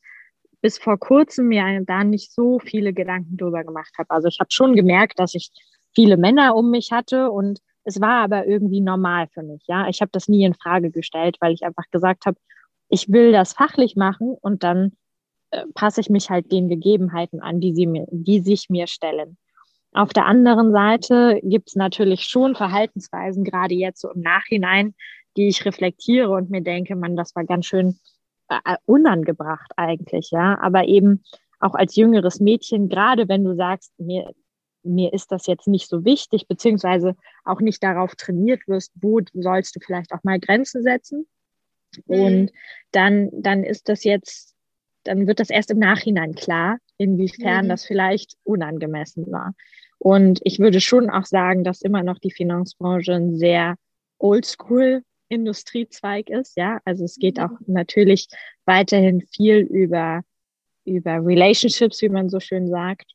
bis 0.63 0.79
vor 0.79 0.99
kurzem 0.99 1.49
mir 1.49 1.83
da 1.85 2.05
nicht 2.05 2.33
so 2.33 2.61
viele 2.61 2.93
Gedanken 2.93 3.37
drüber 3.37 3.65
gemacht 3.65 3.95
habe. 3.99 4.11
Also 4.11 4.29
ich 4.29 4.39
habe 4.39 4.53
schon 4.53 4.77
gemerkt, 4.77 5.19
dass 5.19 5.35
ich 5.35 5.51
viele 5.97 6.17
Männer 6.17 6.55
um 6.55 6.71
mich 6.71 6.93
hatte 6.93 7.33
und 7.33 7.59
es 7.83 8.01
war 8.01 8.23
aber 8.23 8.47
irgendwie 8.47 8.81
normal 8.81 9.27
für 9.35 9.43
mich. 9.43 9.65
Ja, 9.67 9.89
ich 9.89 10.01
habe 10.01 10.13
das 10.13 10.29
nie 10.29 10.45
in 10.45 10.55
Frage 10.55 10.93
gestellt, 10.93 11.39
weil 11.41 11.53
ich 11.53 11.65
einfach 11.65 11.91
gesagt 11.91 12.25
habe, 12.25 12.39
ich 12.89 13.11
will 13.11 13.33
das 13.33 13.53
fachlich 13.53 13.97
machen 13.97 14.37
und 14.41 14.63
dann 14.63 14.93
äh, 15.51 15.65
passe 15.75 16.01
ich 16.01 16.11
mich 16.11 16.31
halt 16.31 16.51
den 16.53 16.69
Gegebenheiten 16.69 17.41
an, 17.41 17.61
die, 17.61 17.75
sie 17.75 17.87
mir, 17.87 18.07
die 18.11 18.41
sich 18.41 18.69
mir 18.69 18.87
stellen. 18.87 19.37
Auf 19.93 20.13
der 20.13 20.27
anderen 20.27 20.73
Seite 20.73 21.41
gibt 21.43 21.69
es 21.71 21.77
natürlich 21.77 22.25
schon 22.25 22.55
Verhaltensweisen, 22.55 23.45
gerade 23.45 23.75
jetzt 23.75 24.01
so 24.01 24.11
im 24.11 24.21
Nachhinein, 24.21 24.95
die 25.37 25.49
ich 25.49 25.65
reflektiere 25.65 26.31
und 26.31 26.51
mir 26.51 26.63
denke, 26.63 26.97
man, 26.97 27.17
das 27.17 27.35
war 27.35 27.45
ganz 27.45 27.67
schön 27.67 27.99
äh, 28.49 28.77
unangebracht 28.85 29.73
eigentlich, 29.77 30.31
ja. 30.31 30.59
Aber 30.61 30.85
eben 30.85 31.23
auch 31.61 31.75
als 31.75 31.97
jüngeres 31.97 32.41
Mädchen, 32.41 32.89
gerade 32.89 33.29
wenn 33.29 33.45
du 33.45 33.55
sagst, 33.55 33.93
mir, 33.99 34.33
mir 34.83 35.13
ist 35.13 35.33
das 35.33 35.47
jetzt 35.47 35.69
nicht 35.69 35.89
so 35.89 36.05
wichtig, 36.05 36.47
beziehungsweise 36.49 37.17
auch 37.45 37.61
nicht 37.61 37.83
darauf 37.83 38.15
trainiert 38.17 38.67
wirst, 38.69 38.93
wo 38.97 39.21
sollst 39.33 39.77
du 39.77 39.81
vielleicht 39.81 40.13
auch 40.13 40.23
mal 40.23 40.39
Grenzen 40.39 40.83
setzen. 40.83 41.27
Mhm. 42.07 42.21
Und 42.21 42.53
dann, 42.93 43.31
dann 43.33 43.65
ist 43.65 43.89
das 43.89 44.05
jetzt 44.05 44.56
dann 45.07 45.27
wird 45.27 45.41
das 45.41 45.51
erst 45.51 45.71
im 45.71 45.79
Nachhinein 45.79 46.35
klar, 46.35 46.79
inwiefern 46.99 47.67
mhm. 47.67 47.69
das 47.71 47.85
vielleicht 47.85 48.37
unangemessen 48.45 49.31
war. 49.31 49.55
Und 49.99 50.41
ich 50.45 50.59
würde 50.59 50.81
schon 50.81 51.11
auch 51.11 51.25
sagen, 51.25 51.65
dass 51.65 51.83
immer 51.83 52.03
noch 52.03 52.19
die 52.19 52.31
Finanzbranche 52.31 53.15
ein 53.15 53.37
sehr 53.37 53.77
oldschool 54.19 55.03
Industriezweig 55.29 56.31
ist, 56.31 56.57
ja. 56.57 56.81
Also 56.85 57.05
es 57.05 57.17
geht 57.17 57.41
auch 57.41 57.51
mhm. 57.51 57.75
natürlich 57.75 58.29
weiterhin 58.65 59.23
viel 59.23 59.59
über, 59.59 60.23
über 60.85 61.25
Relationships, 61.25 62.01
wie 62.03 62.09
man 62.09 62.29
so 62.29 62.39
schön 62.41 62.69
sagt. 62.69 63.13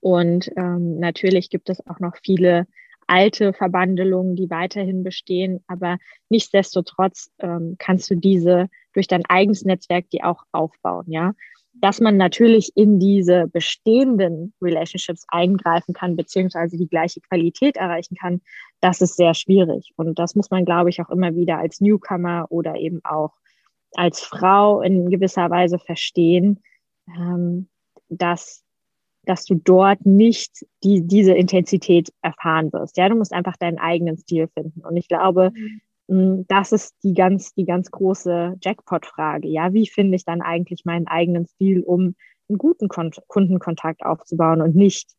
Und 0.00 0.50
ähm, 0.56 0.98
natürlich 0.98 1.48
gibt 1.48 1.70
es 1.70 1.84
auch 1.86 1.98
noch 1.98 2.16
viele 2.22 2.66
alte 3.08 3.52
Verbandelungen, 3.52 4.36
die 4.36 4.50
weiterhin 4.50 5.02
bestehen, 5.02 5.64
aber 5.66 5.98
nichtsdestotrotz 6.28 7.30
ähm, 7.40 7.76
kannst 7.78 8.10
du 8.10 8.14
diese 8.14 8.68
durch 8.92 9.08
dein 9.08 9.24
eigenes 9.26 9.64
Netzwerk 9.64 10.08
die 10.10 10.22
auch 10.22 10.44
aufbauen, 10.52 11.04
ja. 11.08 11.32
Dass 11.72 12.00
man 12.00 12.16
natürlich 12.16 12.72
in 12.74 12.98
diese 12.98 13.46
bestehenden 13.46 14.52
Relationships 14.60 15.24
eingreifen 15.28 15.94
kann, 15.94 16.16
beziehungsweise 16.16 16.76
die 16.76 16.88
gleiche 16.88 17.20
Qualität 17.20 17.76
erreichen 17.76 18.16
kann, 18.16 18.40
das 18.80 19.00
ist 19.00 19.16
sehr 19.16 19.34
schwierig. 19.34 19.92
Und 19.96 20.18
das 20.18 20.34
muss 20.34 20.50
man, 20.50 20.64
glaube 20.64 20.90
ich, 20.90 21.00
auch 21.00 21.10
immer 21.10 21.36
wieder 21.36 21.58
als 21.58 21.80
Newcomer 21.80 22.46
oder 22.50 22.74
eben 22.76 23.00
auch 23.04 23.32
als 23.94 24.20
Frau 24.20 24.80
in 24.80 25.08
gewisser 25.08 25.50
Weise 25.50 25.78
verstehen, 25.78 26.62
ähm, 27.16 27.68
dass 28.08 28.64
dass 29.28 29.44
du 29.44 29.54
dort 29.54 30.06
nicht 30.06 30.66
die, 30.82 31.06
diese 31.06 31.34
Intensität 31.34 32.12
erfahren 32.22 32.72
wirst. 32.72 32.96
Ja, 32.96 33.08
du 33.08 33.16
musst 33.16 33.32
einfach 33.32 33.56
deinen 33.56 33.78
eigenen 33.78 34.16
Stil 34.16 34.48
finden. 34.48 34.80
Und 34.80 34.96
ich 34.96 35.08
glaube, 35.08 35.52
mhm. 35.54 35.80
Mm, 36.08 36.46
das 36.48 36.72
ist 36.72 36.94
die 37.02 37.14
ganz, 37.14 37.54
die 37.54 37.66
ganz 37.66 37.90
große 37.90 38.56
Jackpot-Frage. 38.62 39.46
Ja, 39.46 39.72
wie 39.72 39.86
finde 39.86 40.16
ich 40.16 40.24
dann 40.24 40.40
eigentlich 40.40 40.84
meinen 40.84 41.06
eigenen 41.06 41.46
Stil, 41.46 41.82
um 41.82 42.14
einen 42.48 42.58
guten 42.58 42.88
Kon 42.88 43.10
Kundenkontakt 43.26 44.02
aufzubauen 44.04 44.62
und 44.62 44.74
nicht 44.74 45.10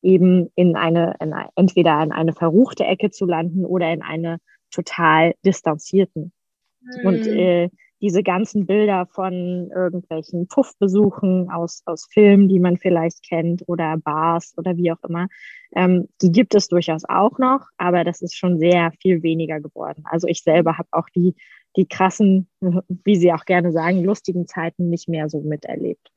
eben 0.00 0.50
in 0.54 0.74
eine, 0.74 1.16
in 1.20 1.34
eine, 1.34 1.50
entweder 1.54 2.02
in 2.02 2.12
eine 2.12 2.32
verruchte 2.32 2.84
Ecke 2.84 3.10
zu 3.10 3.26
landen 3.26 3.64
oder 3.64 3.92
in 3.92 4.02
eine 4.02 4.38
total 4.70 5.34
distanzierten. 5.44 6.32
Mhm. 6.80 7.06
Und 7.06 7.26
äh, 7.26 7.68
diese 8.00 8.22
ganzen 8.22 8.66
Bilder 8.66 9.06
von 9.06 9.70
irgendwelchen 9.74 10.46
Puffbesuchen 10.46 11.50
aus, 11.50 11.82
aus 11.86 12.06
Filmen, 12.10 12.48
die 12.48 12.60
man 12.60 12.76
vielleicht 12.76 13.22
kennt 13.22 13.64
oder 13.66 13.96
Bars 13.96 14.54
oder 14.56 14.76
wie 14.76 14.92
auch 14.92 15.02
immer, 15.08 15.28
ähm, 15.74 16.08
die 16.22 16.30
gibt 16.30 16.54
es 16.54 16.68
durchaus 16.68 17.04
auch 17.04 17.38
noch, 17.38 17.68
aber 17.76 18.04
das 18.04 18.22
ist 18.22 18.36
schon 18.36 18.58
sehr 18.58 18.92
viel 19.00 19.22
weniger 19.22 19.60
geworden. 19.60 20.04
Also 20.06 20.28
ich 20.28 20.42
selber 20.42 20.78
habe 20.78 20.88
auch 20.92 21.08
die, 21.10 21.34
die 21.76 21.86
krassen, 21.86 22.48
wie 23.04 23.16
Sie 23.16 23.32
auch 23.32 23.44
gerne 23.44 23.72
sagen, 23.72 24.04
lustigen 24.04 24.46
Zeiten 24.46 24.90
nicht 24.90 25.08
mehr 25.08 25.28
so 25.28 25.40
miterlebt. 25.40 26.12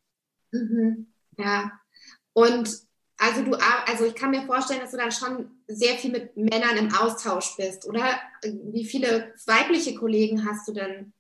Mhm. 0.51 1.07
Ja, 1.37 1.71
und 2.33 2.69
also 3.17 3.43
du, 3.43 3.53
also 3.53 4.05
ich 4.05 4.15
kann 4.15 4.31
mir 4.31 4.41
vorstellen, 4.41 4.79
dass 4.79 4.91
du 4.91 4.97
dann 4.97 5.11
schon 5.11 5.51
sehr 5.67 5.93
viel 5.95 6.11
mit 6.11 6.35
Männern 6.35 6.77
im 6.77 6.93
Austausch 6.93 7.55
bist, 7.55 7.87
oder? 7.87 8.03
Wie 8.43 8.83
viele 8.83 9.33
weibliche 9.45 9.93
Kollegen 9.93 10.43
hast 10.43 10.67
du 10.67 10.73
denn? 10.73 11.13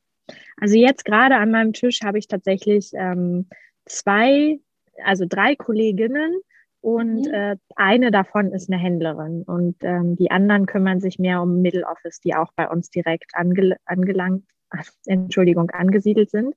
Also 0.57 0.75
jetzt 0.77 1.05
gerade 1.05 1.35
an 1.35 1.51
meinem 1.51 1.73
Tisch 1.73 2.01
habe 2.03 2.19
ich 2.19 2.27
tatsächlich 2.27 2.91
ähm, 2.93 3.47
zwei, 3.85 4.59
also 5.03 5.25
drei 5.27 5.55
Kolleginnen 5.55 6.41
und 6.81 7.27
mhm. 7.27 7.33
äh, 7.33 7.55
eine 7.75 8.11
davon 8.11 8.51
ist 8.53 8.71
eine 8.71 8.81
Händlerin 8.81 9.43
und 9.43 9.77
ähm, 9.81 10.15
die 10.15 10.31
anderen 10.31 10.65
kümmern 10.65 10.99
sich 10.99 11.19
mehr 11.19 11.41
um 11.41 11.61
Middle 11.61 11.85
Office, 11.85 12.19
die 12.19 12.35
auch 12.35 12.51
bei 12.55 12.67
uns 12.67 12.89
direkt 12.89 13.31
ange 13.33 13.77
angelangt, 13.85 14.45
Entschuldigung, 15.05 15.69
angesiedelt 15.69 16.31
sind. 16.31 16.55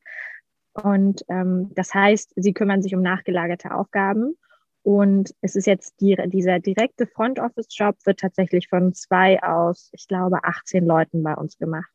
Und 0.72 1.24
ähm, 1.28 1.70
das 1.74 1.94
heißt, 1.94 2.32
sie 2.36 2.52
kümmern 2.52 2.82
sich 2.82 2.94
um 2.94 3.02
nachgelagerte 3.02 3.72
Aufgaben. 3.74 4.36
Und 4.82 5.34
es 5.40 5.56
ist 5.56 5.66
jetzt 5.66 6.00
die, 6.00 6.16
dieser 6.26 6.58
direkte 6.58 7.06
Front 7.06 7.38
Office 7.38 7.68
Job 7.70 7.96
wird 8.04 8.20
tatsächlich 8.20 8.68
von 8.68 8.92
zwei 8.92 9.42
aus, 9.42 9.90
ich 9.92 10.08
glaube, 10.08 10.44
18 10.44 10.84
Leuten 10.84 11.22
bei 11.22 11.34
uns 11.34 11.56
gemacht. 11.56 11.90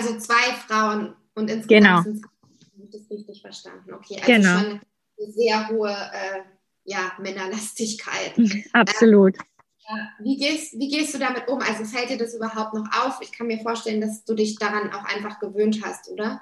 Also 0.00 0.18
zwei 0.18 0.54
Frauen 0.66 1.14
und 1.34 1.50
insgesamt 1.50 1.68
genau. 1.68 2.02
sind 2.02 2.24
es 2.24 2.90
das 2.90 3.10
richtig 3.10 3.42
verstanden. 3.42 3.92
Okay, 3.92 4.16
also 4.16 4.32
genau. 4.32 4.58
schon 4.58 4.80
eine 5.20 5.32
sehr 5.32 5.68
hohe 5.68 5.90
äh, 5.90 6.40
ja, 6.84 7.12
Männerlastigkeit. 7.18 8.32
Absolut. 8.72 9.36
Ähm, 9.36 9.98
wie, 10.20 10.38
gehst, 10.38 10.78
wie 10.78 10.88
gehst 10.88 11.12
du 11.12 11.18
damit 11.18 11.48
um? 11.48 11.58
Also 11.58 11.84
fällt 11.84 12.08
dir 12.08 12.16
das 12.16 12.34
überhaupt 12.34 12.72
noch 12.72 12.86
auf? 13.04 13.20
Ich 13.20 13.30
kann 13.30 13.48
mir 13.48 13.58
vorstellen, 13.58 14.00
dass 14.00 14.24
du 14.24 14.34
dich 14.34 14.56
daran 14.56 14.90
auch 14.90 15.04
einfach 15.04 15.38
gewöhnt 15.38 15.80
hast, 15.84 16.08
oder? 16.08 16.40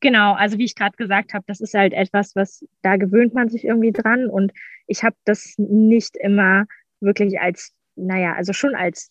Genau, 0.00 0.32
also 0.32 0.56
wie 0.56 0.64
ich 0.64 0.74
gerade 0.74 0.96
gesagt 0.96 1.34
habe, 1.34 1.44
das 1.46 1.60
ist 1.60 1.74
halt 1.74 1.92
etwas, 1.92 2.34
was 2.34 2.64
da 2.80 2.96
gewöhnt 2.96 3.34
man 3.34 3.50
sich 3.50 3.64
irgendwie 3.64 3.92
dran 3.92 4.30
und 4.30 4.52
ich 4.86 5.02
habe 5.02 5.16
das 5.24 5.54
nicht 5.58 6.16
immer 6.16 6.64
wirklich 7.00 7.40
als, 7.40 7.72
naja, 7.94 8.34
also 8.34 8.54
schon 8.54 8.74
als 8.74 9.10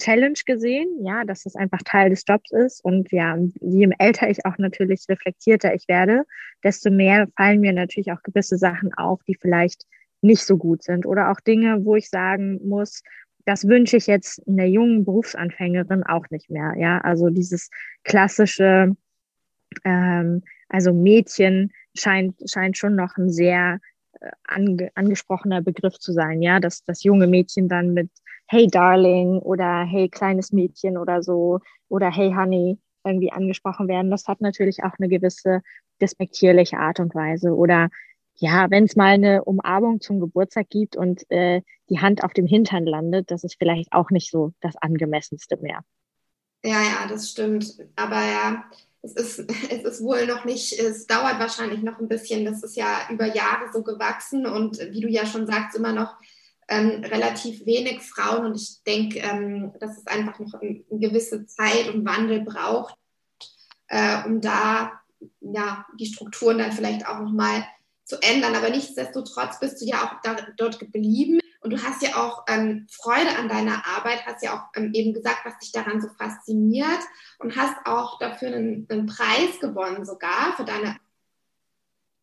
Challenge 0.00 0.38
gesehen, 0.44 0.88
ja, 1.04 1.24
dass 1.24 1.44
das 1.44 1.54
einfach 1.54 1.80
Teil 1.84 2.10
des 2.10 2.24
Jobs 2.26 2.50
ist. 2.50 2.84
Und 2.84 3.12
ja, 3.12 3.38
je 3.60 3.88
älter 3.98 4.28
ich 4.28 4.44
auch 4.44 4.58
natürlich 4.58 5.04
reflektierter 5.08 5.74
ich 5.74 5.86
werde, 5.88 6.24
desto 6.64 6.90
mehr 6.90 7.28
fallen 7.36 7.60
mir 7.60 7.72
natürlich 7.72 8.10
auch 8.12 8.22
gewisse 8.22 8.58
Sachen 8.58 8.92
auf, 8.94 9.22
die 9.24 9.36
vielleicht 9.36 9.86
nicht 10.22 10.42
so 10.42 10.56
gut 10.56 10.82
sind. 10.82 11.06
Oder 11.06 11.30
auch 11.30 11.40
Dinge, 11.40 11.84
wo 11.84 11.96
ich 11.96 12.10
sagen 12.10 12.60
muss, 12.66 13.02
das 13.44 13.66
wünsche 13.66 13.96
ich 13.96 14.06
jetzt 14.06 14.46
einer 14.46 14.66
jungen 14.66 15.04
Berufsanfängerin 15.04 16.02
auch 16.04 16.26
nicht 16.30 16.50
mehr. 16.50 16.74
Ja, 16.76 16.98
also 16.98 17.30
dieses 17.30 17.70
klassische, 18.04 18.96
ähm, 19.84 20.42
also 20.68 20.92
Mädchen 20.92 21.72
scheint, 21.96 22.36
scheint 22.48 22.76
schon 22.76 22.96
noch 22.96 23.16
ein 23.16 23.30
sehr 23.30 23.80
äh, 24.20 24.30
ange, 24.44 24.90
angesprochener 24.94 25.62
Begriff 25.62 25.98
zu 25.98 26.12
sein. 26.12 26.42
Ja, 26.42 26.60
dass 26.60 26.84
das 26.84 27.02
junge 27.02 27.26
Mädchen 27.26 27.68
dann 27.68 27.94
mit 27.94 28.10
Hey 28.52 28.66
Darling 28.66 29.38
oder 29.38 29.84
Hey 29.84 30.08
kleines 30.08 30.50
Mädchen 30.50 30.98
oder 30.98 31.22
so 31.22 31.60
oder 31.88 32.10
Hey 32.10 32.32
Honey 32.32 32.80
irgendwie 33.04 33.30
angesprochen 33.30 33.86
werden. 33.86 34.10
Das 34.10 34.26
hat 34.26 34.40
natürlich 34.40 34.82
auch 34.82 34.94
eine 34.98 35.08
gewisse 35.08 35.62
despektierliche 36.00 36.76
Art 36.78 36.98
und 36.98 37.14
Weise. 37.14 37.54
Oder 37.54 37.90
ja, 38.34 38.68
wenn 38.68 38.86
es 38.86 38.96
mal 38.96 39.12
eine 39.12 39.44
Umarmung 39.44 40.00
zum 40.00 40.18
Geburtstag 40.18 40.68
gibt 40.68 40.96
und 40.96 41.30
äh, 41.30 41.62
die 41.90 42.00
Hand 42.00 42.24
auf 42.24 42.32
dem 42.32 42.48
Hintern 42.48 42.86
landet, 42.86 43.30
das 43.30 43.44
ist 43.44 43.54
vielleicht 43.56 43.92
auch 43.92 44.10
nicht 44.10 44.32
so 44.32 44.52
das 44.60 44.74
angemessenste 44.74 45.56
mehr. 45.58 45.84
Ja, 46.64 46.82
ja, 46.82 47.06
das 47.08 47.30
stimmt. 47.30 47.78
Aber 47.94 48.16
ja, 48.16 48.64
es 49.02 49.12
ist, 49.12 49.38
es 49.70 49.84
ist 49.84 50.02
wohl 50.02 50.26
noch 50.26 50.44
nicht, 50.44 50.76
es 50.76 51.06
dauert 51.06 51.38
wahrscheinlich 51.38 51.82
noch 51.82 52.00
ein 52.00 52.08
bisschen. 52.08 52.44
Das 52.44 52.64
ist 52.64 52.76
ja 52.76 53.02
über 53.10 53.26
Jahre 53.26 53.70
so 53.72 53.84
gewachsen 53.84 54.44
und 54.44 54.76
wie 54.90 55.02
du 55.02 55.08
ja 55.08 55.24
schon 55.24 55.46
sagst, 55.46 55.76
immer 55.76 55.92
noch 55.92 56.16
ähm, 56.70 57.04
relativ 57.04 57.66
wenig 57.66 58.00
Frauen. 58.00 58.46
Und 58.46 58.54
ich 58.54 58.82
denke, 58.86 59.18
ähm, 59.18 59.72
dass 59.80 59.98
es 59.98 60.06
einfach 60.06 60.38
noch 60.38 60.54
eine 60.54 60.82
gewisse 60.90 61.44
Zeit 61.46 61.92
und 61.92 62.06
Wandel 62.06 62.40
braucht, 62.42 62.94
äh, 63.88 64.24
um 64.24 64.40
da 64.40 64.92
ja, 65.40 65.84
die 65.98 66.06
Strukturen 66.06 66.58
dann 66.58 66.72
vielleicht 66.72 67.06
auch 67.06 67.18
nochmal 67.18 67.66
zu 68.04 68.16
ändern. 68.22 68.54
Aber 68.54 68.70
nichtsdestotrotz 68.70 69.58
bist 69.60 69.82
du 69.82 69.86
ja 69.86 70.04
auch 70.04 70.20
da, 70.22 70.36
dort 70.56 70.78
geblieben. 70.78 71.40
Und 71.62 71.70
du 71.70 71.82
hast 71.82 72.02
ja 72.02 72.16
auch 72.16 72.44
ähm, 72.48 72.86
Freude 72.90 73.36
an 73.36 73.48
deiner 73.48 73.86
Arbeit, 73.86 74.24
hast 74.24 74.42
ja 74.42 74.54
auch 74.54 74.80
ähm, 74.80 74.92
eben 74.94 75.12
gesagt, 75.12 75.40
was 75.44 75.58
dich 75.58 75.72
daran 75.72 76.00
so 76.00 76.08
fasziniert 76.18 77.00
und 77.38 77.54
hast 77.56 77.74
auch 77.84 78.18
dafür 78.18 78.48
einen, 78.48 78.86
einen 78.88 79.06
Preis 79.06 79.60
gewonnen 79.60 80.06
sogar 80.06 80.56
für 80.56 80.64
deine 80.64 80.96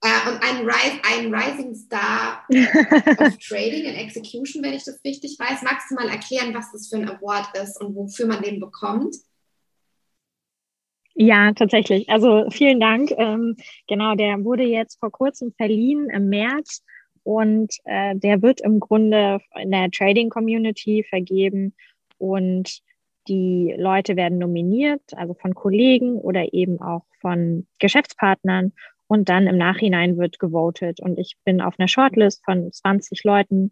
äh, 0.03 0.29
und 0.29 0.41
ein, 0.43 0.65
Rise, 0.67 0.99
ein 1.03 1.33
Rising 1.33 1.73
Star 1.73 2.43
of 3.19 3.37
Trading 3.39 3.87
and 3.87 3.97
Execution, 3.97 4.63
wenn 4.63 4.73
ich 4.73 4.83
das 4.83 4.99
richtig 5.03 5.37
weiß. 5.39 5.63
Magst 5.63 5.89
du 5.89 5.95
mal 5.95 6.09
erklären, 6.09 6.53
was 6.53 6.71
das 6.71 6.87
für 6.87 6.97
ein 6.97 7.09
Award 7.09 7.57
ist 7.57 7.81
und 7.81 7.95
wofür 7.95 8.27
man 8.27 8.41
den 8.41 8.59
bekommt? 8.59 9.15
Ja, 11.15 11.51
tatsächlich. 11.53 12.07
Also 12.09 12.45
vielen 12.51 12.79
Dank. 12.79 13.11
Ähm, 13.17 13.57
genau, 13.87 14.13
der 14.13 14.43
wurde 14.43 14.63
jetzt 14.63 14.99
vor 14.99 15.11
kurzem 15.11 15.51
verliehen 15.57 16.11
im 16.11 16.29
März 16.29 16.83
und 17.23 17.73
äh, 17.85 18.15
der 18.15 18.43
wird 18.43 18.61
im 18.61 18.79
Grunde 18.79 19.39
in 19.55 19.71
der 19.71 19.89
Trading 19.89 20.29
Community 20.29 21.03
vergeben 21.09 21.73
und 22.19 22.81
die 23.27 23.73
Leute 23.77 24.15
werden 24.15 24.37
nominiert, 24.37 25.01
also 25.15 25.33
von 25.33 25.55
Kollegen 25.55 26.19
oder 26.19 26.53
eben 26.53 26.79
auch 26.79 27.03
von 27.19 27.67
Geschäftspartnern 27.79 28.73
und 29.07 29.29
dann 29.29 29.47
im 29.47 29.57
Nachhinein 29.57 30.17
wird 30.17 30.39
gewotet. 30.39 30.99
Und 30.99 31.17
ich 31.17 31.35
bin 31.43 31.61
auf 31.61 31.75
einer 31.77 31.87
Shortlist 31.87 32.43
von 32.43 32.71
20 32.71 33.23
Leuten 33.23 33.71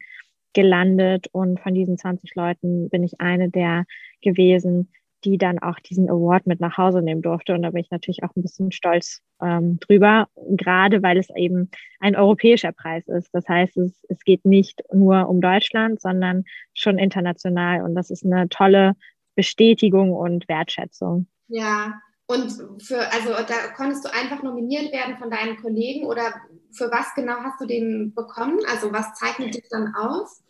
gelandet 0.54 1.28
und 1.32 1.60
von 1.60 1.74
diesen 1.74 1.98
20 1.98 2.34
Leuten 2.36 2.90
bin 2.90 3.04
ich 3.04 3.20
eine 3.20 3.50
der 3.50 3.86
gewesen, 4.22 4.90
die 5.26 5.38
dann 5.38 5.60
auch 5.60 5.80
diesen 5.80 6.10
Award 6.10 6.46
mit 6.46 6.60
nach 6.60 6.78
Hause 6.78 7.02
nehmen 7.02 7.22
durfte. 7.22 7.54
Und 7.54 7.64
da 7.64 7.72
bin 7.72 7.82
ich 7.82 7.92
natürlich 7.92 8.24
auch 8.24 8.36
ein 8.36 8.42
bisschen 8.42 8.72
stolz 8.72 9.22
ähm, 9.42 9.80
drüber, 9.80 10.28
gerade 10.52 11.04
weil 11.04 11.18
es 11.18 11.30
eben 11.36 11.70
ein 12.00 12.16
europäischer 12.16 12.72
Preis 12.72 13.08
ist. 13.08 13.30
Das 13.34 13.48
heißt, 13.48 13.76
es, 13.78 14.06
es 14.08 14.24
geht 14.24 14.46
nicht 14.46 14.84
nur 14.94 15.28
um 15.28 15.42
Deutschland, 15.42 16.00
sondern 16.00 16.46
schon 16.74 17.00
international. 17.00 17.84
Und 17.84 17.96
das 17.96 18.12
ist 18.12 18.24
eine 18.24 18.48
tolle 18.50 18.94
Bestätigung 19.36 20.14
und 20.14 20.48
Wertschätzung. 20.48 21.28
Ja, 21.48 21.94
und 22.28 22.82
für, 22.82 23.00
also 23.12 23.30
da 23.30 23.72
konntest 23.76 24.06
du 24.06 24.14
einfach 24.14 24.42
nominiert 24.42 24.92
werden 24.92 25.18
von 25.18 25.30
deinen 25.30 25.58
Kollegen 25.58 26.06
oder 26.06 26.34
für 26.72 26.92
was 26.92 27.14
genau 27.16 27.36
hast 27.44 27.62
du 27.62 27.66
den 27.66 28.14
bekommen? 28.16 28.60
Also 28.68 28.92
was 28.92 29.14
zeichnet 29.14 29.54
dich 29.54 29.68
dann 29.70 29.94
aus? 29.96 30.44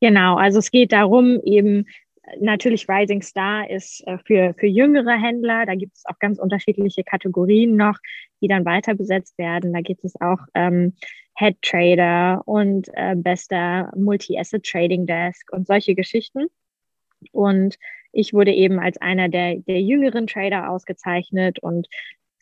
Genau, 0.00 0.36
also 0.36 0.58
es 0.58 0.70
geht 0.70 0.92
darum, 0.92 1.40
eben 1.44 1.86
natürlich 2.40 2.88
Rising 2.88 3.22
Star 3.22 3.68
ist 3.70 4.06
äh, 4.06 4.18
für, 4.18 4.54
für 4.58 4.66
jüngere 4.66 5.12
Händler. 5.12 5.66
Da 5.66 5.74
gibt 5.74 5.96
es 5.96 6.04
auch 6.06 6.18
ganz 6.18 6.38
unterschiedliche 6.38 7.04
Kategorien 7.04 7.76
noch, 7.76 7.98
die 8.40 8.48
dann 8.48 8.64
weiter 8.64 8.94
besetzt 8.94 9.38
werden. 9.38 9.72
Da 9.72 9.80
gibt 9.80 10.04
es 10.04 10.20
auch 10.20 10.40
ähm, 10.54 10.94
Head 11.36 11.60
Trader 11.62 12.42
und 12.46 12.88
äh, 12.94 13.14
bester 13.16 13.92
Multi-Asset 13.96 14.64
Trading 14.64 15.06
Desk 15.06 15.48
und 15.52 15.66
solche 15.66 15.94
Geschichten. 15.94 16.46
Und 17.32 17.76
ich 18.18 18.34
wurde 18.34 18.52
eben 18.52 18.80
als 18.80 19.00
einer 19.00 19.28
der, 19.28 19.56
der 19.56 19.80
jüngeren 19.80 20.26
Trader 20.26 20.70
ausgezeichnet 20.70 21.60
und 21.60 21.86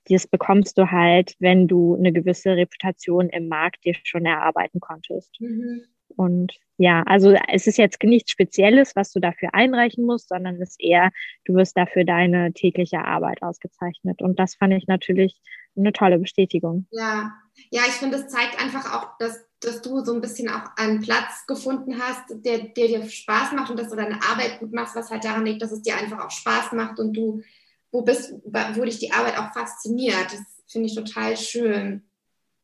das 0.09 0.27
bekommst 0.27 0.79
du 0.79 0.91
halt, 0.91 1.35
wenn 1.39 1.69
du 1.69 1.97
eine 1.97 2.13
gewisse 2.13 2.57
Reputation 2.57 3.29
im 3.29 3.49
Markt 3.49 3.85
dir 3.85 3.95
schon 4.05 4.25
erarbeiten 4.25 4.81
konntest. 4.81 5.39
Mhm. 5.41 5.83
Und 6.17 6.55
ja, 6.79 7.03
also 7.03 7.37
es 7.49 7.67
ist 7.67 7.77
jetzt 7.77 8.03
nichts 8.03 8.31
Spezielles, 8.31 8.95
was 8.97 9.13
du 9.13 9.21
dafür 9.21 9.51
einreichen 9.53 10.07
musst, 10.07 10.29
sondern 10.29 10.55
es 10.63 10.71
ist 10.71 10.81
eher, 10.81 11.11
du 11.45 11.55
wirst 11.55 11.77
dafür 11.77 12.05
deine 12.05 12.53
tägliche 12.53 13.05
Arbeit 13.05 13.43
ausgezeichnet. 13.43 14.23
Und 14.23 14.39
das 14.39 14.55
fand 14.55 14.73
ich 14.73 14.87
natürlich 14.87 15.39
eine 15.77 15.93
tolle 15.93 16.19
Bestätigung. 16.19 16.87
Ja, 16.91 17.33
ja, 17.71 17.83
ich 17.87 17.95
finde, 17.95 18.19
es 18.19 18.29
zeigt 18.29 18.63
einfach 18.63 18.95
auch, 18.95 19.19
dass, 19.19 19.45
dass 19.67 19.83
du 19.83 20.05
so 20.05 20.15
ein 20.15 20.21
bisschen 20.21 20.49
auch 20.49 20.77
einen 20.77 21.01
Platz 21.01 21.47
gefunden 21.47 22.01
hast, 22.01 22.25
der, 22.29 22.59
der 22.59 22.87
dir 22.87 23.09
Spaß 23.09 23.53
macht 23.53 23.71
und 23.71 23.79
dass 23.79 23.89
du 23.89 23.97
deine 23.97 24.23
Arbeit 24.23 24.61
gut 24.61 24.73
machst, 24.73 24.95
was 24.95 25.11
halt 25.11 25.25
daran 25.25 25.45
liegt, 25.45 25.63
dass 25.63 25.73
es 25.73 25.83
dir 25.83 25.97
einfach 25.97 26.25
auch 26.25 26.31
Spaß 26.31 26.73
macht 26.73 26.99
und 26.99 27.15
du, 27.15 27.43
wo 27.91 28.03
bist, 28.03 28.33
wo 28.45 28.85
dich 28.85 28.99
die 28.99 29.13
Arbeit 29.13 29.39
auch 29.39 29.53
fasziniert. 29.53 30.27
Das 30.33 30.41
finde 30.69 30.89
ich 30.89 30.95
total 30.95 31.37
schön. 31.37 32.05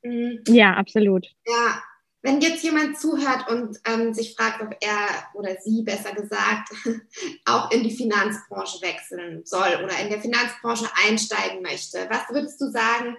Mhm. 0.02 0.42
Ja, 0.46 0.74
absolut. 0.74 1.26
Ja, 1.46 1.82
wenn 2.22 2.40
jetzt 2.40 2.62
jemand 2.62 2.98
zuhört 2.98 3.50
und 3.50 3.78
ähm, 3.84 4.14
sich 4.14 4.36
fragt, 4.36 4.62
ob 4.62 4.76
er 4.80 5.08
oder 5.34 5.56
sie 5.60 5.82
besser 5.82 6.14
gesagt 6.14 6.68
auch 7.44 7.70
in 7.72 7.82
die 7.82 7.96
Finanzbranche 7.96 8.80
wechseln 8.80 9.42
soll 9.44 9.80
oder 9.82 9.98
in 9.98 10.08
der 10.08 10.20
Finanzbranche 10.20 10.86
einsteigen 11.04 11.62
möchte, 11.62 12.06
was 12.08 12.28
würdest 12.30 12.60
du 12.60 12.70
sagen, 12.70 13.16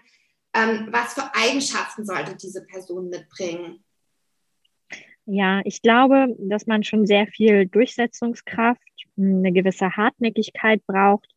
ähm, 0.54 0.88
was 0.91 1.14
für 1.14 1.30
Eigenschaften 1.34 2.06
sollte 2.06 2.36
diese 2.36 2.66
Person 2.66 3.10
mitbringen? 3.10 3.84
Ja, 5.26 5.62
ich 5.64 5.82
glaube, 5.82 6.36
dass 6.38 6.68
man 6.68 6.84
schon 6.84 7.08
sehr 7.08 7.28
viel 7.28 7.66
Durchsetzungskraft, 7.66 8.82
eine 9.18 9.51
gewisse 9.51 9.95
Hartnäckigkeit 9.95 10.86
braucht, 10.86 11.30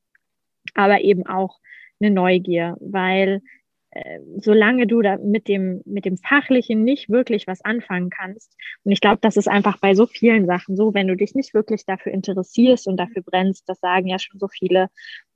aber 0.75 1.03
eben 1.03 1.27
auch 1.27 1.59
eine 2.01 2.11
Neugier, 2.11 2.77
weil 2.81 3.43
äh, 3.91 4.21
solange 4.39 4.87
du 4.87 5.03
da 5.03 5.19
mit 5.19 5.47
dem, 5.47 5.83
mit 5.85 6.05
dem 6.05 6.17
Fachlichen 6.17 6.85
nicht 6.85 7.09
wirklich 7.09 7.47
was 7.47 7.65
anfangen 7.65 8.11
kannst, 8.11 8.57
und 8.85 8.93
ich 8.93 9.01
glaube, 9.01 9.19
das 9.21 9.37
ist 9.37 9.49
einfach 9.49 9.79
bei 9.79 9.95
so 9.95 10.07
vielen 10.07 10.47
Sachen 10.47 10.77
so, 10.77 10.95
wenn 10.95 11.07
du 11.07 11.17
dich 11.17 11.35
nicht 11.35 11.55
wirklich 11.55 11.85
dafür 11.85 12.13
interessierst 12.13 12.89
und 12.89 12.97
dafür 12.97 13.23
brennst, 13.23 13.69
das 13.69 13.79
sagen 13.81 14.09
ja 14.09 14.19
schon 14.19 14.41
so 14.41 14.49
viele, 14.49 14.89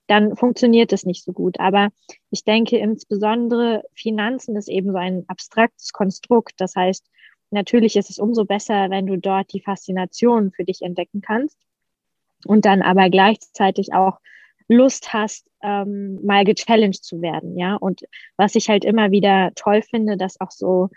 dann 0.06 0.36
funktioniert 0.36 0.92
es 0.92 1.06
nicht 1.06 1.24
so 1.24 1.32
gut. 1.32 1.60
Aber 1.60 1.90
ich 2.30 2.44
denke 2.44 2.78
insbesondere 2.78 3.84
Finanzen 3.94 4.56
ist 4.56 4.68
eben 4.68 4.92
so 4.92 4.98
ein 4.98 5.24
abstraktes 5.28 5.92
Konstrukt. 5.92 6.54
Das 6.58 6.74
heißt, 6.74 7.06
natürlich 7.50 7.96
ist 7.96 8.10
es 8.10 8.18
umso 8.18 8.44
besser, 8.44 8.90
wenn 8.90 9.06
du 9.06 9.16
dort 9.16 9.52
die 9.52 9.60
Faszination 9.60 10.52
für 10.52 10.64
dich 10.64 10.82
entdecken 10.82 11.20
kannst 11.20 11.58
und 12.44 12.64
dann 12.64 12.82
aber 12.82 13.10
gleichzeitig 13.10 13.92
auch 13.92 14.18
Lust 14.68 15.12
hast, 15.12 15.50
ähm, 15.62 16.20
mal 16.24 16.44
gechallenged 16.44 17.04
zu 17.04 17.20
werden, 17.22 17.58
ja. 17.58 17.74
Und 17.74 18.02
was 18.36 18.54
ich 18.54 18.68
halt 18.68 18.84
immer 18.84 19.10
wieder 19.10 19.50
toll 19.56 19.82
finde, 19.82 20.16
dass 20.16 20.40
auch 20.40 20.52
so, 20.52 20.90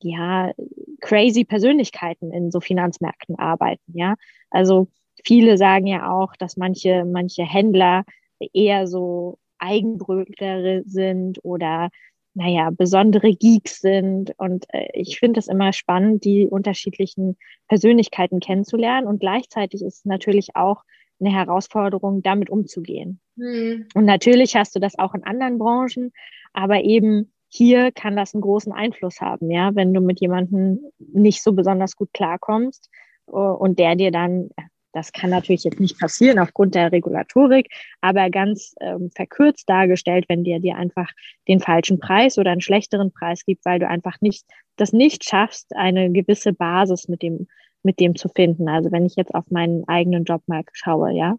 ja, 0.00 0.52
crazy 1.00 1.44
Persönlichkeiten 1.44 2.32
in 2.32 2.50
so 2.50 2.60
Finanzmärkten 2.60 3.38
arbeiten, 3.38 3.92
ja. 3.96 4.16
Also 4.50 4.88
viele 5.24 5.56
sagen 5.56 5.86
ja 5.86 6.10
auch, 6.12 6.34
dass 6.36 6.56
manche, 6.56 7.04
manche 7.04 7.44
Händler 7.44 8.04
eher 8.52 8.86
so 8.86 9.38
Eigenbrötler 9.58 10.82
sind 10.84 11.38
oder 11.44 11.90
naja, 12.34 12.70
besondere 12.70 13.34
Geeks 13.34 13.80
sind. 13.80 14.32
Und 14.38 14.64
äh, 14.72 14.88
ich 14.94 15.18
finde 15.18 15.40
es 15.40 15.48
immer 15.48 15.72
spannend, 15.72 16.24
die 16.24 16.46
unterschiedlichen 16.46 17.36
Persönlichkeiten 17.68 18.40
kennenzulernen. 18.40 19.06
Und 19.06 19.20
gleichzeitig 19.20 19.82
ist 19.82 19.98
es 19.98 20.04
natürlich 20.04 20.56
auch 20.56 20.82
eine 21.20 21.32
Herausforderung, 21.32 22.22
damit 22.22 22.50
umzugehen. 22.50 23.20
Mhm. 23.36 23.86
Und 23.94 24.04
natürlich 24.04 24.56
hast 24.56 24.74
du 24.74 24.80
das 24.80 24.98
auch 24.98 25.14
in 25.14 25.24
anderen 25.24 25.58
Branchen, 25.58 26.12
aber 26.52 26.82
eben 26.82 27.32
hier 27.48 27.92
kann 27.92 28.16
das 28.16 28.34
einen 28.34 28.40
großen 28.40 28.72
Einfluss 28.72 29.20
haben, 29.20 29.50
ja, 29.50 29.74
wenn 29.74 29.92
du 29.92 30.00
mit 30.00 30.20
jemandem 30.20 30.80
nicht 30.98 31.42
so 31.42 31.52
besonders 31.52 31.96
gut 31.96 32.08
klarkommst 32.14 32.88
uh, 33.30 33.36
und 33.38 33.78
der 33.78 33.94
dir 33.94 34.10
dann, 34.10 34.48
das 34.92 35.12
kann 35.12 35.30
natürlich 35.30 35.64
jetzt 35.64 35.80
nicht 35.80 35.98
passieren 35.98 36.38
aufgrund 36.38 36.74
der 36.74 36.92
Regulatorik, 36.92 37.68
aber 38.00 38.30
ganz 38.30 38.74
ähm, 38.80 39.10
verkürzt 39.14 39.68
dargestellt, 39.68 40.26
wenn 40.28 40.44
der 40.44 40.60
dir 40.60 40.76
einfach 40.76 41.08
den 41.48 41.60
falschen 41.60 41.98
Preis 41.98 42.38
oder 42.38 42.50
einen 42.50 42.60
schlechteren 42.60 43.12
Preis 43.12 43.44
gibt, 43.44 43.64
weil 43.64 43.78
du 43.78 43.88
einfach 43.88 44.20
nicht 44.20 44.44
das 44.76 44.92
nicht 44.92 45.24
schaffst, 45.24 45.74
eine 45.76 46.10
gewisse 46.10 46.52
Basis 46.52 47.08
mit 47.08 47.22
dem 47.22 47.46
mit 47.82 47.98
dem 47.98 48.14
zu 48.14 48.28
finden. 48.28 48.68
Also 48.68 48.92
wenn 48.92 49.06
ich 49.06 49.16
jetzt 49.16 49.34
auf 49.34 49.50
meinen 49.50 49.86
eigenen 49.88 50.24
Job 50.24 50.42
mal 50.46 50.62
schaue, 50.72 51.12
ja. 51.12 51.36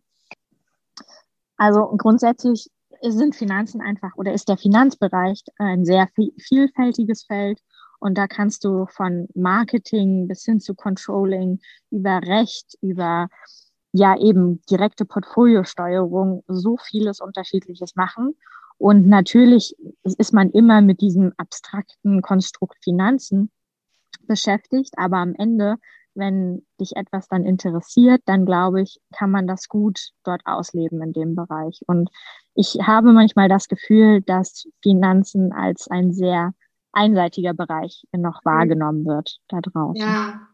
Also 1.58 1.88
grundsätzlich 1.98 2.70
sind 3.02 3.36
Finanzen 3.36 3.82
einfach 3.82 4.16
oder 4.16 4.34
ist 4.34 4.50
der 4.50 4.58
Finanzbereich 4.58 5.42
ein 5.58 5.86
sehr 5.86 6.08
vielfältiges 6.38 7.26
Feld 7.26 7.60
und 8.04 8.18
da 8.18 8.28
kannst 8.28 8.66
du 8.66 8.86
von 8.88 9.30
Marketing 9.34 10.28
bis 10.28 10.44
hin 10.44 10.60
zu 10.60 10.76
Controlling 10.76 11.62
über 11.90 12.20
Recht, 12.22 12.78
über 12.82 13.30
ja 13.94 14.20
eben 14.20 14.62
direkte 14.70 15.06
Portfoliosteuerung 15.06 16.44
so 16.50 16.76
vieles 16.76 17.22
Unterschiedliches 17.22 17.96
machen. 17.96 18.36
Und 18.78 19.08
natürlich 19.08 19.78
ist 20.04 20.34
man 20.34 20.50
immer 20.52 20.82
mit 20.82 21.00
diesem 21.00 21.32
abstrakten 21.38 22.22
Konstrukt 22.22 22.76
Finanzen 22.84 23.50
beschäftigt, 24.28 24.96
aber 24.98 25.18
am 25.18 25.34
Ende 25.36 25.78
wenn 26.16 26.64
dich 26.80 26.96
etwas 26.96 27.28
dann 27.28 27.44
interessiert, 27.44 28.22
dann 28.26 28.46
glaube 28.46 28.82
ich, 28.82 29.00
kann 29.18 29.32
man 29.32 29.48
das 29.48 29.68
gut 29.68 30.12
dort 30.24 30.42
ausleben 30.46 31.02
in 31.02 31.12
dem 31.12 31.36
Bereich. 31.36 31.82
Und 31.88 32.12
ich 32.54 32.78
habe 32.84 33.14
manchmal 33.14 33.50
das 33.50 33.68
Gefühl, 33.68 34.22
dass 34.22 34.68
Finanzen 34.84 35.52
als 35.54 35.88
ein 35.88 36.14
sehr 36.14 36.54
einseitiger 36.94 37.54
Bereich 37.54 38.06
noch 38.16 38.42
mhm. 38.44 38.50
wahrgenommen 38.50 39.06
wird 39.06 39.40
da 39.50 39.60
draußen. 39.62 40.02
Ja. 40.02 40.48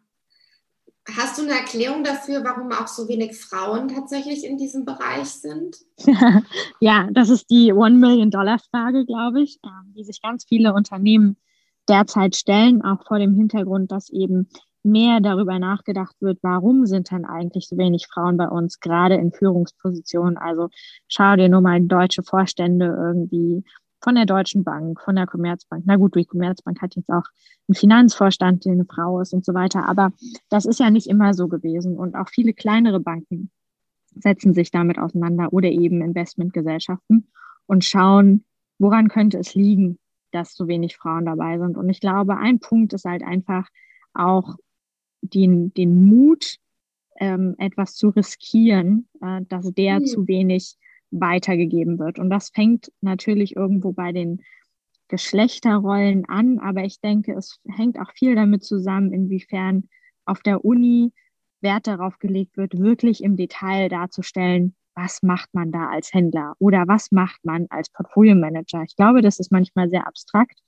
Hast 1.17 1.39
du 1.39 1.43
eine 1.43 1.53
Erklärung 1.53 2.03
dafür, 2.03 2.43
warum 2.43 2.71
auch 2.71 2.87
so 2.87 3.07
wenig 3.07 3.35
Frauen 3.35 3.87
tatsächlich 3.87 4.45
in 4.45 4.57
diesem 4.57 4.85
Bereich 4.85 5.27
sind? 5.27 5.77
ja, 6.79 7.07
das 7.11 7.29
ist 7.29 7.49
die 7.49 7.73
One-Million-Dollar-Frage, 7.73 9.05
glaube 9.05 9.41
ich, 9.41 9.59
ähm, 9.63 9.93
die 9.97 10.03
sich 10.03 10.21
ganz 10.21 10.45
viele 10.45 10.73
Unternehmen 10.73 11.37
derzeit 11.87 12.35
stellen, 12.35 12.83
auch 12.83 13.07
vor 13.07 13.17
dem 13.17 13.33
Hintergrund, 13.33 13.91
dass 13.91 14.09
eben 14.09 14.49
mehr 14.83 15.19
darüber 15.19 15.59
nachgedacht 15.59 16.15
wird, 16.19 16.39
warum 16.41 16.85
sind 16.85 17.11
denn 17.11 17.25
eigentlich 17.25 17.67
so 17.67 17.77
wenig 17.77 18.07
Frauen 18.07 18.37
bei 18.37 18.47
uns, 18.47 18.79
gerade 18.79 19.15
in 19.15 19.31
Führungspositionen. 19.31 20.37
Also 20.37 20.69
schau 21.07 21.35
dir 21.35 21.49
nur 21.49 21.61
mal 21.61 21.81
deutsche 21.81 22.23
Vorstände 22.23 22.85
irgendwie 22.85 23.63
von 24.01 24.15
der 24.15 24.25
Deutschen 24.25 24.63
Bank, 24.63 25.01
von 25.01 25.15
der 25.15 25.27
Commerzbank. 25.27 25.83
Na 25.85 25.97
gut, 25.97 26.15
die 26.15 26.25
Commerzbank 26.25 26.81
hat 26.81 26.95
jetzt 26.95 27.09
auch 27.09 27.25
einen 27.67 27.75
Finanzvorstand, 27.75 28.65
der 28.65 28.73
eine 28.73 28.85
Frau 28.85 29.19
ist 29.19 29.33
und 29.33 29.45
so 29.45 29.53
weiter. 29.53 29.87
Aber 29.87 30.11
das 30.49 30.65
ist 30.65 30.79
ja 30.79 30.89
nicht 30.89 31.07
immer 31.07 31.33
so 31.33 31.47
gewesen. 31.47 31.97
Und 31.97 32.15
auch 32.15 32.29
viele 32.29 32.53
kleinere 32.53 32.99
Banken 32.99 33.51
setzen 34.15 34.53
sich 34.53 34.71
damit 34.71 34.97
auseinander 34.97 35.53
oder 35.53 35.69
eben 35.69 36.01
Investmentgesellschaften 36.01 37.27
und 37.67 37.85
schauen, 37.85 38.45
woran 38.79 39.09
könnte 39.09 39.37
es 39.37 39.55
liegen, 39.55 39.99
dass 40.31 40.55
so 40.55 40.67
wenig 40.67 40.97
Frauen 40.97 41.25
dabei 41.25 41.57
sind. 41.57 41.77
Und 41.77 41.89
ich 41.89 41.99
glaube, 41.99 42.37
ein 42.37 42.59
Punkt 42.59 42.93
ist 42.93 43.05
halt 43.05 43.23
einfach 43.23 43.67
auch 44.13 44.55
den, 45.21 45.73
den 45.73 46.05
Mut, 46.05 46.57
ähm, 47.19 47.55
etwas 47.57 47.95
zu 47.95 48.09
riskieren, 48.09 49.07
äh, 49.21 49.41
dass 49.47 49.71
der 49.73 49.99
mhm. 49.99 50.05
zu 50.05 50.27
wenig 50.27 50.77
weitergegeben 51.11 51.99
wird. 51.99 52.19
Und 52.19 52.29
das 52.29 52.49
fängt 52.49 52.91
natürlich 53.01 53.55
irgendwo 53.55 53.91
bei 53.93 54.11
den 54.11 54.41
Geschlechterrollen 55.07 56.25
an, 56.25 56.59
aber 56.59 56.83
ich 56.83 57.01
denke, 57.01 57.33
es 57.33 57.59
hängt 57.67 57.99
auch 57.99 58.11
viel 58.13 58.35
damit 58.35 58.63
zusammen, 58.63 59.11
inwiefern 59.11 59.89
auf 60.25 60.41
der 60.41 60.63
Uni 60.63 61.11
Wert 61.61 61.87
darauf 61.87 62.19
gelegt 62.19 62.57
wird, 62.57 62.77
wirklich 62.77 63.23
im 63.23 63.35
Detail 63.35 63.89
darzustellen, 63.89 64.75
was 64.95 65.23
macht 65.23 65.49
man 65.53 65.71
da 65.71 65.87
als 65.87 66.13
Händler 66.13 66.53
oder 66.59 66.87
was 66.87 67.11
macht 67.11 67.43
man 67.43 67.67
als 67.69 67.89
Portfolio 67.89 68.35
Manager. 68.35 68.83
Ich 68.83 68.95
glaube, 68.95 69.21
das 69.21 69.39
ist 69.39 69.51
manchmal 69.51 69.89
sehr 69.89 70.07
abstrakt 70.07 70.59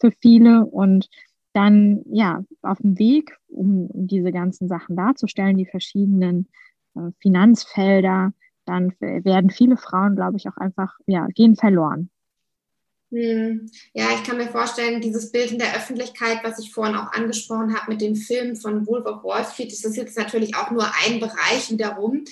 für 0.00 0.10
viele 0.12 0.64
und 0.66 1.08
dann 1.54 2.02
ja 2.06 2.44
auf 2.62 2.78
dem 2.78 2.98
Weg, 2.98 3.36
um, 3.48 3.88
diese 3.92 4.32
ganzen 4.32 4.68
Sachen 4.68 4.96
darzustellen, 4.96 5.56
die 5.56 5.66
verschiedenen 5.66 6.48
äh, 6.94 7.10
Finanzfelder, 7.20 8.32
dann 8.68 8.92
werden 9.00 9.50
viele 9.50 9.76
Frauen, 9.76 10.16
glaube 10.16 10.36
ich, 10.36 10.48
auch 10.48 10.56
einfach, 10.56 10.98
ja, 11.06 11.26
gehen 11.34 11.56
verloren. 11.56 12.10
Hm. 13.10 13.70
Ja, 13.94 14.08
ich 14.14 14.22
kann 14.22 14.36
mir 14.36 14.48
vorstellen, 14.48 15.00
dieses 15.00 15.32
Bild 15.32 15.52
in 15.52 15.58
der 15.58 15.74
Öffentlichkeit, 15.74 16.40
was 16.42 16.58
ich 16.58 16.72
vorhin 16.72 16.94
auch 16.94 17.12
angesprochen 17.12 17.74
habe 17.74 17.92
mit 17.92 18.02
dem 18.02 18.14
Film 18.14 18.54
von 18.54 18.86
Wolf 18.86 19.06
of 19.06 19.24
Wall 19.24 19.44
Street, 19.44 19.72
das 19.72 19.84
ist 19.84 19.96
jetzt 19.96 20.18
natürlich 20.18 20.54
auch 20.54 20.70
nur 20.70 20.86
ein 21.06 21.18
Bereich 21.18 21.70
wiederum. 21.70 22.24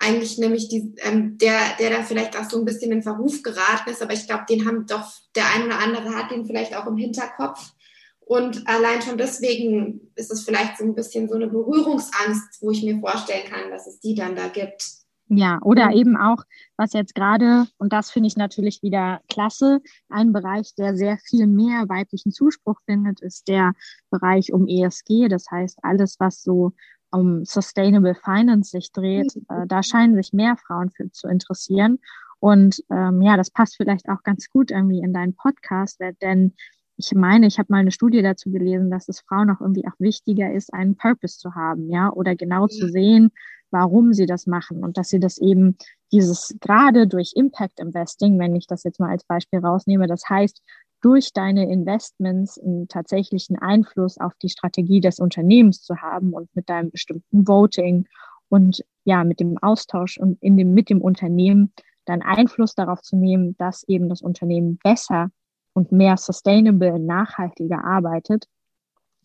Eigentlich 0.00 0.38
nämlich 0.38 0.68
die, 0.68 0.92
ähm, 0.98 1.38
der, 1.38 1.60
der 1.78 1.90
da 1.90 2.02
vielleicht 2.02 2.36
auch 2.36 2.50
so 2.50 2.58
ein 2.58 2.64
bisschen 2.64 2.90
in 2.90 3.04
Verruf 3.04 3.44
geraten 3.44 3.90
ist, 3.90 4.02
aber 4.02 4.12
ich 4.12 4.26
glaube, 4.26 4.44
den 4.48 4.66
haben 4.66 4.86
doch 4.86 5.12
der 5.36 5.44
ein 5.54 5.66
oder 5.66 5.78
andere 5.78 6.16
hat 6.16 6.32
den 6.32 6.46
vielleicht 6.46 6.76
auch 6.76 6.86
im 6.86 6.96
Hinterkopf. 6.96 7.72
Und 8.18 8.66
allein 8.66 9.02
schon 9.02 9.18
deswegen 9.18 10.10
ist 10.16 10.32
es 10.32 10.44
vielleicht 10.44 10.78
so 10.78 10.84
ein 10.84 10.94
bisschen 10.94 11.28
so 11.28 11.34
eine 11.36 11.46
Berührungsangst, 11.46 12.60
wo 12.60 12.70
ich 12.70 12.82
mir 12.82 12.98
vorstellen 12.98 13.48
kann, 13.48 13.70
dass 13.70 13.86
es 13.86 14.00
die 14.00 14.14
dann 14.14 14.34
da 14.34 14.48
gibt. 14.48 15.03
Ja, 15.28 15.58
oder 15.62 15.92
eben 15.92 16.16
auch, 16.16 16.44
was 16.76 16.92
jetzt 16.92 17.14
gerade, 17.14 17.66
und 17.78 17.94
das 17.94 18.10
finde 18.10 18.26
ich 18.26 18.36
natürlich 18.36 18.82
wieder 18.82 19.20
klasse, 19.28 19.80
ein 20.10 20.32
Bereich, 20.32 20.74
der 20.74 20.96
sehr 20.96 21.16
viel 21.16 21.46
mehr 21.46 21.88
weiblichen 21.88 22.30
Zuspruch 22.30 22.78
findet, 22.84 23.20
ist 23.20 23.48
der 23.48 23.72
Bereich 24.10 24.52
um 24.52 24.68
ESG. 24.68 25.28
Das 25.28 25.46
heißt, 25.50 25.78
alles, 25.82 26.16
was 26.20 26.42
so 26.42 26.72
um 27.10 27.44
Sustainable 27.44 28.14
Finance 28.14 28.70
sich 28.70 28.92
dreht, 28.92 29.34
mhm. 29.34 29.46
äh, 29.48 29.66
da 29.66 29.82
scheinen 29.82 30.14
sich 30.14 30.32
mehr 30.32 30.56
Frauen 30.56 30.90
für 30.90 31.10
zu 31.10 31.28
interessieren. 31.28 32.00
Und 32.38 32.84
ähm, 32.90 33.22
ja, 33.22 33.38
das 33.38 33.50
passt 33.50 33.76
vielleicht 33.76 34.08
auch 34.10 34.22
ganz 34.24 34.50
gut 34.50 34.70
irgendwie 34.70 34.98
in 35.00 35.14
deinen 35.14 35.34
Podcast, 35.34 36.00
denn 36.20 36.52
ich 36.96 37.12
meine, 37.12 37.46
ich 37.46 37.58
habe 37.58 37.72
mal 37.72 37.78
eine 37.78 37.90
Studie 37.90 38.22
dazu 38.22 38.50
gelesen, 38.50 38.90
dass 38.90 39.08
es 39.08 39.20
Frauen 39.20 39.50
auch 39.50 39.60
irgendwie 39.60 39.86
auch 39.86 39.98
wichtiger 39.98 40.52
ist, 40.52 40.72
einen 40.72 40.96
Purpose 40.96 41.38
zu 41.38 41.54
haben, 41.54 41.88
ja, 41.88 42.12
oder 42.12 42.36
genau 42.36 42.66
zu 42.68 42.88
sehen, 42.88 43.32
warum 43.74 44.12
sie 44.12 44.26
das 44.26 44.46
machen 44.46 44.84
und 44.84 44.96
dass 44.96 45.08
sie 45.08 45.18
das 45.18 45.36
eben 45.36 45.76
dieses 46.12 46.56
gerade 46.60 47.08
durch 47.08 47.32
Impact 47.34 47.80
Investing, 47.80 48.38
wenn 48.38 48.54
ich 48.54 48.68
das 48.68 48.84
jetzt 48.84 49.00
mal 49.00 49.10
als 49.10 49.24
Beispiel 49.24 49.58
rausnehme, 49.58 50.06
das 50.06 50.22
heißt, 50.28 50.62
durch 51.02 51.32
deine 51.32 51.70
Investments 51.70 52.56
einen 52.56 52.86
tatsächlichen 52.86 53.58
Einfluss 53.58 54.16
auf 54.16 54.32
die 54.40 54.48
Strategie 54.48 55.00
des 55.00 55.18
Unternehmens 55.18 55.82
zu 55.82 55.96
haben 55.96 56.32
und 56.32 56.48
mit 56.54 56.70
deinem 56.70 56.92
bestimmten 56.92 57.46
Voting 57.46 58.06
und 58.48 58.84
ja, 59.04 59.24
mit 59.24 59.40
dem 59.40 59.58
Austausch 59.58 60.18
und 60.18 60.40
in 60.40 60.56
dem, 60.56 60.72
mit 60.72 60.88
dem 60.88 61.02
Unternehmen 61.02 61.72
dann 62.04 62.22
Einfluss 62.22 62.76
darauf 62.76 63.02
zu 63.02 63.16
nehmen, 63.16 63.56
dass 63.58 63.82
eben 63.88 64.08
das 64.08 64.22
Unternehmen 64.22 64.78
besser 64.82 65.30
und 65.74 65.90
mehr 65.90 66.16
sustainable, 66.16 67.00
nachhaltiger 67.00 67.84
arbeitet, 67.84 68.46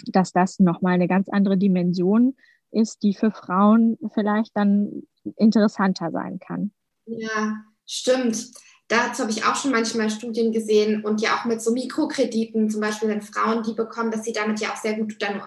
dass 0.07 0.31
das 0.31 0.59
nochmal 0.59 0.95
eine 0.95 1.07
ganz 1.07 1.29
andere 1.29 1.57
Dimension 1.57 2.35
ist, 2.71 3.03
die 3.03 3.13
für 3.13 3.31
Frauen 3.31 3.97
vielleicht 4.13 4.51
dann 4.55 5.03
interessanter 5.37 6.11
sein 6.11 6.39
kann. 6.39 6.71
Ja, 7.05 7.55
stimmt. 7.85 8.51
Dazu 8.89 9.21
habe 9.21 9.31
ich 9.31 9.45
auch 9.45 9.55
schon 9.55 9.69
manchmal 9.69 10.09
Studien 10.09 10.51
gesehen 10.51 11.05
und 11.05 11.21
ja 11.21 11.35
auch 11.35 11.45
mit 11.45 11.61
so 11.61 11.71
Mikrokrediten, 11.71 12.71
zum 12.71 12.81
Beispiel 12.81 13.07
wenn 13.07 13.21
Frauen 13.21 13.61
die 13.61 13.73
bekommen, 13.73 14.09
dass 14.09 14.23
sie 14.23 14.33
damit 14.33 14.59
ja 14.59 14.71
auch 14.71 14.77
sehr 14.77 14.95
gut 14.95 15.17
dann 15.19 15.39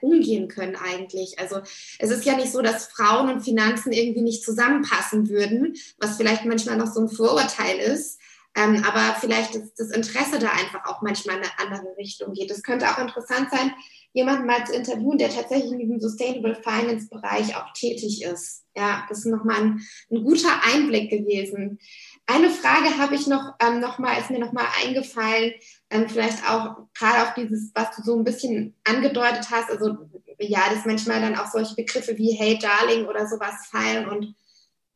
umgehen 0.00 0.48
können 0.48 0.74
eigentlich. 0.74 1.38
Also 1.38 1.60
es 2.00 2.10
ist 2.10 2.24
ja 2.24 2.34
nicht 2.34 2.50
so, 2.50 2.60
dass 2.60 2.86
Frauen 2.86 3.30
und 3.30 3.42
Finanzen 3.42 3.92
irgendwie 3.92 4.22
nicht 4.22 4.42
zusammenpassen 4.42 5.28
würden, 5.28 5.76
was 5.98 6.16
vielleicht 6.16 6.44
manchmal 6.44 6.76
noch 6.76 6.92
so 6.92 7.00
ein 7.00 7.08
Vorurteil 7.08 7.78
ist. 7.78 8.18
Ähm, 8.56 8.82
aber 8.86 9.16
vielleicht 9.20 9.54
ist 9.54 9.74
das 9.76 9.90
Interesse 9.90 10.38
da 10.38 10.50
einfach 10.50 10.84
auch 10.86 11.02
manchmal 11.02 11.36
in 11.36 11.42
eine 11.42 11.58
andere 11.58 11.96
Richtung 11.96 12.32
geht. 12.32 12.50
Es 12.50 12.62
könnte 12.62 12.88
auch 12.90 12.98
interessant 12.98 13.50
sein, 13.50 13.72
jemanden 14.12 14.46
mal 14.46 14.66
zu 14.66 14.72
interviewen, 14.72 15.18
der 15.18 15.30
tatsächlich 15.30 15.70
in 15.70 15.78
diesem 15.78 16.00
Sustainable 16.00 16.56
Finance 16.56 17.08
Bereich 17.08 17.54
auch 17.56 17.72
tätig 17.72 18.22
ist. 18.22 18.64
Ja, 18.76 19.04
das 19.08 19.18
ist 19.18 19.26
nochmal 19.26 19.60
ein, 19.60 19.80
ein 20.10 20.24
guter 20.24 20.62
Einblick 20.64 21.10
gewesen. 21.10 21.78
Eine 22.26 22.50
Frage 22.50 22.98
habe 22.98 23.14
ich 23.14 23.26
noch, 23.26 23.54
ähm, 23.60 23.80
noch 23.80 23.98
mal, 23.98 24.18
ist 24.18 24.30
mir 24.30 24.38
noch 24.38 24.52
mal 24.52 24.66
eingefallen, 24.82 25.52
ähm, 25.90 26.08
vielleicht 26.08 26.48
auch 26.48 26.88
gerade 26.94 27.22
auf 27.22 27.34
dieses, 27.34 27.70
was 27.74 27.94
du 27.96 28.02
so 28.02 28.16
ein 28.16 28.24
bisschen 28.24 28.74
angedeutet 28.84 29.50
hast, 29.50 29.70
also 29.70 29.96
ja, 30.38 30.68
dass 30.72 30.84
manchmal 30.84 31.20
dann 31.20 31.36
auch 31.36 31.50
solche 31.50 31.74
Begriffe 31.74 32.16
wie 32.16 32.32
Hey 32.32 32.58
Darling 32.58 33.06
oder 33.06 33.26
sowas 33.26 33.66
fallen 33.70 34.08
und 34.08 34.34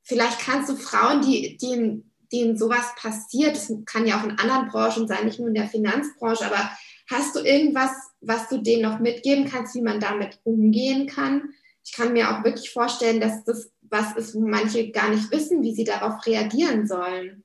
vielleicht 0.03 0.41
kannst 0.41 0.69
du 0.69 0.77
Frauen, 0.77 1.23
die, 1.23 1.57
die 1.57 2.05
denen 2.33 2.57
sowas 2.57 2.93
passiert, 2.97 3.57
das 3.57 3.73
kann 3.87 4.07
ja 4.07 4.19
auch 4.19 4.25
in 4.25 4.39
anderen 4.39 4.69
Branchen 4.69 5.07
sein, 5.07 5.27
nicht 5.27 5.39
nur 5.39 5.49
in 5.49 5.55
der 5.55 5.69
Finanzbranche, 5.69 6.47
aber 6.47 6.71
hast 7.11 7.37
du 7.37 7.41
irgendwas, 7.41 7.91
was 8.21 8.49
du 8.49 8.59
denen 8.59 8.83
noch 8.83 8.99
mitgeben 8.99 9.45
kannst, 9.45 9.75
wie 9.75 9.83
man 9.83 10.01
damit 10.01 10.41
umgehen 10.45 11.07
kann? 11.07 11.51
Ich 11.85 11.93
kann 11.93 12.13
mir 12.13 12.31
auch 12.31 12.45
wirklich 12.45 12.71
vorstellen, 12.71 13.21
dass 13.21 13.45
das 13.45 13.71
was 13.93 14.17
ist, 14.17 14.35
wo 14.35 14.41
manche 14.41 14.91
gar 14.91 15.11
nicht 15.11 15.31
wissen, 15.31 15.63
wie 15.63 15.75
sie 15.75 15.85
darauf 15.85 16.25
reagieren 16.27 16.87
sollen. 16.87 17.45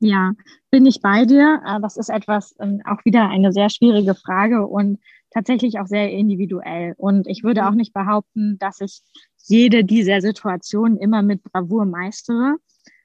Ja, 0.00 0.32
bin 0.70 0.84
ich 0.86 1.00
bei 1.00 1.24
dir. 1.26 1.62
Äh, 1.64 1.80
das 1.80 1.96
ist 1.96 2.08
etwas, 2.08 2.56
ähm, 2.58 2.80
auch 2.84 3.04
wieder 3.04 3.28
eine 3.28 3.52
sehr 3.52 3.70
schwierige 3.70 4.16
Frage 4.16 4.66
und 4.66 4.98
tatsächlich 5.30 5.78
auch 5.78 5.86
sehr 5.86 6.10
individuell. 6.10 6.94
Und 6.96 7.28
ich 7.28 7.44
würde 7.44 7.66
auch 7.66 7.70
mhm. 7.70 7.76
nicht 7.76 7.92
behaupten, 7.92 8.58
dass 8.58 8.80
ich 8.80 9.02
jede 9.46 9.84
dieser 9.84 10.20
Situationen 10.20 10.98
immer 10.98 11.22
mit 11.22 11.44
Bravour 11.44 11.84
meistere. 11.84 12.56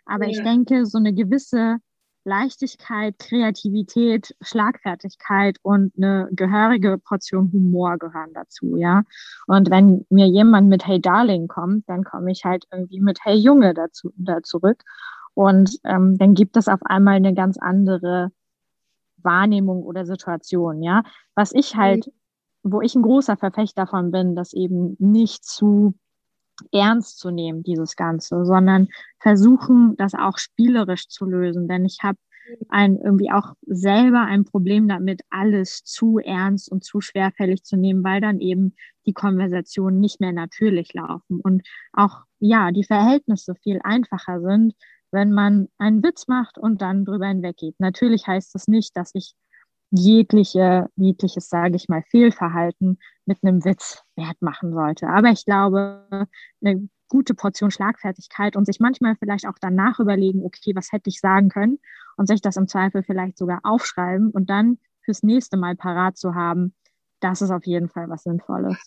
Aber 0.07 0.25
ja. 0.25 0.31
ich 0.31 0.43
denke, 0.43 0.85
so 0.85 0.97
eine 0.97 1.13
gewisse 1.13 1.77
Leichtigkeit, 2.27 3.17
Kreativität, 3.19 4.35
Schlagfertigkeit 4.41 5.57
und 5.61 5.93
eine 5.95 6.27
gehörige 6.31 6.97
Portion 6.97 7.51
Humor 7.53 7.97
gehören 7.97 8.33
dazu, 8.33 8.75
ja. 8.75 9.03
Und 9.47 9.69
wenn 9.71 10.05
mir 10.09 10.27
jemand 10.27 10.67
mit 10.67 10.85
Hey 10.85 10.99
Darling 10.99 11.47
kommt, 11.47 11.87
dann 11.87 12.03
komme 12.03 12.31
ich 12.31 12.43
halt 12.43 12.65
irgendwie 12.71 12.99
mit 12.99 13.19
Hey 13.23 13.37
Junge 13.37 13.73
dazu 13.73 14.11
da 14.17 14.43
zurück. 14.43 14.83
Und 15.35 15.79
ähm, 15.85 16.17
dann 16.17 16.33
gibt 16.33 16.57
es 16.57 16.67
auf 16.67 16.81
einmal 16.83 17.15
eine 17.15 17.33
ganz 17.33 17.57
andere 17.57 18.31
Wahrnehmung 19.17 19.83
oder 19.83 20.05
Situation, 20.05 20.83
ja. 20.83 21.03
Was 21.33 21.53
ich 21.53 21.77
halt, 21.77 22.07
mhm. 22.63 22.71
wo 22.71 22.81
ich 22.81 22.93
ein 22.95 23.03
großer 23.03 23.37
Verfechter 23.37 23.83
davon 23.83 24.11
bin, 24.11 24.35
dass 24.35 24.51
eben 24.51 24.97
nicht 24.99 25.45
zu 25.45 25.93
ernst 26.71 27.19
zu 27.19 27.31
nehmen, 27.31 27.63
dieses 27.63 27.95
Ganze, 27.95 28.45
sondern 28.45 28.87
versuchen, 29.19 29.95
das 29.97 30.13
auch 30.13 30.37
spielerisch 30.37 31.07
zu 31.07 31.25
lösen. 31.25 31.67
Denn 31.67 31.85
ich 31.85 31.99
habe 32.03 32.17
ein, 32.69 32.97
irgendwie 32.97 33.31
auch 33.31 33.53
selber 33.65 34.21
ein 34.21 34.45
Problem 34.45 34.87
damit, 34.87 35.21
alles 35.29 35.83
zu 35.83 36.19
ernst 36.19 36.71
und 36.71 36.83
zu 36.83 37.01
schwerfällig 37.01 37.63
zu 37.63 37.77
nehmen, 37.77 38.03
weil 38.03 38.21
dann 38.21 38.39
eben 38.39 38.75
die 39.05 39.13
Konversationen 39.13 39.99
nicht 39.99 40.19
mehr 40.19 40.33
natürlich 40.33 40.93
laufen 40.93 41.39
und 41.41 41.67
auch, 41.93 42.23
ja, 42.39 42.71
die 42.71 42.83
Verhältnisse 42.83 43.55
viel 43.55 43.79
einfacher 43.83 44.41
sind, 44.41 44.73
wenn 45.11 45.31
man 45.31 45.67
einen 45.77 46.03
Witz 46.03 46.27
macht 46.27 46.57
und 46.57 46.81
dann 46.81 47.05
drüber 47.05 47.27
hinweggeht. 47.27 47.75
Natürlich 47.79 48.27
heißt 48.27 48.53
das 48.53 48.67
nicht, 48.67 48.95
dass 48.95 49.11
ich 49.13 49.33
jegliche, 49.91 50.87
jegliches, 50.95 51.49
sage 51.49 51.75
ich 51.75 51.87
mal, 51.87 52.03
Fehlverhalten 52.09 52.99
mit 53.27 53.43
einem 53.43 53.63
Witz 53.65 54.03
wert 54.15 54.41
machen 54.41 54.73
sollte. 54.73 55.07
Aber 55.07 55.29
ich 55.29 55.45
glaube, 55.45 56.27
eine 56.61 56.89
gute 57.09 57.33
Portion 57.33 57.71
Schlagfertigkeit 57.71 58.55
und 58.55 58.65
sich 58.65 58.79
manchmal 58.79 59.15
vielleicht 59.17 59.47
auch 59.47 59.57
danach 59.61 59.99
überlegen, 59.99 60.43
okay, 60.43 60.73
was 60.75 60.91
hätte 60.91 61.09
ich 61.09 61.19
sagen 61.19 61.49
können 61.49 61.79
und 62.17 62.27
sich 62.27 62.41
das 62.41 62.57
im 62.57 62.67
Zweifel 62.67 63.03
vielleicht 63.03 63.37
sogar 63.37 63.59
aufschreiben 63.63 64.31
und 64.31 64.49
dann 64.49 64.79
fürs 65.03 65.23
nächste 65.23 65.57
Mal 65.57 65.75
parat 65.75 66.17
zu 66.17 66.35
haben, 66.35 66.73
das 67.19 67.41
ist 67.41 67.51
auf 67.51 67.65
jeden 67.65 67.89
Fall 67.89 68.09
was 68.09 68.23
Sinnvolles. 68.23 68.77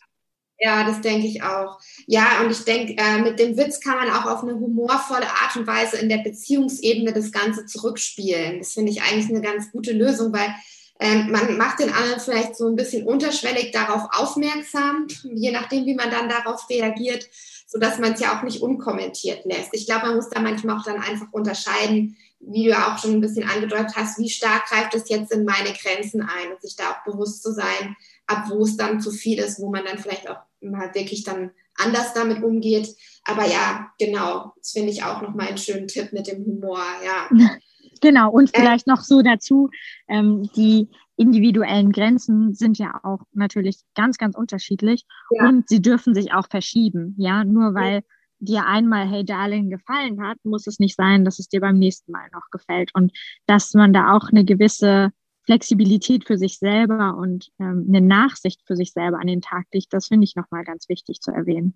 Ja, 0.63 0.85
das 0.85 1.01
denke 1.01 1.27
ich 1.27 1.43
auch. 1.43 1.81
Ja, 2.07 2.43
und 2.43 2.51
ich 2.51 2.65
denke, 2.65 2.95
äh, 2.99 3.23
mit 3.23 3.39
dem 3.39 3.57
Witz 3.57 3.81
kann 3.81 3.97
man 3.97 4.11
auch 4.11 4.27
auf 4.27 4.43
eine 4.43 4.53
humorvolle 4.53 5.27
Art 5.27 5.57
und 5.57 5.67
Weise 5.67 5.97
in 5.97 6.11
der 6.11 6.19
Beziehungsebene 6.19 7.15
das 7.15 7.33
Ganze 7.33 7.65
zurückspielen. 7.65 8.59
Das 8.59 8.75
finde 8.75 8.93
ich 8.93 9.01
eigentlich 9.01 9.31
eine 9.31 9.41
ganz 9.41 9.73
gute 9.73 9.93
Lösung, 9.93 10.35
weil 10.35 10.55
ähm, 11.01 11.31
man 11.31 11.57
macht 11.57 11.81
den 11.81 11.93
anderen 11.93 12.21
vielleicht 12.21 12.57
so 12.57 12.69
ein 12.69 12.77
bisschen 12.77 13.07
unterschwellig 13.07 13.73
darauf 13.73 14.03
aufmerksam, 14.13 15.07
je 15.25 15.51
nachdem, 15.51 15.87
wie 15.87 15.95
man 15.95 16.11
dann 16.11 16.29
darauf 16.29 16.69
reagiert, 16.69 17.27
sodass 17.67 17.99
man 17.99 18.13
es 18.13 18.21
ja 18.21 18.39
auch 18.39 18.43
nicht 18.43 18.61
unkommentiert 18.61 19.47
lässt. 19.47 19.71
Ich 19.73 19.87
glaube, 19.87 20.09
man 20.09 20.17
muss 20.17 20.29
da 20.29 20.41
manchmal 20.41 20.77
auch 20.77 20.85
dann 20.85 21.01
einfach 21.01 21.29
unterscheiden, 21.33 22.19
wie 22.41 22.67
du 22.67 22.77
auch 22.77 22.99
schon 22.99 23.13
ein 23.13 23.21
bisschen 23.23 23.49
angedeutet 23.49 23.97
hast, 23.97 24.19
wie 24.19 24.29
stark 24.29 24.67
greift 24.67 24.95
es 24.95 25.09
jetzt 25.09 25.33
in 25.33 25.45
meine 25.45 25.73
Grenzen 25.73 26.21
ein 26.21 26.53
und 26.53 26.61
sich 26.61 26.77
da 26.77 26.91
auch 26.91 27.11
bewusst 27.11 27.43
zu 27.43 27.53
sein, 27.53 27.97
ab 28.27 28.45
wo 28.51 28.65
es 28.65 28.77
dann 28.77 29.01
zu 29.01 29.11
viel 29.11 29.39
ist, 29.39 29.59
wo 29.59 29.71
man 29.71 29.85
dann 29.85 29.99
vielleicht 29.99 30.29
auch 30.29 30.39
mal 30.61 30.95
wirklich 30.95 31.25
dann 31.25 31.51
anders 31.77 32.13
damit 32.13 32.43
umgeht. 32.43 32.95
Aber 33.25 33.47
ja, 33.47 33.91
genau, 33.99 34.53
das 34.59 34.73
finde 34.73 34.91
ich 34.91 35.03
auch 35.03 35.23
nochmal 35.23 35.49
einen 35.49 35.59
schönen 35.59 35.89
Tipp 35.89 36.13
mit 36.13 36.27
dem 36.27 36.45
Humor, 36.45 36.85
ja. 37.05 37.29
Genau, 38.01 38.31
und 38.31 38.55
äh. 38.55 38.61
vielleicht 38.61 38.87
noch 38.87 39.03
so 39.03 39.23
dazu, 39.23 39.71
ähm, 40.09 40.49
die 40.57 40.89
individuellen 41.17 41.93
Grenzen 41.93 42.55
sind 42.55 42.79
ja 42.79 42.99
auch 43.03 43.21
natürlich 43.33 43.81
ganz, 43.95 44.17
ganz 44.17 44.37
unterschiedlich 44.37 45.05
ja. 45.31 45.49
und 45.49 45.69
sie 45.69 45.83
dürfen 45.83 46.15
sich 46.15 46.33
auch 46.33 46.49
verschieben. 46.49 47.15
Ja, 47.19 47.45
nur 47.45 47.75
weil 47.75 47.97
ja. 47.97 48.01
dir 48.39 48.67
einmal 48.67 49.07
Hey 49.07 49.25
Darling 49.25 49.69
gefallen 49.69 50.23
hat, 50.23 50.39
muss 50.45 50.67
es 50.67 50.79
nicht 50.79 50.97
sein, 50.97 51.27
dass 51.27 51.39
es 51.39 51.49
dir 51.49 51.61
beim 51.61 51.79
nächsten 51.79 52.11
Mal 52.11 52.29
noch 52.33 52.49
gefällt 52.51 52.95
und 52.95 53.13
dass 53.47 53.75
man 53.75 53.93
da 53.93 54.15
auch 54.15 54.31
eine 54.31 54.47
gewisse 54.47 55.11
Flexibilität 55.45 56.27
für 56.27 56.39
sich 56.39 56.59
selber 56.59 57.17
und 57.17 57.51
ähm, 57.59 57.85
eine 57.89 58.01
Nachsicht 58.01 58.63
für 58.67 58.77
sich 58.77 58.93
selber 58.93 59.19
an 59.19 59.27
den 59.27 59.43
Tag 59.43 59.67
legt, 59.73 59.93
das 59.93 60.07
finde 60.07 60.25
ich 60.25 60.37
nochmal 60.37 60.65
ganz 60.65 60.89
wichtig 60.89 61.21
zu 61.21 61.33
erwähnen. 61.33 61.75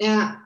Ja, 0.00 0.40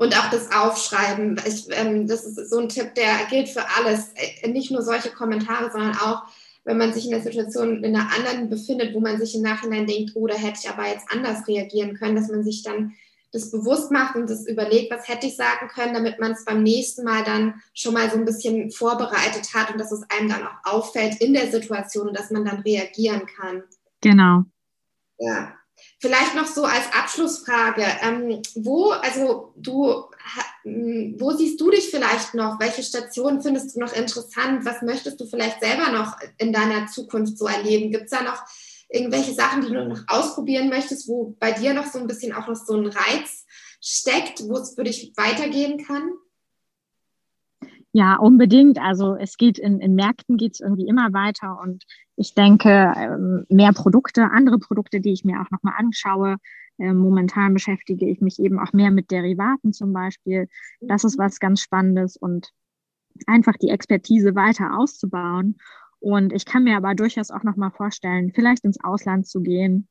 und 0.00 0.16
auch 0.16 0.30
das 0.30 0.50
Aufschreiben. 0.50 1.38
Ich, 1.46 1.66
ähm, 1.72 2.06
das 2.06 2.24
ist 2.24 2.48
so 2.48 2.58
ein 2.58 2.70
Tipp, 2.70 2.94
der 2.94 3.26
gilt 3.28 3.50
für 3.50 3.64
alles. 3.76 4.12
Äh, 4.14 4.48
nicht 4.48 4.70
nur 4.70 4.80
solche 4.80 5.10
Kommentare, 5.10 5.70
sondern 5.70 5.94
auch, 5.96 6.22
wenn 6.64 6.78
man 6.78 6.94
sich 6.94 7.04
in 7.04 7.10
der 7.10 7.20
Situation 7.20 7.84
in 7.84 7.94
einer 7.94 8.10
anderen 8.10 8.48
befindet, 8.48 8.94
wo 8.94 9.00
man 9.00 9.18
sich 9.18 9.34
im 9.34 9.42
Nachhinein 9.42 9.86
denkt, 9.86 10.12
oh, 10.14 10.26
da 10.26 10.34
hätte 10.34 10.60
ich 10.62 10.70
aber 10.70 10.88
jetzt 10.88 11.04
anders 11.10 11.46
reagieren 11.46 11.96
können, 11.98 12.16
dass 12.16 12.30
man 12.30 12.42
sich 12.42 12.62
dann 12.62 12.94
das 13.32 13.50
bewusst 13.50 13.90
macht 13.90 14.16
und 14.16 14.30
das 14.30 14.46
überlegt, 14.46 14.90
was 14.90 15.06
hätte 15.06 15.26
ich 15.26 15.36
sagen 15.36 15.68
können, 15.68 15.92
damit 15.92 16.18
man 16.18 16.32
es 16.32 16.46
beim 16.46 16.62
nächsten 16.62 17.04
Mal 17.04 17.22
dann 17.22 17.60
schon 17.74 17.92
mal 17.92 18.10
so 18.10 18.16
ein 18.16 18.24
bisschen 18.24 18.70
vorbereitet 18.70 19.52
hat 19.52 19.70
und 19.70 19.78
dass 19.78 19.92
es 19.92 20.02
einem 20.08 20.30
dann 20.30 20.46
auch 20.46 20.72
auffällt 20.78 21.20
in 21.20 21.34
der 21.34 21.50
Situation 21.50 22.08
und 22.08 22.18
dass 22.18 22.30
man 22.30 22.46
dann 22.46 22.60
reagieren 22.60 23.26
kann. 23.26 23.64
Genau. 24.00 24.44
Ja. 25.18 25.59
Vielleicht 26.02 26.34
noch 26.34 26.46
so 26.46 26.64
als 26.64 26.90
Abschlussfrage, 26.94 27.84
ähm, 28.00 28.40
wo, 28.54 28.90
also 28.90 29.52
du, 29.56 30.06
hm, 30.62 31.16
wo 31.18 31.32
siehst 31.32 31.60
du 31.60 31.70
dich 31.70 31.90
vielleicht 31.90 32.32
noch? 32.32 32.58
Welche 32.58 32.82
Stationen 32.82 33.42
findest 33.42 33.76
du 33.76 33.80
noch 33.80 33.92
interessant? 33.92 34.64
Was 34.64 34.80
möchtest 34.80 35.20
du 35.20 35.26
vielleicht 35.26 35.60
selber 35.60 35.92
noch 35.92 36.16
in 36.38 36.54
deiner 36.54 36.86
Zukunft 36.86 37.36
so 37.36 37.46
erleben? 37.46 37.90
Gibt 37.90 38.04
es 38.04 38.10
da 38.10 38.22
noch 38.22 38.42
irgendwelche 38.88 39.34
Sachen, 39.34 39.60
die 39.60 39.68
du 39.68 39.84
noch 39.88 40.02
ausprobieren 40.06 40.70
möchtest, 40.70 41.06
wo 41.06 41.36
bei 41.38 41.52
dir 41.52 41.74
noch 41.74 41.86
so 41.86 41.98
ein 41.98 42.06
bisschen 42.06 42.32
auch 42.32 42.48
noch 42.48 42.56
so 42.56 42.74
ein 42.74 42.86
Reiz 42.86 43.44
steckt, 43.82 44.42
wo 44.48 44.56
es 44.56 44.74
für 44.74 44.84
dich 44.84 45.12
weitergehen 45.16 45.84
kann? 45.84 46.12
Ja, 47.92 48.16
unbedingt. 48.16 48.78
Also 48.80 49.16
es 49.16 49.36
geht 49.36 49.58
in, 49.58 49.80
in 49.80 49.94
Märkten 49.94 50.36
geht 50.36 50.54
es 50.54 50.60
irgendwie 50.60 50.86
immer 50.86 51.12
weiter 51.12 51.58
und 51.60 51.84
ich 52.16 52.34
denke, 52.34 52.92
ähm, 52.96 53.46
mehr 53.48 53.72
Produkte, 53.72 54.30
andere 54.30 54.58
Produkte, 54.58 55.00
die 55.00 55.12
ich 55.12 55.24
mir 55.24 55.40
auch 55.40 55.50
nochmal 55.50 55.74
anschaue. 55.76 56.36
Ähm, 56.78 56.98
momentan 56.98 57.52
beschäftige 57.52 58.08
ich 58.08 58.20
mich 58.20 58.38
eben 58.38 58.58
auch 58.60 58.72
mehr 58.72 58.90
mit 58.90 59.10
Derivaten 59.10 59.72
zum 59.72 59.92
Beispiel. 59.92 60.48
Das 60.80 61.02
ist 61.02 61.18
mhm. 61.18 61.22
was 61.22 61.40
ganz 61.40 61.60
Spannendes 61.60 62.16
und 62.16 62.50
einfach 63.26 63.56
die 63.56 63.70
Expertise 63.70 64.34
weiter 64.34 64.78
auszubauen. 64.78 65.56
Und 65.98 66.32
ich 66.32 66.46
kann 66.46 66.64
mir 66.64 66.76
aber 66.76 66.94
durchaus 66.94 67.30
auch 67.30 67.42
nochmal 67.42 67.70
vorstellen, 67.70 68.32
vielleicht 68.34 68.64
ins 68.64 68.82
Ausland 68.82 69.26
zu 69.26 69.40
gehen 69.40 69.88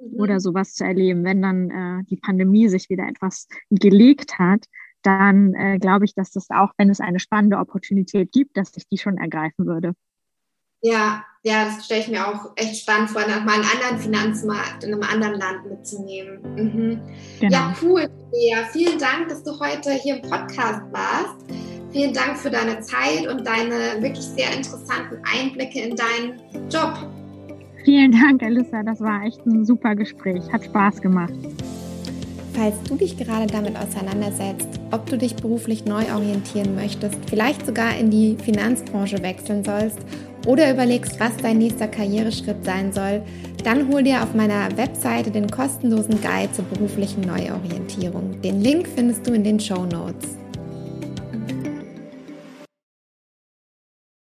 mhm. 0.00 0.20
oder 0.20 0.40
sowas 0.40 0.74
zu 0.74 0.84
erleben, 0.84 1.24
wenn 1.24 1.40
dann 1.42 1.70
äh, 1.70 2.04
die 2.04 2.16
Pandemie 2.16 2.68
sich 2.68 2.90
wieder 2.90 3.08
etwas 3.08 3.48
gelegt 3.70 4.38
hat, 4.38 4.66
dann 5.02 5.54
äh, 5.54 5.78
glaube 5.78 6.04
ich, 6.04 6.14
dass 6.14 6.30
das 6.30 6.50
auch, 6.50 6.70
wenn 6.76 6.90
es 6.90 7.00
eine 7.00 7.20
spannende 7.20 7.58
Opportunität 7.58 8.32
gibt, 8.32 8.56
dass 8.56 8.76
ich 8.76 8.86
die 8.88 8.98
schon 8.98 9.18
ergreifen 9.18 9.66
würde. 9.66 9.94
Ja, 10.80 11.24
ja, 11.42 11.64
das 11.64 11.86
stelle 11.86 12.00
ich 12.00 12.08
mir 12.08 12.26
auch 12.26 12.52
echt 12.56 12.82
spannend 12.82 13.10
vor, 13.10 13.22
nach 13.22 13.44
mal 13.44 13.54
einen 13.54 13.64
anderen 13.64 13.98
Finanzmarkt 13.98 14.84
in 14.84 14.92
einem 14.92 15.02
anderen 15.02 15.34
Land 15.34 15.66
mitzunehmen. 15.68 16.40
Mhm. 16.56 17.00
Genau. 17.40 17.52
Ja, 17.52 17.74
cool. 17.82 18.08
Ja, 18.32 18.58
vielen 18.72 18.98
Dank, 18.98 19.28
dass 19.28 19.42
du 19.42 19.58
heute 19.58 19.92
hier 19.92 20.16
im 20.16 20.22
Podcast 20.22 20.82
warst. 20.92 21.36
Vielen 21.90 22.12
Dank 22.12 22.36
für 22.36 22.50
deine 22.50 22.80
Zeit 22.80 23.26
und 23.26 23.46
deine 23.46 24.02
wirklich 24.02 24.24
sehr 24.24 24.54
interessanten 24.54 25.18
Einblicke 25.24 25.80
in 25.80 25.96
deinen 25.96 26.68
Job. 26.68 26.94
Vielen 27.84 28.12
Dank, 28.12 28.42
Alissa. 28.42 28.82
Das 28.82 29.00
war 29.00 29.22
echt 29.24 29.44
ein 29.46 29.64
super 29.64 29.94
Gespräch. 29.94 30.42
Hat 30.52 30.64
Spaß 30.64 31.00
gemacht. 31.00 31.32
Falls 32.58 32.74
du 32.88 32.96
dich 32.96 33.16
gerade 33.16 33.46
damit 33.46 33.76
auseinandersetzt, 33.76 34.66
ob 34.90 35.06
du 35.06 35.16
dich 35.16 35.36
beruflich 35.36 35.84
neu 35.84 36.12
orientieren 36.12 36.74
möchtest, 36.74 37.16
vielleicht 37.30 37.64
sogar 37.64 37.96
in 37.96 38.10
die 38.10 38.36
Finanzbranche 38.36 39.22
wechseln 39.22 39.62
sollst 39.62 40.00
oder 40.44 40.68
überlegst, 40.68 41.20
was 41.20 41.36
dein 41.36 41.58
nächster 41.58 41.86
Karriereschritt 41.86 42.64
sein 42.64 42.92
soll, 42.92 43.22
dann 43.62 43.86
hol 43.86 44.02
dir 44.02 44.24
auf 44.24 44.34
meiner 44.34 44.76
Webseite 44.76 45.30
den 45.30 45.48
kostenlosen 45.48 46.20
Guide 46.20 46.50
zur 46.50 46.64
beruflichen 46.64 47.20
Neuorientierung. 47.20 48.42
Den 48.42 48.60
Link 48.60 48.88
findest 48.92 49.24
du 49.24 49.34
in 49.34 49.44
den 49.44 49.60
Show 49.60 49.84
Notes. 49.84 50.36